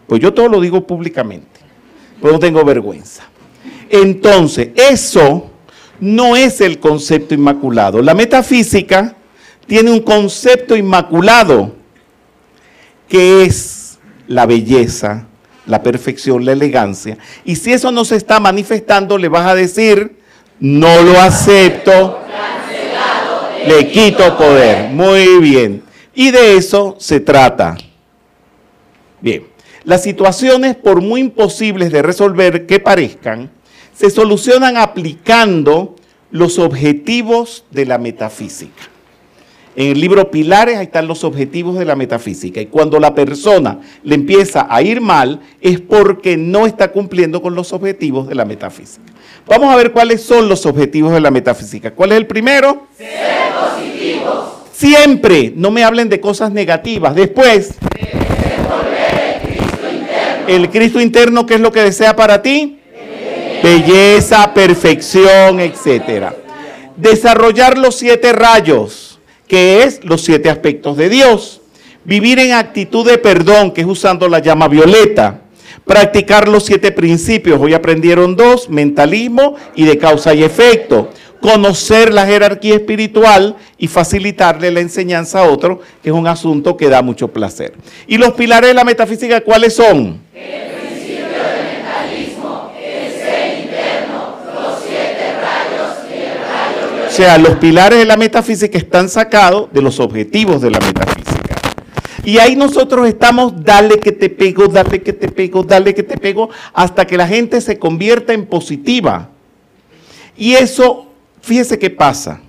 Pues 0.09 0.21
yo 0.21 0.33
todo 0.33 0.49
lo 0.49 0.59
digo 0.59 0.85
públicamente, 0.87 1.61
pero 2.19 2.33
no 2.33 2.39
tengo 2.39 2.65
vergüenza. 2.65 3.23
Entonces, 3.89 4.69
eso 4.75 5.51
no 5.99 6.35
es 6.35 6.61
el 6.61 6.79
concepto 6.79 7.35
inmaculado. 7.35 8.01
La 8.01 8.15
metafísica 8.15 9.15
tiene 9.67 9.91
un 9.91 9.99
concepto 10.01 10.75
inmaculado 10.75 11.75
que 13.07 13.43
es 13.43 13.99
la 14.27 14.47
belleza, 14.47 15.27
la 15.67 15.83
perfección, 15.83 16.43
la 16.43 16.53
elegancia. 16.53 17.19
Y 17.45 17.55
si 17.55 17.71
eso 17.71 17.91
no 17.91 18.03
se 18.03 18.15
está 18.15 18.39
manifestando, 18.39 19.15
le 19.15 19.29
vas 19.29 19.45
a 19.45 19.53
decir, 19.53 20.17
no 20.59 21.03
lo 21.03 21.19
acepto, 21.19 22.19
le 23.67 23.87
quito 23.89 24.35
poder. 24.35 24.89
Muy 24.89 25.37
bien. 25.37 25.83
Y 26.15 26.31
de 26.31 26.57
eso 26.57 26.95
se 26.99 27.19
trata. 27.19 27.77
Bien, 29.21 29.43
las 29.83 30.03
situaciones, 30.03 30.75
por 30.75 31.01
muy 31.01 31.21
imposibles 31.21 31.91
de 31.91 32.01
resolver 32.01 32.65
que 32.65 32.79
parezcan, 32.79 33.49
se 33.93 34.09
solucionan 34.09 34.77
aplicando 34.77 35.95
los 36.31 36.59
objetivos 36.59 37.65
de 37.71 37.85
la 37.85 37.97
metafísica. 37.97 38.89
En 39.75 39.91
el 39.91 40.01
libro 40.01 40.29
Pilares 40.29 40.77
ahí 40.77 40.85
están 40.85 41.07
los 41.07 41.23
objetivos 41.23 41.77
de 41.77 41.85
la 41.85 41.95
metafísica. 41.95 42.59
Y 42.59 42.65
cuando 42.65 42.99
la 42.99 43.15
persona 43.15 43.79
le 44.03 44.15
empieza 44.15 44.67
a 44.69 44.81
ir 44.81 44.99
mal 44.99 45.39
es 45.61 45.79
porque 45.79 46.35
no 46.35 46.65
está 46.65 46.91
cumpliendo 46.91 47.41
con 47.41 47.55
los 47.55 47.71
objetivos 47.71 48.27
de 48.27 48.35
la 48.35 48.45
metafísica. 48.45 49.13
Vamos 49.47 49.71
a 49.73 49.77
ver 49.77 49.91
cuáles 49.91 50.21
son 50.21 50.49
los 50.49 50.65
objetivos 50.65 51.13
de 51.13 51.21
la 51.21 51.31
metafísica. 51.31 51.91
¿Cuál 51.91 52.11
es 52.11 52.17
el 52.17 52.27
primero? 52.27 52.87
Ser 52.97 53.53
positivos. 53.53 54.45
Siempre, 54.73 55.53
no 55.55 55.71
me 55.71 55.83
hablen 55.83 56.09
de 56.09 56.19
cosas 56.19 56.51
negativas. 56.51 57.15
Después, 57.15 57.75
interno. 57.97 58.78
El 60.49 60.71
Cristo 60.71 60.99
interno, 60.99 61.45
¿qué 61.45 61.55
es 61.55 61.59
lo 61.59 61.71
que 61.71 61.83
desea 61.83 62.15
para 62.15 62.41
ti? 62.41 62.79
Belleza, 63.61 64.51
perfección, 64.53 65.59
etcétera. 65.59 66.35
Desarrollar 66.97 67.77
los 67.77 67.95
siete 67.95 68.33
rayos, 68.33 69.19
que 69.47 69.83
es 69.83 70.03
los 70.03 70.21
siete 70.21 70.49
aspectos 70.49 70.97
de 70.97 71.09
Dios. 71.09 71.61
Vivir 72.03 72.39
en 72.39 72.53
actitud 72.53 73.05
de 73.05 73.19
perdón, 73.19 73.71
que 73.71 73.81
es 73.81 73.87
usando 73.87 74.27
la 74.27 74.39
llama 74.39 74.67
violeta. 74.67 75.41
Practicar 75.85 76.47
los 76.47 76.65
siete 76.65 76.91
principios, 76.91 77.61
hoy 77.61 77.75
aprendieron 77.75 78.35
dos, 78.35 78.69
mentalismo 78.69 79.55
y 79.75 79.85
de 79.85 79.99
causa 79.99 80.33
y 80.33 80.43
efecto 80.43 81.09
conocer 81.41 82.13
la 82.13 82.25
jerarquía 82.25 82.75
espiritual 82.75 83.55
y 83.77 83.87
facilitarle 83.87 84.71
la 84.71 84.81
enseñanza 84.81 85.39
a 85.39 85.43
otro, 85.43 85.81
que 86.03 86.09
es 86.09 86.15
un 86.15 86.27
asunto 86.27 86.77
que 86.77 86.89
da 86.89 87.01
mucho 87.01 87.29
placer. 87.29 87.73
¿Y 88.07 88.17
los 88.17 88.33
pilares 88.33 88.69
de 88.69 88.73
la 88.73 88.83
metafísica 88.83 89.41
cuáles 89.41 89.75
son? 89.75 90.21
El 90.33 90.71
principio 90.71 91.25
del 91.25 91.65
mentalismo, 91.73 92.71
el 92.77 93.63
interno, 93.63 94.35
los 94.53 94.79
siete 94.85 95.33
rayos 95.41 95.97
el 96.13 96.91
rayo 96.91 97.07
O 97.07 97.11
sea, 97.11 97.37
los 97.37 97.57
pilares 97.57 97.99
de 97.99 98.05
la 98.05 98.17
metafísica 98.17 98.77
están 98.77 99.09
sacados 99.09 99.69
de 99.71 99.81
los 99.81 99.99
objetivos 99.99 100.61
de 100.61 100.71
la 100.71 100.79
metafísica. 100.79 101.55
Y 102.23 102.37
ahí 102.37 102.55
nosotros 102.55 103.07
estamos, 103.07 103.63
dale 103.63 103.99
que 103.99 104.11
te 104.11 104.29
pego, 104.29 104.67
dale 104.67 105.01
que 105.01 105.13
te 105.13 105.29
pego, 105.29 105.63
dale 105.63 105.95
que 105.95 106.03
te 106.03 106.17
pego, 106.17 106.49
hasta 106.73 107.07
que 107.07 107.17
la 107.17 107.27
gente 107.27 107.61
se 107.61 107.79
convierta 107.79 108.33
en 108.33 108.45
positiva. 108.45 109.29
Y 110.37 110.53
eso 110.53 111.08
Fíjese 111.41 111.79
qué 111.79 111.89
pasa. 111.89 112.41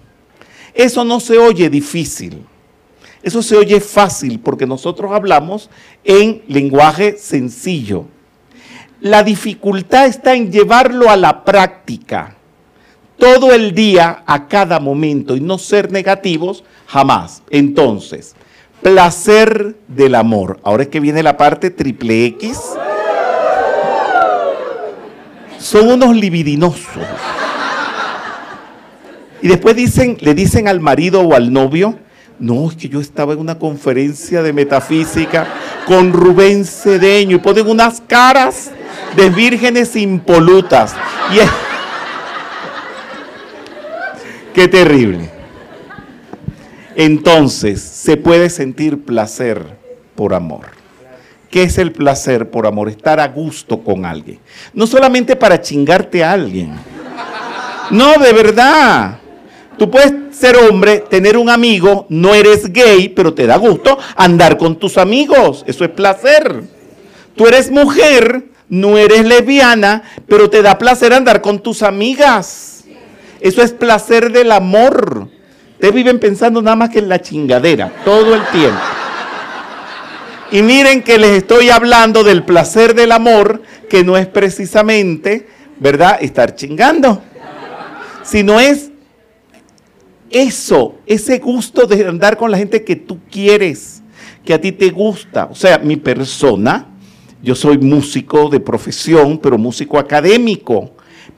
Eso 0.75 1.05
no 1.05 1.21
se 1.21 1.39
oye 1.39 1.69
difícil. 1.69 2.45
Eso 3.23 3.43
se 3.43 3.57
oye 3.57 3.81
fácil 3.81 4.41
porque 4.41 4.67
nosotros 4.67 5.13
hablamos 5.13 5.69
en 6.05 6.43
lenguaje 6.49 7.19
sencillo. 7.19 8.07
La 9.01 9.23
dificultad 9.23 10.07
está 10.07 10.35
en 10.35 10.51
llevarlo 10.51 11.11
a 11.11 11.17
la 11.17 11.45
práctica 11.45 12.37
todo 13.19 13.53
el 13.53 13.75
día, 13.75 14.25
a 14.27 14.49
cada 14.49 14.81
momento, 14.81 15.37
y 15.37 15.41
no 15.41 15.59
ser 15.59 15.93
negativos 15.93 16.65
jamás. 16.87 17.43
Entonces, 17.51 18.35
placer 18.83 19.77
del 19.87 20.15
amor. 20.15 20.59
Ahora 20.65 20.85
es 20.85 20.89
que 20.89 21.01
viene 21.01 21.23
la 21.23 21.37
parte 21.37 21.71
triple 21.71 22.25
X. 22.27 22.59
Son 25.59 25.89
unos 25.89 26.17
libidinosos. 26.17 27.05
Y 29.43 29.49
después 29.49 29.77
le 29.77 30.35
dicen 30.35 30.69
al 30.69 30.81
marido 30.81 31.23
o 31.23 31.35
al 31.35 31.53
novio, 31.53 31.99
no, 32.39 32.71
es 32.71 32.77
que 32.77 32.89
yo 32.89 33.01
estaba 33.01 33.35
en 33.35 33.39
una 33.39 33.59
conferencia 33.59 34.43
de 34.43 34.55
metafísica 34.55 35.47
con 35.87 36.13
Rubén 36.13 36.65
Cedeño 36.65 37.37
y 37.37 37.41
ponen 37.41 37.69
unas 37.69 38.01
caras 38.01 38.71
de 39.15 39.29
vírgenes 39.29 39.95
impolutas. 39.95 40.95
Qué 44.55 44.69
terrible. 44.69 45.31
Entonces, 46.97 47.83
se 47.83 48.17
puede 48.17 48.51
sentir 48.51 49.05
placer 49.05 49.79
por 50.15 50.35
amor. 50.35 50.67
¿Qué 51.51 51.65
es 51.65 51.79
el 51.79 51.93
placer 51.93 52.51
por 52.51 52.67
amor? 52.67 52.89
Estar 52.89 53.21
a 53.21 53.29
gusto 53.29 53.83
con 53.83 54.05
alguien. 54.05 54.39
No 54.73 54.87
solamente 54.87 55.37
para 55.37 55.61
chingarte 55.61 56.25
a 56.25 56.33
alguien. 56.33 56.73
No, 57.91 58.19
de 58.19 58.33
verdad. 58.33 59.19
Tú 59.81 59.91
puedes 59.91 60.13
ser 60.37 60.59
hombre, 60.59 60.99
tener 61.09 61.39
un 61.39 61.49
amigo, 61.49 62.05
no 62.11 62.35
eres 62.35 62.71
gay, 62.71 63.09
pero 63.09 63.33
te 63.33 63.47
da 63.47 63.57
gusto 63.57 63.99
andar 64.15 64.59
con 64.59 64.77
tus 64.77 64.99
amigos. 64.99 65.65
Eso 65.67 65.87
es 65.87 65.91
placer. 65.93 66.65
Tú 67.35 67.47
eres 67.47 67.71
mujer, 67.71 68.45
no 68.69 68.99
eres 68.99 69.25
lesbiana, 69.25 70.03
pero 70.29 70.51
te 70.51 70.61
da 70.61 70.77
placer 70.77 71.15
andar 71.15 71.41
con 71.41 71.61
tus 71.61 71.83
amigas. 71.83 72.85
Eso 73.41 73.63
es 73.63 73.73
placer 73.73 74.31
del 74.33 74.53
amor. 74.53 75.29
Ustedes 75.73 75.95
viven 75.95 76.21
pensando 76.21 76.61
nada 76.61 76.77
más 76.77 76.91
que 76.91 76.99
en 76.99 77.09
la 77.09 77.23
chingadera, 77.23 77.91
todo 78.05 78.35
el 78.35 78.47
tiempo. 78.49 78.83
Y 80.53 80.61
miren 80.61 81.03
que 81.03 81.17
les 81.17 81.39
estoy 81.39 81.71
hablando 81.71 82.23
del 82.23 82.43
placer 82.43 82.95
del 82.95 83.13
amor, 83.13 83.63
que 83.89 84.05
no 84.05 84.19
es 84.19 84.27
precisamente, 84.27 85.49
¿verdad?, 85.79 86.19
estar 86.21 86.55
chingando, 86.55 87.23
sino 88.23 88.61
es 88.61 88.90
eso, 90.31 90.95
ese 91.07 91.39
gusto 91.39 91.87
de 91.87 92.07
andar 92.07 92.37
con 92.37 92.51
la 92.51 92.59
gente 92.59 92.85
que 92.85 92.97
tú 92.97 93.19
quieres, 93.31 94.03
que 94.45 94.55
a 94.55 94.61
ti 94.61 94.73
te 94.73 94.91
gusta. 94.91 95.49
O 95.51 95.55
sea, 95.55 95.79
mi 95.79 95.97
persona, 95.97 96.87
yo 97.43 97.55
soy 97.55 97.79
músico 97.79 98.49
de 98.49 98.61
profesión, 98.61 99.39
pero 99.39 99.59
músico 99.59 99.99
académico. 99.99 100.91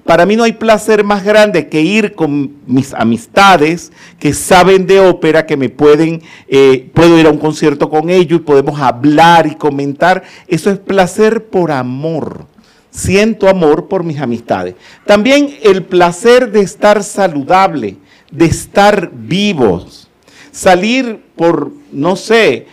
Para 0.04 0.26
mí 0.26 0.34
no 0.34 0.42
hay 0.42 0.52
placer 0.52 1.04
más 1.04 1.22
grande 1.22 1.68
que 1.68 1.80
ir 1.80 2.14
con 2.14 2.56
mis 2.66 2.92
amistades 2.92 3.92
que 4.18 4.34
saben 4.34 4.86
de 4.86 5.00
ópera, 5.00 5.46
que 5.46 5.56
me 5.56 5.68
pueden, 5.68 6.22
eh, 6.48 6.90
puedo 6.92 7.18
ir 7.18 7.26
a 7.26 7.30
un 7.30 7.38
concierto 7.38 7.88
con 7.88 8.10
ellos 8.10 8.40
y 8.40 8.42
podemos 8.42 8.80
hablar 8.80 9.46
y 9.46 9.54
comentar. 9.54 10.24
Eso 10.48 10.70
es 10.70 10.78
placer 10.78 11.46
por 11.46 11.70
amor. 11.70 12.46
Siento 12.90 13.48
amor 13.48 13.88
por 13.88 14.02
mis 14.02 14.20
amistades. 14.20 14.74
También 15.06 15.56
el 15.62 15.84
placer 15.84 16.50
de 16.50 16.60
estar 16.60 17.02
saludable, 17.04 17.96
de 18.32 18.46
estar 18.46 19.10
vivos. 19.12 20.08
Salir 20.50 21.22
por, 21.36 21.70
no 21.92 22.16
sé, 22.16 22.66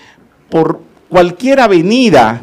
por 0.50 0.82
cualquier 1.08 1.60
avenida 1.60 2.42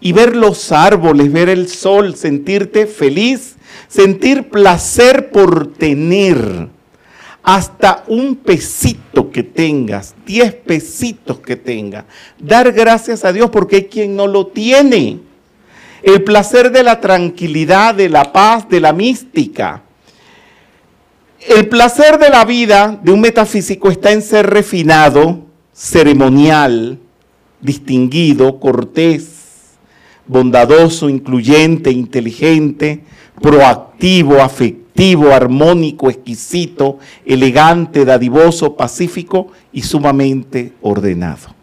y 0.00 0.12
ver 0.12 0.36
los 0.36 0.72
árboles, 0.72 1.32
ver 1.32 1.48
el 1.48 1.68
sol, 1.68 2.14
sentirte 2.14 2.86
feliz, 2.86 3.56
sentir 3.88 4.48
placer 4.48 5.30
por 5.30 5.72
tener 5.72 6.68
hasta 7.42 8.04
un 8.06 8.36
pesito 8.36 9.30
que 9.30 9.42
tengas, 9.42 10.14
diez 10.24 10.54
pesitos 10.54 11.40
que 11.40 11.56
tengas, 11.56 12.04
dar 12.38 12.70
gracias 12.72 13.24
a 13.24 13.32
Dios 13.32 13.50
porque 13.50 13.76
hay 13.76 13.84
quien 13.84 14.14
no 14.16 14.26
lo 14.26 14.46
tiene. 14.46 15.20
El 16.02 16.24
placer 16.24 16.72
de 16.72 16.82
la 16.82 17.00
tranquilidad, 17.00 17.94
de 17.94 18.08
la 18.08 18.32
paz, 18.32 18.68
de 18.68 18.80
la 18.80 18.92
mística. 18.92 19.82
El 21.48 21.68
placer 21.68 22.18
de 22.18 22.30
la 22.30 22.44
vida 22.44 23.00
de 23.02 23.10
un 23.10 23.20
metafísico 23.20 23.90
está 23.90 24.12
en 24.12 24.22
ser 24.22 24.48
refinado, 24.48 25.40
ceremonial, 25.72 27.00
distinguido, 27.60 28.60
cortés, 28.60 29.72
bondadoso, 30.26 31.08
incluyente, 31.08 31.90
inteligente, 31.90 33.02
proactivo, 33.40 34.40
afectivo, 34.40 35.32
armónico, 35.32 36.10
exquisito, 36.10 36.98
elegante, 37.26 38.04
dadivoso, 38.04 38.76
pacífico 38.76 39.48
y 39.72 39.82
sumamente 39.82 40.72
ordenado. 40.80 41.54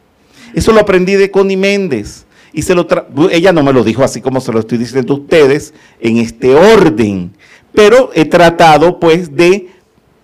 Eso 0.53 0.73
lo 0.73 0.81
aprendí 0.81 1.13
de 1.13 1.31
Connie 1.31 1.57
Méndez. 1.57 2.25
Y 2.51 2.63
se 2.63 2.73
lo 2.73 2.87
ella 3.31 3.53
no 3.53 3.61
me 3.61 3.71
lo 3.71 3.83
dijo 3.83 4.03
así 4.03 4.21
como 4.21 4.41
se 4.41 4.51
lo 4.51 4.59
estoy 4.59 4.79
diciendo 4.79 5.13
a 5.13 5.17
ustedes, 5.17 5.73
en 5.99 6.17
este 6.17 6.55
orden. 6.55 7.31
Pero 7.73 8.11
he 8.13 8.25
tratado 8.25 8.99
pues 8.99 9.35
de, 9.35 9.69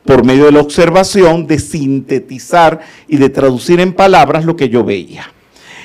por 0.03 0.23
medio 0.23 0.45
de 0.45 0.51
la 0.51 0.61
observación, 0.61 1.47
de 1.47 1.59
sintetizar 1.59 2.81
y 3.07 3.17
de 3.17 3.29
traducir 3.29 3.79
en 3.79 3.93
palabras 3.93 4.45
lo 4.45 4.55
que 4.55 4.69
yo 4.69 4.83
veía. 4.83 5.31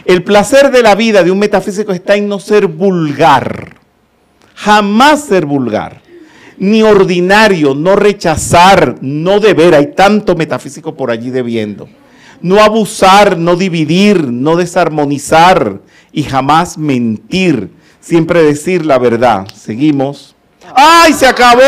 El 0.05 0.25
placer 0.25 0.71
de 0.71 0.83
la 0.83 0.95
vida 0.95 1.23
de 1.23 1.31
un 1.31 1.39
metafísico 1.39 1.93
está 1.93 2.17
en 2.17 2.29
no 2.29 2.41
ser 2.41 2.67
vulgar, 2.67 3.77
jamás 4.55 5.25
ser 5.25 5.45
vulgar, 5.45 6.01
ni 6.59 6.83
ordinario, 6.83 7.75
no 7.75 7.97
rechazar, 7.97 8.97
no 9.01 9.41
deber, 9.41 9.75
hay 9.75 9.95
tanto 9.95 10.35
metafísico 10.37 10.95
por 10.95 11.11
allí 11.11 11.31
debiendo. 11.31 11.89
No 12.43 12.61
abusar, 12.61 13.39
no 13.39 13.57
dividir, 13.57 14.25
no 14.25 14.57
desarmonizar 14.57 15.81
y 16.13 16.23
jamás 16.23 16.79
mentir, 16.79 17.71
siempre 18.01 18.43
decir 18.43 18.87
la 18.87 18.99
verdad. 18.99 19.47
Seguimos. 19.55 20.35
¡Ay, 20.75 21.13
se 21.13 21.27
acabó! 21.27 21.61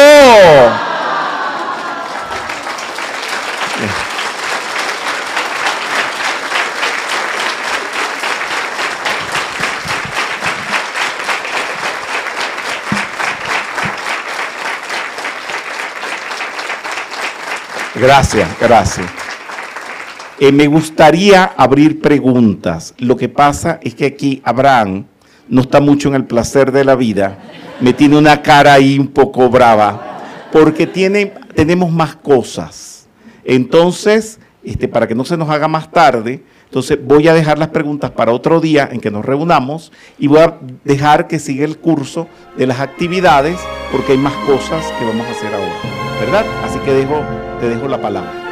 Gracias, 17.95 18.49
gracias. 18.59 19.07
Eh, 20.41 20.51
me 20.51 20.67
gustaría 20.67 21.45
abrir 21.57 22.01
preguntas. 22.01 22.95
Lo 22.99 23.17
que 23.17 23.29
pasa 23.29 23.79
es 23.81 23.95
que 23.95 24.07
aquí 24.07 24.43
Abraham 24.45 25.05
no 25.49 25.63
está 25.63 25.81
mucho 25.81 26.09
en 26.09 26.15
el 26.15 26.25
placer 26.25 26.73
de 26.73 26.85
la 26.85 26.95
vida. 26.95 27.39
Me 27.81 27.93
tiene 27.93 28.17
una 28.17 28.43
cara 28.43 28.75
ahí 28.75 28.99
un 28.99 29.09
poco 29.09 29.49
brava. 29.49 30.49
Porque 30.53 30.87
tiene, 30.87 31.33
tenemos 31.55 31.91
más 31.91 32.17
cosas. 32.17 33.09
Entonces, 33.45 34.39
este, 34.63 34.87
para 34.89 35.07
que 35.07 35.15
no 35.15 35.25
se 35.25 35.37
nos 35.37 35.49
haga 35.51 35.67
más 35.67 35.91
tarde, 35.91 36.43
entonces 36.65 36.99
voy 37.03 37.29
a 37.29 37.35
dejar 37.35 37.59
las 37.59 37.69
preguntas 37.69 38.11
para 38.13 38.33
otro 38.33 38.61
día 38.61 38.89
en 38.91 39.01
que 39.01 39.11
nos 39.11 39.25
reunamos 39.25 39.93
y 40.19 40.27
voy 40.27 40.41
a 40.41 40.59
dejar 40.85 41.27
que 41.27 41.39
siga 41.39 41.65
el 41.65 41.79
curso 41.79 42.29
de 42.57 42.67
las 42.67 42.81
actividades 42.81 43.59
porque 43.91 44.13
hay 44.13 44.19
más 44.19 44.35
cosas 44.47 44.85
que 44.99 45.05
vamos 45.05 45.27
a 45.27 45.31
hacer 45.33 45.55
ahora. 45.55 45.75
¿Verdad? 46.21 46.47
Así 46.65 46.79
que 46.79 47.07
te 47.61 47.69
dejo 47.69 47.89
la 47.89 48.01
palabra. 48.01 48.52